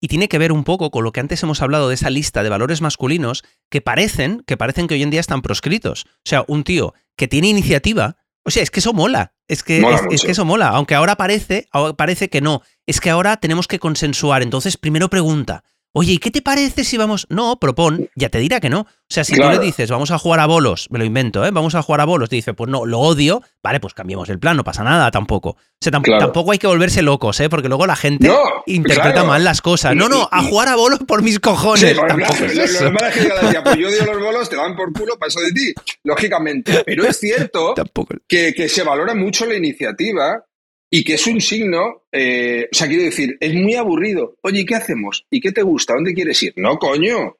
y 0.05 0.09
tiene 0.09 0.28
que 0.28 0.36
ver 0.36 0.53
un 0.53 0.64
poco 0.64 0.90
con 0.90 1.03
lo 1.03 1.12
que 1.12 1.20
antes 1.20 1.42
hemos 1.45 1.62
hablado 1.62 1.88
de 1.88 1.95
esa 1.95 2.11
lista 2.11 2.42
de 2.42 2.51
valores 2.51 2.82
masculinos 2.82 3.42
que 3.70 3.80
parecen, 3.80 4.42
que 4.47 4.59
parecen 4.59 4.86
que 4.86 4.92
hoy 4.92 5.03
en 5.03 5.09
día 5.09 5.20
están 5.20 5.40
proscritos. 5.40 6.05
O 6.07 6.26
sea, 6.26 6.45
un 6.47 6.62
tío 6.62 6.92
que 7.16 7.26
tiene 7.26 7.49
iniciativa, 7.49 8.18
o 8.45 8.51
sea, 8.51 8.62
es 8.62 8.70
que 8.70 8.80
eso 8.80 8.92
mola. 8.92 9.32
Es 9.49 9.62
que, 9.62 9.82
es, 10.11 10.22
que 10.22 10.30
eso 10.30 10.45
mola. 10.45 10.68
Aunque 10.68 10.95
ahora 10.95 11.16
parece, 11.16 11.68
parece 11.97 12.28
que 12.28 12.40
no. 12.40 12.62
Es 12.86 13.01
que 13.01 13.11
ahora 13.11 13.38
tenemos 13.38 13.66
que 13.66 13.78
consensuar. 13.78 14.42
Entonces, 14.42 14.76
primero 14.76 15.09
pregunta. 15.09 15.64
Oye, 15.97 16.14
¿y 16.14 16.18
qué 16.18 16.32
te 16.32 16.42
parece 16.42 16.82
si 16.82 16.97
vamos? 16.97 17.24
No, 17.30 17.61
propon, 17.61 18.11
ya 18.16 18.28
te 18.28 18.38
dirá 18.38 18.59
que 18.59 18.68
no. 18.68 18.80
O 18.80 18.86
sea, 19.09 19.22
si 19.22 19.36
tú 19.36 19.49
le 19.49 19.61
dices, 19.61 19.88
vamos 19.92 20.11
a 20.11 20.18
jugar 20.18 20.40
a 20.40 20.47
bolos, 20.47 20.88
me 20.90 20.99
lo 20.99 21.05
invento, 21.05 21.47
¿eh? 21.47 21.53
Vamos 21.53 21.76
a 21.76 21.82
jugar 21.82 22.01
a 22.01 22.05
bolos, 22.05 22.28
te 22.28 22.34
dice, 22.34 22.53
pues 22.53 22.68
no, 22.68 22.84
lo 22.84 22.99
odio, 22.99 23.42
vale, 23.62 23.78
pues 23.78 23.95
cambiemos 23.95 24.28
el 24.28 24.40
plan, 24.40 24.57
no 24.57 24.64
pasa 24.64 24.82
nada 24.82 25.12
tampoco. 25.12 25.51
O 25.51 25.57
sea, 25.80 25.92
tampoco 25.92 26.51
hay 26.51 26.59
que 26.59 26.66
volverse 26.66 27.01
locos, 27.01 27.38
¿eh? 27.38 27.49
Porque 27.49 27.68
luego 27.68 27.86
la 27.86 27.95
gente 27.95 28.28
interpreta 28.66 29.22
mal 29.22 29.45
las 29.45 29.62
cosas. 29.62 29.95
No, 29.95 30.09
no, 30.09 30.28
a 30.32 30.42
jugar 30.42 30.66
a 30.66 30.74
bolos 30.74 30.99
por 31.07 31.22
mis 31.22 31.38
cojones. 31.38 31.97
tampoco 31.97 32.45
es 32.45 32.59
eso. 32.59 32.90
pues 33.62 33.76
yo 33.76 33.88
odio 33.88 34.05
los 34.05 34.20
bolos, 34.20 34.51
te 34.51 34.57
van 34.57 34.74
por 34.74 34.92
culo, 34.92 35.16
paso 35.16 35.38
de 35.42 35.53
ti, 35.53 35.74
lógicamente. 36.03 36.82
Pero 36.84 37.05
es 37.05 37.20
cierto 37.20 37.72
que, 38.26 38.53
que 38.53 38.68
se 38.68 38.82
valora 38.82 39.14
mucho 39.14 39.47
la 39.47 39.55
iniciativa 39.55 40.45
y 40.97 41.03
que 41.03 41.14
es 41.14 41.26
un 41.26 41.40
signo, 41.40 42.05
eh, 42.12 42.68
o 42.70 42.74
sea, 42.74 42.86
quiero 42.86 43.03
decir, 43.03 43.36
es 43.40 43.53
muy 43.53 43.74
aburrido. 43.74 44.36
Oye, 44.42 44.64
¿qué 44.64 44.76
hacemos? 44.76 45.26
¿Y 45.28 45.40
qué 45.40 45.51
te 45.51 45.62
gusta? 45.62 45.92
¿Dónde 45.92 46.14
quieres 46.14 46.40
ir? 46.45 46.53
No, 46.55 46.78
coño. 46.78 47.36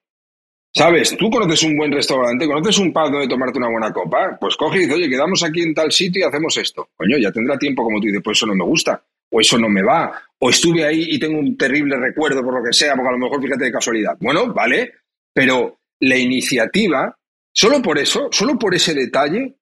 ¿Sabes? 0.73 1.17
Tú 1.17 1.31
conoces 1.31 1.63
un 1.63 1.77
buen 1.77 1.93
restaurante, 1.93 2.49
conoces 2.49 2.79
un 2.79 2.93
pub 2.93 3.13
donde 3.13 3.29
tomarte 3.29 3.59
una 3.59 3.71
buena 3.71 3.93
copa, 3.93 4.37
pues 4.41 4.57
coge 4.57 4.79
y 4.79 4.81
dice, 4.81 4.95
oye, 4.95 5.09
quedamos 5.09 5.45
aquí 5.45 5.63
en 5.63 5.73
tal 5.73 5.93
sitio 5.93 6.25
y 6.25 6.29
hacemos 6.29 6.57
esto. 6.57 6.89
Coño, 6.97 7.17
ya 7.17 7.31
tendrá 7.31 7.57
tiempo 7.57 7.85
como 7.85 8.01
tú 8.01 8.09
dices, 8.09 8.23
pues 8.25 8.39
eso 8.39 8.47
no 8.47 8.57
me 8.57 8.65
gusta, 8.65 9.01
o 9.31 9.41
eso 9.41 9.57
no 9.57 9.69
me 9.69 9.85
va, 9.85 10.21
o 10.37 10.51
estuve 10.51 10.85
ahí 10.85 11.07
y 11.11 11.21
tengo 11.21 11.39
un 11.39 11.57
terrible 11.57 11.97
recuerdo 11.97 12.43
por 12.43 12.59
lo 12.59 12.65
que 12.65 12.73
sea, 12.73 12.97
porque 12.97 13.11
a 13.11 13.13
lo 13.13 13.19
mejor 13.19 13.41
fíjate 13.41 13.67
de 13.67 13.73
casualidad. 13.73 14.17
Bueno, 14.19 14.53
vale, 14.53 14.95
pero 15.33 15.79
la 16.01 16.17
iniciativa, 16.17 17.17
solo 17.53 17.81
por 17.81 17.99
eso, 17.99 18.31
solo 18.33 18.59
por 18.59 18.75
ese 18.75 18.95
detalle, 18.95 19.55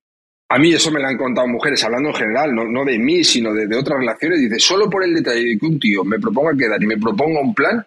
a 0.52 0.58
mí 0.58 0.70
eso 0.74 0.90
me 0.90 1.00
lo 1.00 1.08
han 1.08 1.16
contado 1.16 1.48
mujeres, 1.48 1.82
hablando 1.82 2.10
en 2.10 2.14
general, 2.14 2.54
no, 2.54 2.84
de 2.84 2.98
mí, 2.98 3.24
sino 3.24 3.54
de, 3.54 3.74
otras 3.74 3.98
relaciones. 3.98 4.38
Dice, 4.38 4.58
solo 4.58 4.90
por 4.90 5.02
el 5.02 5.14
detalle 5.14 5.46
de 5.46 5.58
que 5.58 5.64
un 5.64 5.80
tío 5.80 6.04
me 6.04 6.18
proponga 6.18 6.52
quedar 6.54 6.82
y 6.82 6.86
me 6.86 6.98
proponga 6.98 7.40
un 7.40 7.54
plan, 7.54 7.86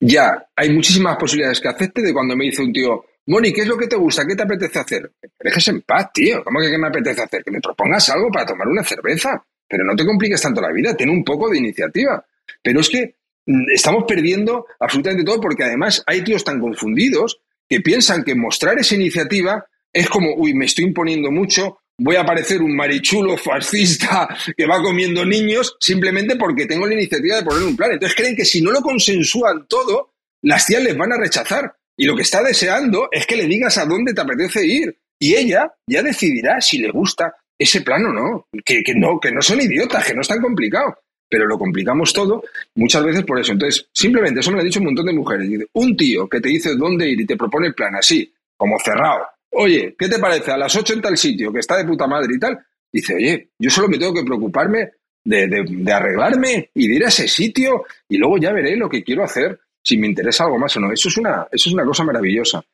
ya 0.00 0.46
hay 0.54 0.70
muchísimas 0.70 1.16
posibilidades 1.16 1.62
que 1.62 1.68
acepte 1.68 2.02
de 2.02 2.12
cuando 2.12 2.36
me 2.36 2.44
dice 2.44 2.60
un 2.60 2.74
tío, 2.74 3.06
Moni, 3.26 3.54
¿qué 3.54 3.62
es 3.62 3.66
lo 3.66 3.78
que 3.78 3.86
te 3.86 3.96
gusta? 3.96 4.26
¿Qué 4.26 4.36
te 4.36 4.42
apetece 4.42 4.78
hacer? 4.78 5.12
Dejes 5.40 5.68
en 5.68 5.80
paz, 5.80 6.12
tío. 6.12 6.44
¿Cómo 6.44 6.60
que 6.60 6.70
qué 6.70 6.76
me 6.76 6.88
apetece 6.88 7.22
hacer? 7.22 7.42
Que 7.42 7.50
me 7.50 7.60
propongas 7.60 8.10
algo 8.10 8.30
para 8.30 8.44
tomar 8.44 8.68
una 8.68 8.84
cerveza. 8.84 9.42
Pero 9.66 9.82
no 9.82 9.96
te 9.96 10.04
compliques 10.04 10.42
tanto 10.42 10.60
la 10.60 10.70
vida, 10.72 10.94
ten 10.94 11.08
un 11.08 11.24
poco 11.24 11.48
de 11.48 11.56
iniciativa. 11.56 12.22
Pero 12.62 12.80
es 12.80 12.90
que 12.90 13.16
mm, 13.46 13.70
estamos 13.74 14.04
perdiendo 14.06 14.66
absolutamente 14.78 15.24
todo 15.24 15.40
porque 15.40 15.64
además 15.64 16.04
hay 16.06 16.22
tíos 16.22 16.44
tan 16.44 16.60
confundidos 16.60 17.40
que 17.66 17.80
piensan 17.80 18.24
que 18.24 18.34
mostrar 18.34 18.78
esa 18.78 18.94
iniciativa 18.94 19.64
es 19.90 20.10
como, 20.10 20.34
uy, 20.36 20.52
me 20.52 20.66
estoy 20.66 20.84
imponiendo 20.84 21.30
mucho, 21.30 21.78
voy 21.98 22.16
a 22.16 22.24
parecer 22.24 22.62
un 22.62 22.74
marichulo 22.74 23.36
fascista 23.36 24.28
que 24.56 24.66
va 24.66 24.82
comiendo 24.82 25.24
niños 25.24 25.76
simplemente 25.80 26.36
porque 26.36 26.66
tengo 26.66 26.86
la 26.86 26.94
iniciativa 26.94 27.36
de 27.36 27.44
poner 27.44 27.62
un 27.62 27.76
plan. 27.76 27.92
Entonces 27.92 28.16
creen 28.16 28.36
que 28.36 28.44
si 28.44 28.60
no 28.60 28.70
lo 28.70 28.80
consensúan 28.80 29.66
todo, 29.68 30.12
las 30.42 30.66
tías 30.66 30.82
les 30.82 30.96
van 30.96 31.12
a 31.12 31.18
rechazar. 31.18 31.74
Y 31.96 32.06
lo 32.06 32.16
que 32.16 32.22
está 32.22 32.42
deseando 32.42 33.08
es 33.12 33.26
que 33.26 33.36
le 33.36 33.46
digas 33.46 33.78
a 33.78 33.86
dónde 33.86 34.12
te 34.12 34.20
apetece 34.20 34.66
ir. 34.66 34.98
Y 35.20 35.34
ella 35.34 35.72
ya 35.86 36.02
decidirá 36.02 36.60
si 36.60 36.78
le 36.78 36.90
gusta 36.90 37.34
ese 37.56 37.82
plan 37.82 38.04
o 38.06 38.12
no. 38.12 38.48
Que, 38.64 38.82
no, 38.96 39.20
que 39.20 39.30
no 39.30 39.40
son 39.40 39.60
idiotas, 39.60 40.04
que 40.04 40.14
no 40.14 40.22
es 40.22 40.28
tan 40.28 40.42
complicado. 40.42 40.98
Pero 41.30 41.46
lo 41.46 41.58
complicamos 41.58 42.12
todo 42.12 42.42
muchas 42.74 43.04
veces 43.04 43.22
por 43.24 43.38
eso. 43.38 43.52
Entonces, 43.52 43.88
simplemente, 43.92 44.40
eso 44.40 44.50
me 44.50 44.56
lo 44.56 44.60
han 44.60 44.66
dicho 44.66 44.80
un 44.80 44.86
montón 44.86 45.06
de 45.06 45.12
mujeres. 45.12 45.48
Un 45.72 45.96
tío 45.96 46.28
que 46.28 46.40
te 46.40 46.48
dice 46.48 46.74
dónde 46.76 47.08
ir 47.08 47.20
y 47.20 47.26
te 47.26 47.36
propone 47.36 47.68
el 47.68 47.74
plan 47.74 47.94
así, 47.94 48.32
como 48.56 48.78
cerrado, 48.80 49.24
oye, 49.54 49.94
¿qué 49.98 50.08
te 50.08 50.18
parece? 50.18 50.52
A 50.52 50.56
las 50.56 50.74
8 50.74 50.94
en 50.94 51.02
tal 51.02 51.16
sitio, 51.16 51.52
que 51.52 51.60
está 51.60 51.76
de 51.76 51.84
puta 51.84 52.06
madre 52.06 52.34
y 52.34 52.38
tal. 52.38 52.58
Dice, 52.92 53.14
oye, 53.14 53.50
yo 53.58 53.70
solo 53.70 53.88
me 53.88 53.98
tengo 53.98 54.14
que 54.14 54.22
preocuparme 54.22 54.90
de, 55.24 55.92
arreglarme 55.92 56.70
y 56.74 56.88
de 56.88 56.94
ir 56.94 57.04
a 57.04 57.08
ese 57.08 57.26
sitio 57.26 57.84
y 58.08 58.18
luego 58.18 58.38
ya 58.38 58.52
veré 58.52 58.76
lo 58.76 58.88
que 58.88 59.02
quiero 59.02 59.24
hacer, 59.24 59.58
si 59.82 59.96
me 59.96 60.06
interesa 60.06 60.44
algo 60.44 60.58
más 60.58 60.76
o 60.76 60.80
no. 60.80 60.92
Eso 60.92 61.08
es 61.08 61.16
una, 61.16 61.46
eso 61.50 61.68
es 61.68 61.74
una 61.74 61.84
cosa 61.84 62.04
maravillosa. 62.04 62.64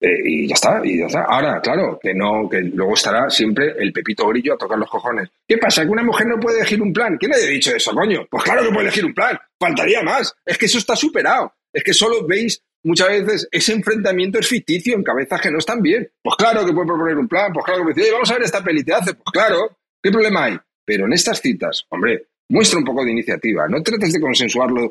Eh, 0.00 0.20
y 0.24 0.48
ya 0.48 0.54
está, 0.54 0.80
y 0.84 0.98
ya 0.98 1.06
está. 1.06 1.24
Ahora, 1.24 1.60
claro, 1.60 1.98
que 2.00 2.14
no, 2.14 2.48
que 2.48 2.60
luego 2.60 2.94
estará 2.94 3.28
siempre 3.28 3.74
el 3.78 3.92
pepito 3.92 4.28
grillo 4.28 4.54
a 4.54 4.58
tocar 4.58 4.78
los 4.78 4.88
cojones. 4.88 5.28
¿Qué 5.46 5.58
pasa? 5.58 5.82
¿Que 5.82 5.90
una 5.90 6.04
mujer 6.04 6.26
no 6.28 6.38
puede 6.38 6.58
elegir 6.58 6.80
un 6.80 6.92
plan? 6.92 7.16
¿Quién 7.18 7.32
le 7.32 7.38
ha 7.38 7.46
dicho 7.48 7.74
eso, 7.74 7.92
coño? 7.92 8.26
Pues 8.30 8.44
claro 8.44 8.62
que 8.62 8.68
puede 8.68 8.82
elegir 8.82 9.04
un 9.04 9.14
plan. 9.14 9.36
Faltaría 9.58 10.02
más. 10.02 10.34
Es 10.44 10.56
que 10.56 10.66
eso 10.66 10.78
está 10.78 10.94
superado. 10.94 11.52
Es 11.72 11.82
que 11.82 11.92
solo 11.92 12.26
veis 12.26 12.62
muchas 12.84 13.08
veces 13.08 13.48
ese 13.50 13.72
enfrentamiento 13.72 14.38
es 14.38 14.46
ficticio 14.46 14.94
en 14.94 15.02
cabezas 15.02 15.40
que 15.40 15.50
no 15.50 15.58
están 15.58 15.80
bien. 15.80 16.10
Pues 16.22 16.36
claro 16.36 16.64
que 16.64 16.72
puede 16.72 16.86
proponer 16.86 17.16
un 17.16 17.28
plan, 17.28 17.52
pues 17.52 17.64
claro 17.64 17.86
que 17.86 17.94
decir, 17.94 18.12
vamos 18.12 18.30
a 18.30 18.34
ver 18.34 18.42
esta 18.42 18.62
peli, 18.62 18.84
¿te 18.84 18.94
hace? 18.94 19.14
Pues 19.14 19.32
claro, 19.32 19.78
¿qué 20.02 20.10
problema 20.10 20.44
hay? 20.44 20.58
Pero 20.84 21.06
en 21.06 21.12
estas 21.12 21.40
citas, 21.40 21.84
hombre, 21.90 22.28
muestra 22.48 22.78
un 22.78 22.84
poco 22.84 23.04
de 23.04 23.12
iniciativa, 23.12 23.66
no 23.68 23.82
trates 23.82 24.12
de 24.12 24.20
consensuarlo 24.20 24.88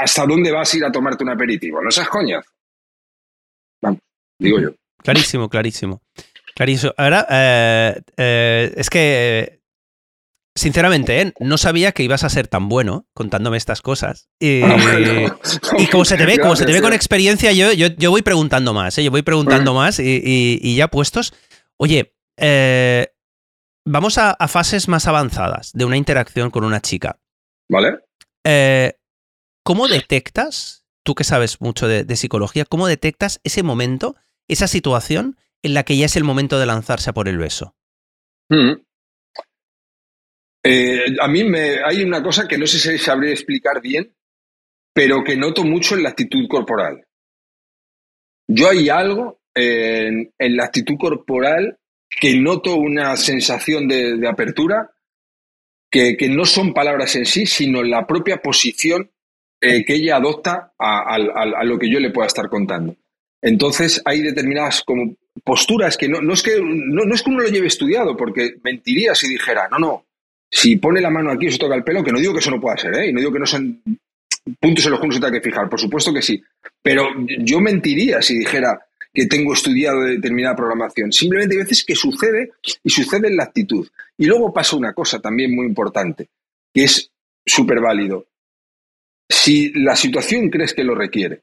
hasta 0.00 0.26
dónde 0.26 0.50
vas 0.50 0.72
a 0.72 0.76
ir 0.76 0.84
a 0.84 0.92
tomarte 0.92 1.24
un 1.24 1.30
aperitivo, 1.30 1.82
no 1.82 1.90
seas 1.90 2.08
coñas. 2.08 2.44
Vamos, 3.82 4.00
digo 4.38 4.60
yo. 4.60 4.70
Clarísimo, 5.02 5.48
clarísimo. 5.48 6.02
Clarísimo. 6.54 6.92
Ahora, 6.96 7.24
eh, 7.30 8.00
eh, 8.16 8.72
es 8.76 8.90
que 8.90 9.57
sinceramente, 10.58 11.20
¿eh? 11.20 11.32
no 11.40 11.56
sabía 11.58 11.92
que 11.92 12.02
ibas 12.02 12.24
a 12.24 12.28
ser 12.28 12.48
tan 12.48 12.68
bueno 12.68 13.06
contándome 13.14 13.56
estas 13.56 13.82
cosas. 13.82 14.28
Y, 14.40 15.86
como 15.90 16.04
se 16.04 16.16
te 16.16 16.26
ve, 16.26 16.38
como 16.38 16.56
se 16.56 16.66
te 16.66 16.72
ve 16.72 16.82
con 16.82 16.92
experiencia, 16.92 17.52
yo, 17.52 17.72
yo, 17.72 18.10
voy 18.10 18.22
preguntando 18.22 18.74
más, 18.74 18.98
¿eh? 18.98 19.04
yo 19.04 19.10
voy 19.10 19.22
preguntando 19.22 19.74
más 19.74 19.98
y, 20.00 20.76
ya 20.76 20.88
puestos. 20.88 21.32
Oye, 21.76 22.14
eh, 22.36 23.08
vamos 23.84 24.18
a, 24.18 24.36
fases 24.48 24.88
más 24.88 25.06
avanzadas 25.06 25.72
de 25.72 25.84
una 25.84 25.96
interacción 25.96 26.50
con 26.50 26.64
una 26.64 26.80
chica. 26.80 27.18
¿Vale? 27.68 27.98
¿Cómo 29.62 29.86
detectas, 29.86 30.84
tú 31.04 31.14
que 31.14 31.24
sabes 31.24 31.60
mucho 31.60 31.86
de, 31.88 32.16
psicología, 32.16 32.64
cómo 32.64 32.86
detectas 32.86 33.40
ese 33.44 33.62
momento, 33.62 34.16
esa 34.48 34.66
situación 34.66 35.36
en 35.62 35.74
la 35.74 35.82
que 35.82 35.96
ya 35.96 36.06
es 36.06 36.16
el 36.16 36.24
momento 36.24 36.58
de 36.58 36.66
lanzarse 36.66 37.10
a 37.10 37.12
por 37.12 37.28
el 37.28 37.38
beso? 37.38 37.76
Mm. 38.48 38.87
Eh, 40.62 41.16
a 41.20 41.28
mí 41.28 41.44
me, 41.44 41.82
hay 41.84 42.02
una 42.02 42.22
cosa 42.22 42.48
que 42.48 42.58
no 42.58 42.66
sé 42.66 42.78
si 42.78 42.98
sabré 42.98 43.32
explicar 43.32 43.80
bien, 43.80 44.12
pero 44.92 45.22
que 45.22 45.36
noto 45.36 45.64
mucho 45.64 45.94
en 45.94 46.02
la 46.02 46.10
actitud 46.10 46.46
corporal. 46.48 47.06
Yo 48.48 48.68
hay 48.68 48.88
algo 48.88 49.40
en, 49.54 50.32
la 50.38 50.64
actitud 50.64 50.96
corporal 50.98 51.78
que 52.08 52.34
noto 52.36 52.76
una 52.76 53.16
sensación 53.16 53.86
de, 53.86 54.26
apertura, 54.26 54.90
que, 55.90 56.16
no 56.28 56.44
son 56.44 56.72
palabras 56.72 57.14
en 57.16 57.26
sí, 57.26 57.46
sino 57.46 57.82
la 57.82 58.06
propia 58.06 58.38
posición 58.38 59.10
eh, 59.60 59.84
que 59.84 59.94
ella 59.94 60.16
adopta 60.16 60.72
a, 60.78 61.64
lo 61.64 61.78
que 61.78 61.90
yo 61.90 62.00
le 62.00 62.10
pueda 62.10 62.26
estar 62.26 62.48
contando. 62.48 62.96
Entonces 63.40 64.02
hay 64.04 64.22
determinadas 64.22 64.82
como 64.82 65.16
posturas 65.44 65.96
que 65.96 66.08
no, 66.08 66.20
no 66.20 66.32
es 66.34 66.42
que 66.42 66.60
no, 66.60 67.14
es 67.14 67.22
que 67.22 67.30
uno 67.30 67.42
lo 67.42 67.48
lleve 67.48 67.68
estudiado, 67.68 68.16
porque 68.16 68.56
mentiría 68.64 69.14
si 69.14 69.28
dijera, 69.28 69.68
no, 69.68 69.78
no, 69.78 70.07
si 70.50 70.76
pone 70.76 71.00
la 71.00 71.10
mano 71.10 71.30
aquí 71.30 71.46
o 71.46 71.50
se 71.50 71.58
toca 71.58 71.74
el 71.74 71.84
pelo, 71.84 72.02
que 72.02 72.12
no 72.12 72.18
digo 72.18 72.32
que 72.32 72.40
eso 72.40 72.50
no 72.50 72.60
pueda 72.60 72.76
ser, 72.76 72.94
¿eh? 72.94 73.08
y 73.08 73.12
no 73.12 73.20
digo 73.20 73.32
que 73.32 73.38
no 73.38 73.46
sean 73.46 73.82
puntos 74.60 74.84
en 74.84 74.90
los 74.90 75.00
que 75.00 75.06
uno 75.06 75.14
se 75.14 75.20
tenga 75.20 75.32
que 75.32 75.48
fijar, 75.48 75.68
por 75.68 75.80
supuesto 75.80 76.12
que 76.12 76.22
sí, 76.22 76.42
pero 76.82 77.08
yo 77.40 77.60
mentiría 77.60 78.22
si 78.22 78.38
dijera 78.38 78.80
que 79.12 79.26
tengo 79.26 79.52
estudiado 79.52 80.02
determinada 80.02 80.54
programación. 80.54 81.12
Simplemente 81.12 81.54
hay 81.54 81.62
veces 81.62 81.84
que 81.84 81.94
sucede 81.94 82.52
y 82.84 82.90
sucede 82.90 83.28
en 83.28 83.36
la 83.36 83.44
actitud. 83.44 83.88
Y 84.16 84.26
luego 84.26 84.52
pasa 84.52 84.76
una 84.76 84.92
cosa 84.92 85.18
también 85.20 85.54
muy 85.54 85.66
importante, 85.66 86.28
que 86.72 86.84
es 86.84 87.10
súper 87.44 87.80
válido. 87.80 88.26
Si 89.28 89.72
la 89.72 89.96
situación 89.96 90.50
crees 90.50 90.72
que 90.72 90.84
lo 90.84 90.94
requiere, 90.94 91.40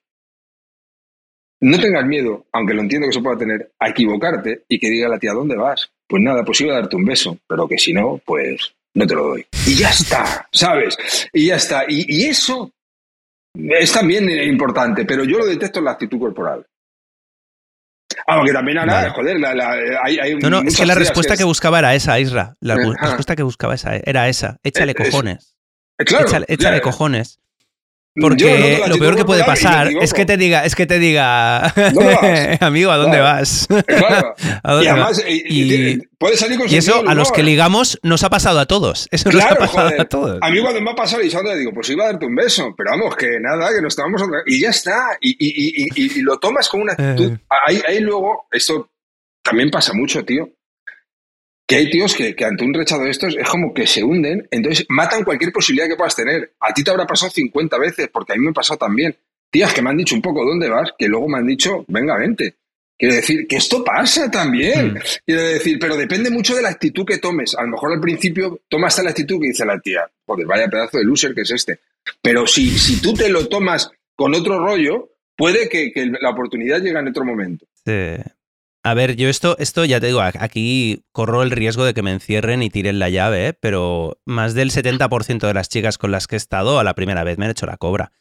no 1.62 1.80
tengas 1.80 2.06
miedo, 2.06 2.46
aunque 2.52 2.74
lo 2.74 2.82
entiendo 2.82 3.08
que 3.08 3.14
se 3.14 3.22
pueda 3.22 3.38
tener, 3.38 3.72
a 3.80 3.90
equivocarte 3.90 4.64
y 4.68 4.80
que 4.80 4.90
diga 4.90 5.10
la 5.10 5.20
tía, 5.20 5.34
¿dónde 5.34 5.56
vas? 5.56 5.92
Pues 6.08 6.22
nada, 6.22 6.44
pues 6.44 6.62
iba 6.62 6.74
a 6.74 6.82
darte 6.82 6.96
un 6.96 7.06
beso, 7.06 7.38
pero 7.48 7.68
que 7.68 7.78
si 7.78 7.94
no, 7.94 8.22
pues 8.24 8.74
no 8.96 9.06
te 9.06 9.14
lo 9.14 9.28
doy. 9.28 9.46
Y 9.68 9.76
ya 9.76 9.90
está, 9.90 10.48
¿sabes? 10.52 10.98
Y 11.32 11.48
ya 11.48 11.56
está. 11.58 11.84
Y, 11.88 12.26
eso 12.26 12.72
es 13.54 13.92
también 13.92 14.30
importante, 14.30 15.06
pero 15.06 15.24
yo 15.24 15.38
lo 15.38 15.46
detecto 15.46 15.80
en 15.80 15.86
la 15.86 15.92
actitud 15.92 16.20
corporal. 16.20 16.66
Aunque 18.28 18.54
también 18.54 18.80
ahora, 18.80 19.12
joder, 19.12 19.38
hay, 20.04 20.36
No, 20.36 20.50
no, 20.50 20.62
es 20.62 20.78
que 20.78 20.86
la 20.86 20.96
respuesta 20.96 21.38
que, 21.38 21.44
buscaba 21.44 21.80
era 21.80 21.94
esa, 21.94 22.20
Isra. 22.20 22.56
La 22.62 22.76
respuesta 22.76 23.36
que 23.36 23.44
buscaba 23.44 23.76
esa, 23.76 23.98
era 23.98 24.30
esa. 24.30 24.58
Échale 24.64 24.94
eh, 24.94 24.96
cojones. 24.96 25.56
Claro, 25.98 26.28
échale, 26.48 26.82
cojones. 26.82 27.40
Porque 28.20 28.82
lo 28.88 28.98
peor 28.98 29.16
que 29.18 29.26
puede 29.26 29.44
pasar 29.44 29.90
es 30.02 30.14
que 30.14 30.26
te 30.26 30.38
diga, 30.38 30.64
es 30.64 30.74
que 30.74 30.86
te 30.86 31.00
diga, 31.00 31.66
amigo, 32.62 32.90
¿a 32.92 32.98
dónde 32.98 33.20
vas? 33.20 33.68
Claro. 33.86 34.34
y 34.82 34.88
además, 34.88 35.22
y, 35.28 35.98
puede 36.18 36.38
salir 36.38 36.58
con 36.58 36.72
y 36.72 36.78
eso 36.78 37.04
a 37.06 37.14
los 37.14 37.34
que 37.34 37.44
ligamos 37.44 38.00
nos 38.04 38.24
ha 38.24 38.30
pasado 38.30 38.60
a 38.60 38.66
todos. 38.68 39.10
Eso 39.12 39.32
nos 39.32 39.44
ha 39.44 39.56
pasado 39.56 39.92
a 40.00 40.06
todos. 40.06 40.40
A 40.42 40.50
mí 40.50 40.62
cuando 40.62 40.82
me 40.82 40.92
ha 40.92 40.96
pasado 40.96 41.22
y 41.24 41.30
le 41.30 41.58
digo, 41.58 41.72
pues 41.74 41.90
iba 41.90 42.06
a 42.06 42.08
darte 42.08 42.26
un 42.26 42.36
beso, 42.36 42.74
pero 42.78 42.92
vamos, 42.92 43.16
que 43.16 43.38
nada, 43.40 43.70
que 43.76 43.82
nos 43.82 43.92
estábamos 43.92 44.22
y 44.46 44.62
ya 44.62 44.70
está. 44.70 45.18
Y, 45.20 46.22
lo 46.22 46.38
tomas 46.40 46.70
con 46.70 46.82
una 46.82 46.94
actitud. 46.94 47.34
Eh. 47.34 47.38
Ahí, 47.68 47.82
ahí 47.88 48.00
luego, 48.00 48.48
esto 48.52 48.90
también 49.44 49.70
pasa 49.70 49.94
mucho, 49.94 50.24
tío 50.24 50.50
que 51.68 51.76
hay 51.76 51.90
tíos 51.90 52.14
que, 52.14 52.36
ante 52.46 52.64
un 52.64 52.74
rechazo 52.74 53.04
de 53.04 53.10
estos 53.10 53.36
es 53.36 53.50
como 53.50 53.74
que 53.74 53.88
se 53.88 54.04
hunden, 54.04 54.48
entonces 54.52 54.86
matan 54.90 55.24
cualquier 55.24 55.52
posibilidad 55.52 55.88
que 55.88 55.96
puedas 55.96 56.16
tener. 56.16 56.54
A 56.60 56.74
ti 56.74 56.84
te 56.84 56.92
habrá 56.92 57.08
pasado 57.08 57.32
50 57.32 57.78
veces, 57.80 58.10
porque 58.12 58.34
a 58.34 58.36
mí 58.36 58.44
me 58.44 58.52
ha 58.52 58.54
pasado 58.54 58.78
también. 58.78 59.16
Tías 59.50 59.74
que 59.74 59.82
me 59.82 59.90
han 59.90 59.98
dicho 59.98 60.16
un 60.16 60.22
poco 60.22 60.46
dónde 60.46 60.70
vas, 60.70 60.92
que 60.98 61.08
luego 61.08 61.28
me 61.28 61.40
han 61.40 61.48
dicho, 61.48 61.86
venga, 61.88 62.18
vente. 62.18 62.56
Quiero 62.98 63.16
decir 63.16 63.48
que 63.48 63.58
esto 63.58 63.84
pasa 63.84 64.30
también. 64.30 64.94
Hmm. 64.94 65.00
Quiero 65.26 65.42
decir, 65.42 65.78
pero 65.80 65.98
depende 65.98 66.30
mucho 66.30 66.56
de 66.56 66.62
la 66.62 66.70
actitud 66.70 67.06
que 67.06 67.18
tomes. 67.18 67.56
A 67.56 67.64
lo 67.64 67.70
mejor 67.70 67.94
al 67.94 68.00
principio 68.00 68.62
tomas 68.70 69.04
la 69.04 69.10
actitud 69.10 69.40
que 69.42 69.48
dice 69.48 69.66
la 69.66 69.80
tía, 69.80 70.10
joder, 70.26 70.46
vaya 70.46 70.68
pedazo 70.68 70.98
de 70.98 71.04
loser 71.04 71.34
que 71.34 71.42
es 71.42 71.52
este. 71.52 71.80
Pero 72.22 72.46
si, 72.48 72.70
si 72.78 73.02
tú 73.02 73.14
te 73.14 73.30
lo 73.30 73.48
tomas 73.48 73.90
con 74.16 74.34
otro 74.34 74.60
rollo, 74.60 75.10
puede 75.36 75.68
que, 75.68 75.92
que 75.92 76.06
la 76.06 76.30
oportunidad 76.30 76.80
llegue 76.80 76.98
en 76.98 77.08
otro 77.08 77.26
momento. 77.26 77.66
Sí. 77.86 78.16
A 78.86 78.94
ver, 78.94 79.16
yo 79.16 79.30
esto, 79.30 79.56
esto 79.58 79.84
ya 79.84 80.00
te 80.00 80.06
digo, 80.06 80.22
aquí 80.22 81.04
corro 81.12 81.42
el 81.42 81.50
riesgo 81.50 81.86
de 81.86 81.96
que 81.96 82.04
me 82.04 82.12
encierren 82.12 82.62
y 82.62 82.70
tiren 82.70 83.00
la 83.00 83.10
llave, 83.10 83.48
¿eh? 83.48 83.54
pero 83.54 84.20
más 84.26 84.54
del 84.54 84.70
70% 84.70 85.48
de 85.48 85.54
las 85.56 85.70
chicas 85.70 85.98
con 85.98 86.12
las 86.12 86.28
que 86.28 86.36
he 86.36 86.38
estado 86.38 86.78
a 86.78 86.84
la 86.84 86.94
primera 86.94 87.24
vez 87.24 87.40
me 87.40 87.46
han 87.46 87.52
hecho 87.52 87.66
la 87.66 87.78
cobra. 87.78 88.12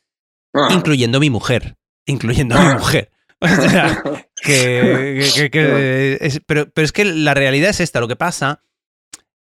Ah. 0.54 0.68
Incluyendo 0.70 1.20
mi 1.20 1.28
mujer. 1.28 1.76
Incluyendo 2.06 2.56
a 2.56 2.60
mi 2.60 2.70
ah. 2.70 2.78
mujer. 2.78 3.10
O 3.40 3.46
sea, 3.46 4.02
que, 4.42 6.40
pero, 6.46 6.70
pero 6.70 6.84
es 6.86 6.92
que 6.92 7.04
la 7.04 7.34
realidad 7.34 7.68
es 7.68 7.80
esta. 7.80 8.00
Lo 8.00 8.08
que 8.08 8.16
pasa 8.16 8.62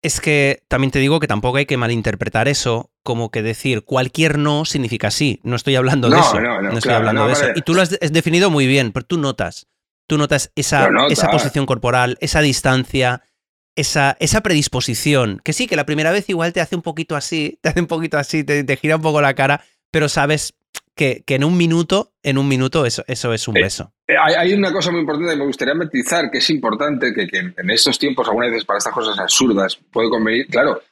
es 0.00 0.22
que 0.22 0.62
también 0.68 0.90
te 0.90 1.00
digo 1.00 1.20
que 1.20 1.26
tampoco 1.26 1.58
hay 1.58 1.66
que 1.66 1.76
malinterpretar 1.76 2.48
eso 2.48 2.92
como 3.02 3.30
que 3.30 3.42
decir 3.42 3.84
cualquier 3.84 4.38
no 4.38 4.64
significa 4.64 5.10
sí. 5.10 5.38
No 5.42 5.56
estoy 5.56 5.76
hablando 5.76 6.08
de 6.08 6.18
eso. 6.18 6.40
No, 6.40 6.62
no, 6.62 6.78
estoy 6.78 6.94
hablando 6.94 7.26
de 7.26 7.34
eso. 7.34 7.46
Y 7.54 7.60
tú 7.60 7.74
lo 7.74 7.82
has 7.82 7.90
definido 7.90 8.48
muy 8.48 8.66
bien, 8.66 8.92
pero 8.92 9.04
tú 9.04 9.18
notas 9.18 9.66
tú 10.10 10.18
notas 10.18 10.50
esa, 10.56 10.90
esa 11.08 11.30
posición 11.30 11.66
corporal, 11.66 12.18
esa 12.20 12.40
distancia, 12.40 13.22
esa, 13.76 14.16
esa, 14.18 14.40
predisposición. 14.40 15.40
Que 15.44 15.52
sí, 15.52 15.68
que 15.68 15.76
la 15.76 15.86
primera 15.86 16.10
vez 16.10 16.28
igual 16.28 16.52
te 16.52 16.60
hace 16.60 16.74
un 16.74 16.82
poquito 16.82 17.14
así, 17.14 17.60
te 17.62 17.68
hace 17.68 17.78
un 17.78 17.86
poquito 17.86 18.18
así, 18.18 18.42
te, 18.42 18.76
gira 18.76 18.96
un 18.96 19.02
poco 19.02 19.20
la 19.20 19.34
cara, 19.34 19.62
pero 19.92 20.08
sabes 20.08 20.54
que, 20.96 21.22
en 21.28 21.44
un 21.44 21.56
minuto, 21.56 22.12
en 22.24 22.38
un 22.38 22.48
minuto, 22.48 22.86
eso, 22.86 23.04
eso 23.06 23.32
es 23.32 23.46
un 23.46 23.56
eh, 23.56 23.62
beso. 23.62 23.92
Eh, 24.08 24.14
hay, 24.20 24.52
una 24.52 24.72
cosa 24.72 24.90
muy 24.90 25.02
importante 25.02 25.30
que 25.30 25.38
me 25.38 25.46
gustaría 25.46 25.74
matizar, 25.74 26.28
que 26.28 26.38
es 26.38 26.50
importante, 26.50 27.14
que, 27.14 27.28
en 27.32 27.70
estos 27.70 27.96
tiempos, 27.96 28.26
algunas 28.26 28.50
veces 28.50 28.64
para 28.64 28.78
estas 28.78 28.92
cosas 28.92 29.16
absurdas, 29.16 29.78
puede 29.92 30.10
convenir, 30.10 30.48
claro, 30.48 30.82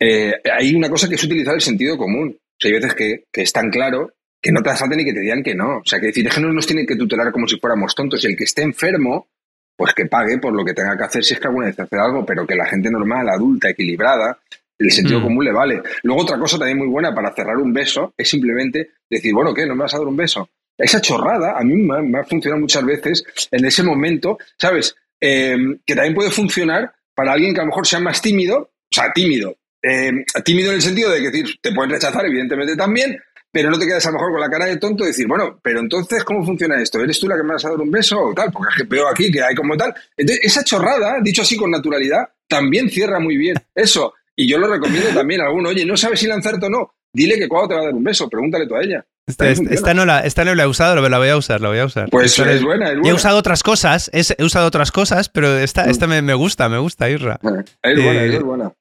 eh, 0.00 0.32
hay 0.50 0.74
una 0.74 0.88
cosa 0.88 1.06
que 1.06 1.16
es 1.16 1.24
utilizar 1.24 1.54
el 1.54 1.60
sentido 1.60 1.98
común. 1.98 2.34
hay 2.64 2.72
veces 2.72 2.94
que, 2.94 3.24
que 3.30 3.42
es 3.42 3.52
tan 3.52 3.68
claro 3.70 4.14
que 4.44 4.52
no 4.52 4.62
te 4.62 4.76
falta 4.76 4.94
ni 4.94 5.06
que 5.06 5.14
te 5.14 5.20
digan 5.20 5.42
que 5.42 5.54
no. 5.54 5.78
O 5.78 5.84
sea, 5.86 5.98
que 5.98 6.08
decir, 6.08 6.26
es 6.26 6.34
que 6.34 6.40
no 6.42 6.52
nos 6.52 6.66
tienen 6.66 6.86
que 6.86 6.96
tutelar 6.96 7.32
como 7.32 7.48
si 7.48 7.58
fuéramos 7.58 7.94
tontos. 7.94 8.22
Y 8.22 8.26
el 8.26 8.36
que 8.36 8.44
esté 8.44 8.60
enfermo, 8.60 9.28
pues 9.74 9.94
que 9.94 10.04
pague 10.04 10.36
por 10.36 10.54
lo 10.54 10.62
que 10.62 10.74
tenga 10.74 10.98
que 10.98 11.04
hacer 11.04 11.24
si 11.24 11.32
es 11.32 11.40
que 11.40 11.48
alguna 11.48 11.68
vez 11.68 11.80
hace 11.80 11.96
algo, 11.96 12.26
pero 12.26 12.46
que 12.46 12.54
la 12.54 12.66
gente 12.66 12.90
normal, 12.90 13.26
adulta, 13.30 13.70
equilibrada, 13.70 14.38
el 14.78 14.90
sentido 14.90 15.20
mm. 15.20 15.22
común 15.22 15.44
le 15.46 15.50
vale. 15.50 15.82
Luego 16.02 16.20
otra 16.20 16.38
cosa 16.38 16.58
también 16.58 16.76
muy 16.76 16.88
buena 16.88 17.14
para 17.14 17.34
cerrar 17.34 17.56
un 17.56 17.72
beso 17.72 18.12
es 18.18 18.28
simplemente 18.28 18.90
decir, 19.08 19.32
bueno, 19.32 19.54
¿qué? 19.54 19.64
¿No 19.64 19.74
me 19.74 19.84
vas 19.84 19.94
a 19.94 19.98
dar 19.98 20.08
un 20.08 20.16
beso? 20.16 20.46
Esa 20.76 21.00
chorrada 21.00 21.58
a 21.58 21.64
mí 21.64 21.76
me 21.76 22.18
ha, 22.18 22.24
funcionado 22.24 22.60
muchas 22.60 22.84
veces 22.84 23.24
en 23.50 23.64
ese 23.64 23.82
momento, 23.82 24.36
¿sabes? 24.58 24.94
Eh, 25.18 25.56
que 25.86 25.94
también 25.94 26.14
puede 26.14 26.30
funcionar 26.30 26.92
para 27.14 27.32
alguien 27.32 27.54
que 27.54 27.60
a 27.60 27.62
lo 27.62 27.68
mejor 27.68 27.86
sea 27.86 28.00
más 28.00 28.20
tímido, 28.20 28.58
o 28.58 28.94
sea, 28.94 29.10
tímido. 29.14 29.56
Eh, 29.82 30.12
tímido 30.44 30.68
en 30.68 30.76
el 30.76 30.82
sentido 30.82 31.10
de 31.10 31.20
que 31.20 31.30
decir, 31.30 31.56
te 31.62 31.72
pueden 31.72 31.92
rechazar, 31.92 32.26
evidentemente 32.26 32.76
también, 32.76 33.18
pero 33.54 33.70
no 33.70 33.78
te 33.78 33.86
quedas 33.86 34.04
a 34.04 34.10
lo 34.10 34.14
mejor 34.14 34.32
con 34.32 34.40
la 34.40 34.50
cara 34.50 34.66
de 34.66 34.78
tonto 34.78 35.04
y 35.04 35.06
decir, 35.06 35.28
bueno, 35.28 35.60
pero 35.62 35.78
entonces, 35.78 36.24
¿cómo 36.24 36.44
funciona 36.44 36.82
esto? 36.82 36.98
¿Eres 36.98 37.20
tú 37.20 37.28
la 37.28 37.36
que 37.36 37.44
me 37.44 37.52
vas 37.52 37.64
a 37.64 37.68
dar 37.68 37.78
un 37.78 37.88
beso 37.88 38.20
o 38.20 38.34
tal? 38.34 38.50
Porque 38.50 38.70
es 38.72 38.82
que 38.82 38.88
veo 38.88 39.08
aquí 39.08 39.30
que 39.30 39.44
hay 39.44 39.54
como 39.54 39.76
tal. 39.76 39.94
Entonces, 40.16 40.44
esa 40.44 40.64
chorrada, 40.64 41.18
dicho 41.22 41.42
así 41.42 41.56
con 41.56 41.70
naturalidad, 41.70 42.28
también 42.48 42.90
cierra 42.90 43.20
muy 43.20 43.36
bien 43.36 43.54
eso. 43.72 44.12
Y 44.34 44.48
yo 44.48 44.58
lo 44.58 44.66
recomiendo 44.66 45.10
también 45.10 45.40
a 45.40 45.44
alguno, 45.44 45.68
oye, 45.68 45.86
no 45.86 45.96
sabes 45.96 46.18
si 46.18 46.26
lanzarte 46.26 46.66
o 46.66 46.68
no, 46.68 46.94
dile 47.12 47.38
que 47.38 47.46
cuando 47.46 47.68
te 47.68 47.74
va 47.74 47.80
a 47.82 47.84
dar 47.84 47.94
un 47.94 48.02
beso, 48.02 48.28
pregúntale 48.28 48.66
tú 48.66 48.74
a 48.74 48.82
ella. 48.82 49.06
Esta, 49.24 49.94
no 49.94 50.04
la, 50.04 50.20
esta 50.20 50.44
no 50.44 50.56
la 50.56 50.64
he 50.64 50.66
usado, 50.66 50.96
la 51.08 51.18
voy 51.18 51.28
a 51.28 51.36
usar, 51.36 51.60
la 51.60 51.68
voy 51.68 51.78
a 51.78 51.84
usar. 51.84 52.10
Pues 52.10 52.36
es, 52.36 52.60
buena, 52.60 52.88
es 52.88 52.94
buena. 52.94 53.08
He 53.08 53.12
usado 53.12 53.38
otras 53.38 53.62
cosas, 53.62 54.10
he 54.12 54.44
usado 54.44 54.66
otras 54.66 54.90
cosas, 54.90 55.28
pero 55.28 55.56
esta, 55.58 55.84
esta 55.84 56.08
me, 56.08 56.34
gusta, 56.34 56.68
me 56.68 56.78
gusta, 56.78 57.08
Irra. 57.08 57.38
Es 57.82 58.02
buena, 58.02 58.24
es 58.24 58.42
buena. 58.42 58.72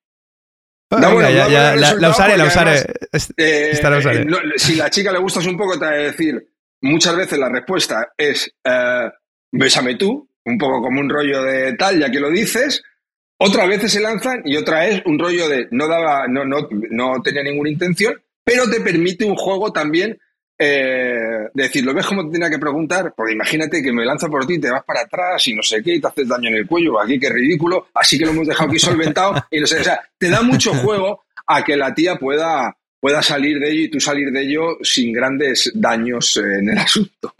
No, 0.99 1.19
la, 1.19 2.09
usaré, 2.09 2.37
la 2.37 2.45
usaré. 2.45 2.83
Eh, 3.37 3.71
si 4.57 4.75
la 4.75 4.89
chica 4.89 5.11
le 5.11 5.19
gustas 5.19 5.45
un 5.45 5.57
poco, 5.57 5.77
te 5.77 5.85
va 5.85 5.91
a 5.91 5.95
decir, 5.95 6.45
muchas 6.81 7.15
veces 7.15 7.39
la 7.39 7.49
respuesta 7.49 8.13
es, 8.17 8.53
eh, 8.63 9.09
bésame 9.51 9.95
tú, 9.95 10.29
un 10.45 10.57
poco 10.57 10.81
como 10.81 10.99
un 10.99 11.09
rollo 11.09 11.43
de 11.43 11.73
tal, 11.73 11.99
ya 11.99 12.11
que 12.11 12.19
lo 12.19 12.29
dices. 12.29 12.83
Otras 13.37 13.67
veces 13.67 13.91
se 13.91 13.99
lanzan 13.99 14.41
y 14.45 14.55
otra 14.55 14.87
es 14.87 15.01
un 15.05 15.19
rollo 15.19 15.49
de 15.49 15.67
no 15.71 15.87
daba, 15.87 16.27
no, 16.27 16.45
no, 16.45 16.67
no 16.91 17.21
tenía 17.21 17.43
ninguna 17.43 17.69
intención, 17.69 18.21
pero 18.43 18.69
te 18.69 18.81
permite 18.81 19.25
un 19.25 19.35
juego 19.35 19.71
también 19.71 20.17
eh, 20.57 21.49
decir, 21.53 21.83
¿lo 21.83 21.93
ves 21.93 22.05
como 22.05 22.25
te 22.25 22.33
tenía 22.33 22.49
que 22.49 22.59
preguntar? 22.59 23.13
Porque 23.15 23.33
imagínate 23.33 23.81
que 23.81 23.91
me 23.91 24.05
lanzo 24.05 24.29
por 24.29 24.45
ti, 24.45 24.59
te 24.59 24.69
vas 24.69 24.83
para 24.83 25.01
atrás 25.01 25.47
y 25.47 25.55
no 25.55 25.61
sé 25.61 25.81
qué, 25.81 25.95
y 25.95 26.01
te 26.01 26.07
haces 26.07 26.27
daño 26.27 26.49
en 26.49 26.55
el 26.55 26.67
cuello, 26.67 26.99
aquí 26.99 27.19
qué 27.19 27.29
ridículo, 27.29 27.87
así 27.93 28.17
que 28.17 28.25
lo 28.25 28.31
hemos 28.31 28.47
dejado 28.47 28.69
aquí 28.69 28.79
solventado, 28.79 29.33
y 29.51 29.59
no 29.59 29.67
sé, 29.67 29.79
o 29.79 29.83
sea, 29.83 29.99
te 30.17 30.29
da 30.29 30.41
mucho 30.41 30.73
juego 30.83 31.23
a 31.47 31.63
que 31.63 31.75
la 31.75 31.93
tía 31.93 32.15
pueda, 32.15 32.75
pueda 32.99 33.21
salir 33.21 33.59
de 33.59 33.71
ello 33.71 33.81
y 33.81 33.89
tú 33.89 33.99
salir 33.99 34.31
de 34.31 34.41
ello 34.41 34.77
sin 34.81 35.11
grandes 35.11 35.71
daños 35.73 36.37
en 36.37 36.69
el 36.69 36.77
asunto. 36.77 37.33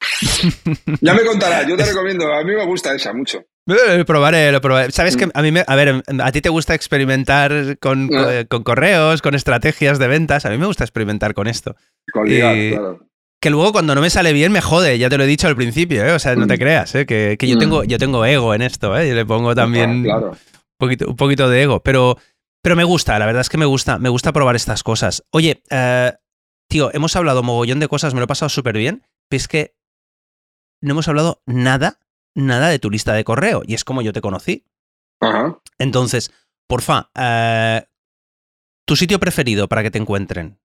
ya 1.00 1.14
me 1.14 1.24
contarás, 1.24 1.66
yo 1.66 1.76
te 1.76 1.84
recomiendo, 1.84 2.32
a 2.32 2.44
mí 2.44 2.54
me 2.54 2.66
gusta 2.66 2.94
esa 2.94 3.12
mucho. 3.12 3.44
Lo 3.66 4.04
probaré, 4.04 4.50
lo 4.50 4.60
probaré. 4.60 4.90
Sabes 4.90 5.16
que 5.16 5.26
mm. 5.26 5.32
a 5.34 5.42
mí, 5.42 5.52
me, 5.52 5.64
a 5.66 5.76
ver, 5.76 6.02
a 6.20 6.32
ti 6.32 6.40
te 6.40 6.48
gusta 6.48 6.74
experimentar 6.74 7.78
con, 7.78 8.10
ah. 8.14 8.44
con, 8.48 8.64
correos, 8.64 9.22
con 9.22 9.34
estrategias 9.34 9.98
de 9.98 10.08
ventas. 10.08 10.46
A 10.46 10.50
mí 10.50 10.58
me 10.58 10.66
gusta 10.66 10.84
experimentar 10.84 11.34
con 11.34 11.46
esto. 11.46 11.76
Con 12.12 12.26
claro. 12.26 13.06
Que 13.40 13.50
luego 13.50 13.72
cuando 13.72 13.96
no 13.96 14.00
me 14.00 14.08
sale 14.08 14.32
bien 14.32 14.52
me 14.52 14.60
jode, 14.60 14.98
ya 14.98 15.10
te 15.10 15.18
lo 15.18 15.24
he 15.24 15.26
dicho 15.26 15.48
al 15.48 15.56
principio, 15.56 16.04
¿eh? 16.04 16.12
O 16.12 16.18
sea, 16.20 16.36
no 16.36 16.46
te 16.46 16.54
mm. 16.54 16.58
creas, 16.58 16.94
¿eh? 16.94 17.06
Que, 17.06 17.36
yo, 17.40 17.58
tengo, 17.58 17.82
mm. 17.82 17.86
yo 17.86 17.98
tengo 17.98 18.24
ego 18.24 18.54
en 18.54 18.62
esto, 18.62 18.96
¿eh? 18.96 19.08
Yo 19.08 19.16
le 19.16 19.26
pongo 19.26 19.52
también 19.54 20.06
un, 20.08 20.36
poquito, 20.78 21.08
un 21.08 21.16
poquito 21.16 21.48
de 21.48 21.62
ego. 21.62 21.82
Pero, 21.82 22.18
pero 22.62 22.76
me 22.76 22.84
gusta, 22.84 23.18
la 23.18 23.26
verdad 23.26 23.40
es 23.40 23.48
que 23.48 23.58
me 23.58 23.64
gusta, 23.64 23.98
me 23.98 24.10
gusta 24.10 24.32
probar 24.32 24.54
estas 24.54 24.84
cosas. 24.84 25.24
Oye, 25.30 25.60
eh, 25.70 26.12
tío, 26.68 26.94
hemos 26.94 27.16
hablado 27.16 27.42
mogollón 27.42 27.80
de 27.80 27.88
cosas, 27.88 28.14
me 28.14 28.20
lo 28.20 28.24
he 28.24 28.28
pasado 28.28 28.48
súper 28.48 28.76
bien, 28.76 29.02
pero 29.28 29.38
es 29.38 29.48
que 29.48 29.74
no 30.80 30.92
hemos 30.92 31.08
hablado 31.08 31.42
nada 31.44 31.98
nada 32.34 32.68
de 32.68 32.78
tu 32.78 32.90
lista 32.90 33.12
de 33.14 33.24
correo. 33.24 33.62
Y 33.66 33.74
es 33.74 33.84
como 33.84 34.02
yo 34.02 34.12
te 34.12 34.20
conocí. 34.20 34.64
Ajá. 35.20 35.58
Entonces, 35.78 36.32
porfa, 36.66 37.10
eh, 37.14 37.84
tu 38.84 38.96
sitio 38.96 39.18
preferido 39.20 39.68
para 39.68 39.82
que 39.82 39.90
te 39.90 39.98
encuentren. 39.98 40.58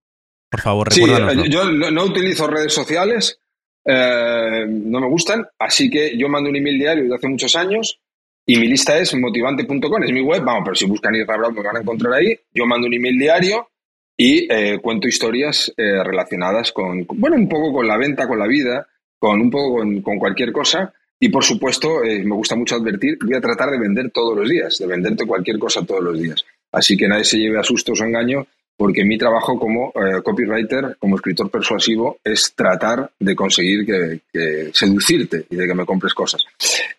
Por 0.50 0.60
favor, 0.60 0.92
Sí, 0.92 1.02
yo 1.50 1.70
no, 1.70 1.90
no 1.90 2.04
utilizo 2.04 2.46
redes 2.46 2.72
sociales, 2.72 3.38
eh, 3.84 4.66
no 4.66 5.00
me 5.00 5.06
gustan, 5.06 5.46
así 5.58 5.90
que 5.90 6.16
yo 6.16 6.28
mando 6.28 6.48
un 6.48 6.56
email 6.56 6.78
diario 6.78 7.02
desde 7.02 7.16
hace 7.16 7.28
muchos 7.28 7.54
años 7.54 8.00
y 8.46 8.58
mi 8.58 8.66
lista 8.66 8.96
es 8.98 9.14
motivante.com, 9.14 10.02
es 10.04 10.12
mi 10.12 10.22
web, 10.22 10.42
vamos, 10.42 10.62
pero 10.64 10.74
si 10.74 10.86
buscan 10.86 11.14
Isra 11.14 11.36
Bravo 11.36 11.52
me 11.52 11.62
van 11.62 11.76
a 11.76 11.80
encontrar 11.80 12.14
ahí. 12.14 12.34
Yo 12.54 12.64
mando 12.64 12.86
un 12.86 12.94
email 12.94 13.18
diario 13.18 13.68
y 14.16 14.50
eh, 14.50 14.78
cuento 14.80 15.06
historias 15.06 15.72
eh, 15.76 16.02
relacionadas 16.02 16.72
con, 16.72 17.06
bueno, 17.14 17.36
un 17.36 17.48
poco 17.48 17.72
con 17.74 17.86
la 17.86 17.98
venta, 17.98 18.26
con 18.26 18.38
la 18.38 18.46
vida, 18.46 18.86
con 19.18 19.38
un 19.40 19.50
poco 19.50 19.76
con, 19.76 20.00
con 20.00 20.18
cualquier 20.18 20.50
cosa. 20.50 20.94
Y 21.20 21.28
por 21.30 21.44
supuesto, 21.44 22.04
eh, 22.04 22.22
me 22.22 22.34
gusta 22.34 22.54
mucho 22.54 22.76
advertir, 22.76 23.18
voy 23.24 23.34
a 23.34 23.40
tratar 23.40 23.70
de 23.70 23.78
vender 23.78 24.10
todos 24.10 24.36
los 24.36 24.48
días, 24.48 24.78
de 24.78 24.86
venderte 24.86 25.26
cualquier 25.26 25.58
cosa 25.58 25.84
todos 25.84 26.02
los 26.02 26.18
días. 26.18 26.44
Así 26.70 26.96
que 26.96 27.08
nadie 27.08 27.24
se 27.24 27.38
lleve 27.38 27.58
a 27.58 27.64
sustos 27.64 28.00
o 28.00 28.04
engaños, 28.04 28.46
porque 28.76 29.04
mi 29.04 29.18
trabajo 29.18 29.58
como 29.58 29.88
eh, 29.88 30.22
copywriter, 30.22 30.96
como 31.00 31.16
escritor 31.16 31.50
persuasivo, 31.50 32.18
es 32.22 32.54
tratar 32.54 33.10
de 33.18 33.34
conseguir 33.34 33.84
que, 33.84 34.20
que 34.32 34.70
seducirte 34.72 35.46
y 35.50 35.56
de 35.56 35.66
que 35.66 35.74
me 35.74 35.84
compres 35.84 36.14
cosas. 36.14 36.44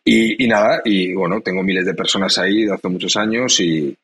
Y, 0.04 0.44
y 0.44 0.48
nada, 0.48 0.82
y 0.84 1.14
bueno, 1.14 1.40
tengo 1.40 1.64
miles 1.64 1.86
de 1.86 1.94
personas 1.94 2.38
ahí 2.38 2.66
de 2.66 2.74
hace 2.74 2.90
muchos 2.90 3.16
años 3.16 3.58
y, 3.62 3.96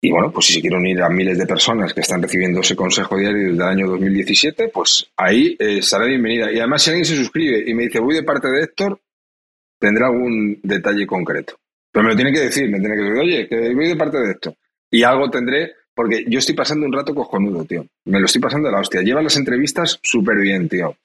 y 0.00 0.10
bueno, 0.12 0.30
pues 0.30 0.46
si 0.46 0.52
se 0.52 0.60
quiere 0.60 0.76
unir 0.76 1.02
a 1.02 1.08
miles 1.08 1.36
de 1.36 1.46
personas 1.46 1.92
que 1.92 2.02
están 2.02 2.22
recibiendo 2.22 2.60
ese 2.60 2.76
consejo 2.76 3.16
diario 3.16 3.48
desde 3.48 3.54
el 3.54 3.62
año 3.62 3.88
2017, 3.88 4.68
pues 4.68 5.08
ahí 5.16 5.56
eh, 5.58 5.78
estará 5.78 6.04
bienvenida. 6.04 6.52
Y 6.52 6.58
además, 6.58 6.82
si 6.82 6.90
alguien 6.90 7.06
se 7.06 7.16
suscribe 7.16 7.64
y 7.68 7.74
me 7.74 7.84
dice, 7.84 7.98
voy 7.98 8.14
de 8.14 8.22
parte 8.22 8.46
de 8.48 8.62
Héctor, 8.62 9.00
tendrá 9.78 10.06
algún 10.06 10.58
detalle 10.62 11.06
concreto. 11.06 11.58
Pero 11.92 12.04
me 12.04 12.10
lo 12.10 12.16
tiene 12.16 12.32
que 12.32 12.40
decir, 12.40 12.68
me 12.70 12.78
tiene 12.78 12.94
que 12.94 13.02
decir, 13.02 13.18
oye, 13.18 13.48
que 13.48 13.74
voy 13.74 13.88
de 13.88 13.96
parte 13.96 14.18
de 14.18 14.30
Héctor. 14.32 14.54
Y 14.90 15.02
algo 15.02 15.30
tendré, 15.30 15.72
porque 15.94 16.24
yo 16.28 16.38
estoy 16.38 16.54
pasando 16.54 16.86
un 16.86 16.92
rato 16.92 17.14
cojonudo, 17.14 17.64
tío. 17.64 17.86
Me 18.04 18.20
lo 18.20 18.26
estoy 18.26 18.40
pasando 18.40 18.68
de 18.68 18.72
la 18.74 18.80
hostia. 18.80 19.02
Lleva 19.02 19.22
las 19.22 19.36
entrevistas 19.36 19.98
súper 20.02 20.36
bien, 20.38 20.68
tío. 20.68 20.96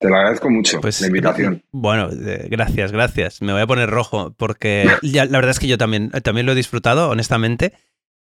Te 0.00 0.08
lo 0.08 0.14
agradezco 0.14 0.48
mucho, 0.48 0.80
Pues, 0.80 1.00
la 1.00 1.08
invitación. 1.08 1.62
Bueno, 1.72 2.08
eh, 2.12 2.46
gracias, 2.48 2.92
gracias. 2.92 3.42
Me 3.42 3.52
voy 3.52 3.62
a 3.62 3.66
poner 3.66 3.90
rojo 3.90 4.32
porque 4.36 4.88
ya, 5.02 5.24
la 5.24 5.38
verdad 5.38 5.50
es 5.50 5.58
que 5.58 5.66
yo 5.66 5.76
también, 5.76 6.10
también 6.22 6.46
lo 6.46 6.52
he 6.52 6.54
disfrutado, 6.56 7.10
honestamente. 7.10 7.72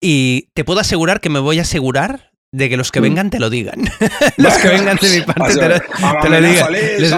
Y 0.01 0.49
te 0.53 0.63
puedo 0.63 0.79
asegurar 0.79 1.21
que 1.21 1.29
me 1.29 1.39
voy 1.39 1.59
a 1.59 1.63
asegurar 1.63 2.28
de 2.51 2.67
que 2.69 2.77
los 2.77 2.91
que 2.91 2.99
Mm. 2.99 3.03
vengan 3.03 3.29
te 3.29 3.39
lo 3.39 3.49
digan. 3.49 3.81
los 4.37 4.57
que 4.57 4.67
vengan 4.69 4.97
de 5.01 5.09
mi 5.09 5.21
parte 5.25 5.55
te 5.55 5.69
lo, 5.69 5.79
te 6.21 6.29
lo 6.29 6.41
digan. 6.41 6.71
Les, 6.71 7.13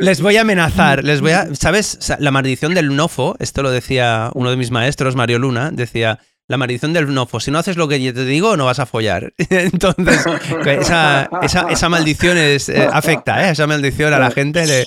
les 0.00 0.20
voy 0.22 0.36
a 0.36 0.40
amenazar, 0.42 1.04
les 1.04 1.20
voy 1.20 1.32
a, 1.32 1.54
¿sabes? 1.54 1.98
La 2.18 2.30
maldición 2.30 2.74
del 2.74 2.94
nofo, 2.96 3.36
esto 3.40 3.62
lo 3.62 3.70
decía 3.70 4.30
uno 4.34 4.50
de 4.50 4.56
mis 4.56 4.70
maestros, 4.70 5.16
Mario 5.16 5.38
Luna, 5.38 5.70
decía, 5.70 6.18
la 6.48 6.56
maldición 6.56 6.92
del 6.92 7.12
nofo, 7.14 7.38
si 7.38 7.50
no 7.52 7.58
haces 7.60 7.76
lo 7.76 7.86
que 7.86 8.02
yo 8.02 8.12
te 8.12 8.24
digo, 8.24 8.56
no 8.56 8.64
vas 8.64 8.80
a 8.80 8.86
follar. 8.86 9.32
Entonces, 9.50 10.24
esa, 10.66 11.28
esa, 11.42 11.66
esa 11.70 11.88
maldición 11.88 12.38
es, 12.38 12.68
eh, 12.70 12.88
afecta, 12.90 13.46
¿eh? 13.46 13.52
Esa 13.52 13.66
maldición 13.68 14.12
a 14.14 14.18
la 14.18 14.30
gente 14.32 14.66
le, 14.66 14.86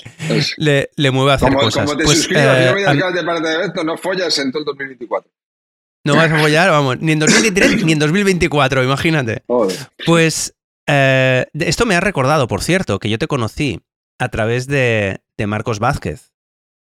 le, 0.58 0.90
le 0.96 1.12
mueve 1.12 1.32
a 1.32 1.36
hacer 1.36 1.50
Como, 1.50 1.62
cosas. 1.62 1.86
como 1.86 1.98
te 1.98 2.04
Pues, 2.04 2.18
suscribas 2.18 2.58
eh, 2.58 2.66
no 2.66 2.76
me 2.76 2.86
a- 2.86 2.92
digas 2.94 3.14
de 3.14 3.24
parte 3.24 3.48
de 3.48 3.66
esto, 3.66 3.84
no 3.84 3.96
follas 3.98 4.38
en 4.40 4.52
todo 4.52 4.60
el 4.62 4.66
2024. 4.66 5.32
No 6.06 6.16
vas 6.16 6.32
a 6.32 6.40
follar, 6.40 6.70
vamos, 6.70 7.00
ni 7.00 7.14
en 7.14 7.20
2023 7.20 7.84
ni 7.86 7.94
en 7.94 8.00
2024, 8.00 8.84
imagínate. 8.84 9.44
Joder. 9.48 9.78
Pues 10.06 10.56
eh, 10.88 11.46
esto 11.54 11.86
me 11.86 11.96
ha 11.96 12.00
recordado, 12.02 12.48
por 12.48 12.62
cierto, 12.62 13.00
que 13.00 13.10
yo 13.10 13.18
te 13.18 13.28
conocí 13.28 13.82
a 14.20 14.30
través 14.30 14.68
de, 14.68 15.22
de 15.38 15.48
Marcos 15.48 15.80
Vázquez. 15.80 16.34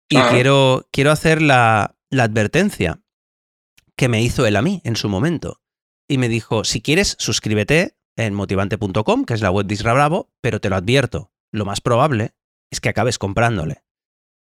Y 0.10 0.18
Ah. 0.18 0.30
quiero, 0.32 0.88
quiero 0.92 1.12
hacer 1.12 1.42
la, 1.42 1.96
la 2.10 2.24
advertencia 2.24 3.00
que 3.96 4.10
me 4.10 4.22
hizo 4.22 4.46
él 4.46 4.56
a 4.56 4.62
mí 4.62 4.82
en 4.84 4.96
su 4.96 5.10
momento. 5.10 5.62
Y 6.10 6.18
me 6.18 6.28
dijo, 6.30 6.64
si 6.64 6.82
quieres, 6.82 7.16
suscríbete 7.20 7.96
en 8.18 8.34
motivante.com, 8.34 9.26
que 9.26 9.34
es 9.34 9.42
la 9.42 9.52
web 9.52 9.66
de 9.66 9.74
Isra 9.76 9.94
Bravo, 9.94 10.32
pero 10.42 10.60
te 10.60 10.70
lo 10.70 10.76
advierto, 10.76 11.32
lo 11.52 11.66
más 11.66 11.82
probable 11.82 12.34
es 12.72 12.82
que 12.82 12.90
acabes 12.90 13.18
comprándole. 13.20 13.83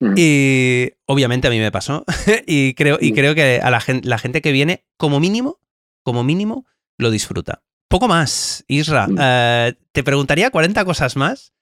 Mm. 0.02 0.14
Y 0.16 0.90
obviamente 1.06 1.46
a 1.48 1.50
mí 1.50 1.58
me 1.58 1.70
pasó. 1.72 2.04
y 2.46 2.74
creo, 2.74 2.98
y 3.00 3.12
Mm. 3.12 3.14
creo 3.14 3.34
que 3.34 3.60
a 3.62 3.70
la 3.70 3.80
gente, 3.80 4.08
la 4.08 4.18
gente 4.18 4.40
que 4.42 4.52
viene, 4.52 4.84
como 4.96 5.20
mínimo, 5.20 5.60
como 6.02 6.24
mínimo, 6.24 6.66
lo 6.98 7.10
disfruta. 7.10 7.62
Poco 7.88 8.08
más, 8.08 8.64
Isra. 8.68 9.06
Mm. 9.06 9.16
Eh, 9.20 9.74
te 9.92 10.02
preguntaría 10.02 10.50
40 10.50 10.84
cosas 10.84 11.16
más, 11.16 11.52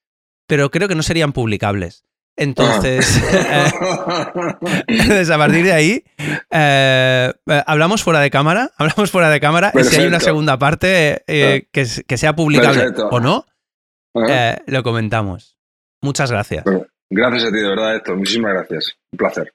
pero 0.46 0.70
creo 0.70 0.88
que 0.88 0.94
no 0.94 1.02
serían 1.02 1.32
publicables. 1.32 2.04
Entonces, 2.36 3.20
eh, 3.34 3.64
entonces, 4.86 5.28
a 5.30 5.36
partir 5.36 5.64
de 5.64 5.72
ahí, 5.72 6.04
eh, 6.50 7.32
eh, 7.46 7.62
hablamos 7.66 8.02
fuera 8.02 8.20
de 8.20 8.30
cámara, 8.30 8.70
hablamos 8.78 9.10
fuera 9.10 9.28
de 9.28 9.40
cámara, 9.40 9.72
y 9.78 9.84
si 9.84 10.00
hay 10.00 10.06
una 10.06 10.20
segunda 10.20 10.58
parte 10.58 11.22
eh, 11.26 11.68
que, 11.72 11.86
que 12.06 12.16
sea 12.16 12.34
publicable 12.34 12.78
Perfecto. 12.80 13.08
o 13.10 13.20
no, 13.20 13.44
lo 14.66 14.82
comentamos. 14.82 15.58
Muchas 16.00 16.30
gracias. 16.30 16.64
Gracias 17.10 17.44
a 17.44 17.50
ti, 17.50 17.58
de 17.58 17.68
verdad, 17.68 17.96
Héctor. 17.96 18.16
Muchísimas 18.16 18.52
gracias. 18.52 18.96
Un 19.12 19.18
placer. 19.18 19.52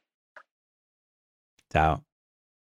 Chao. 1.72 2.03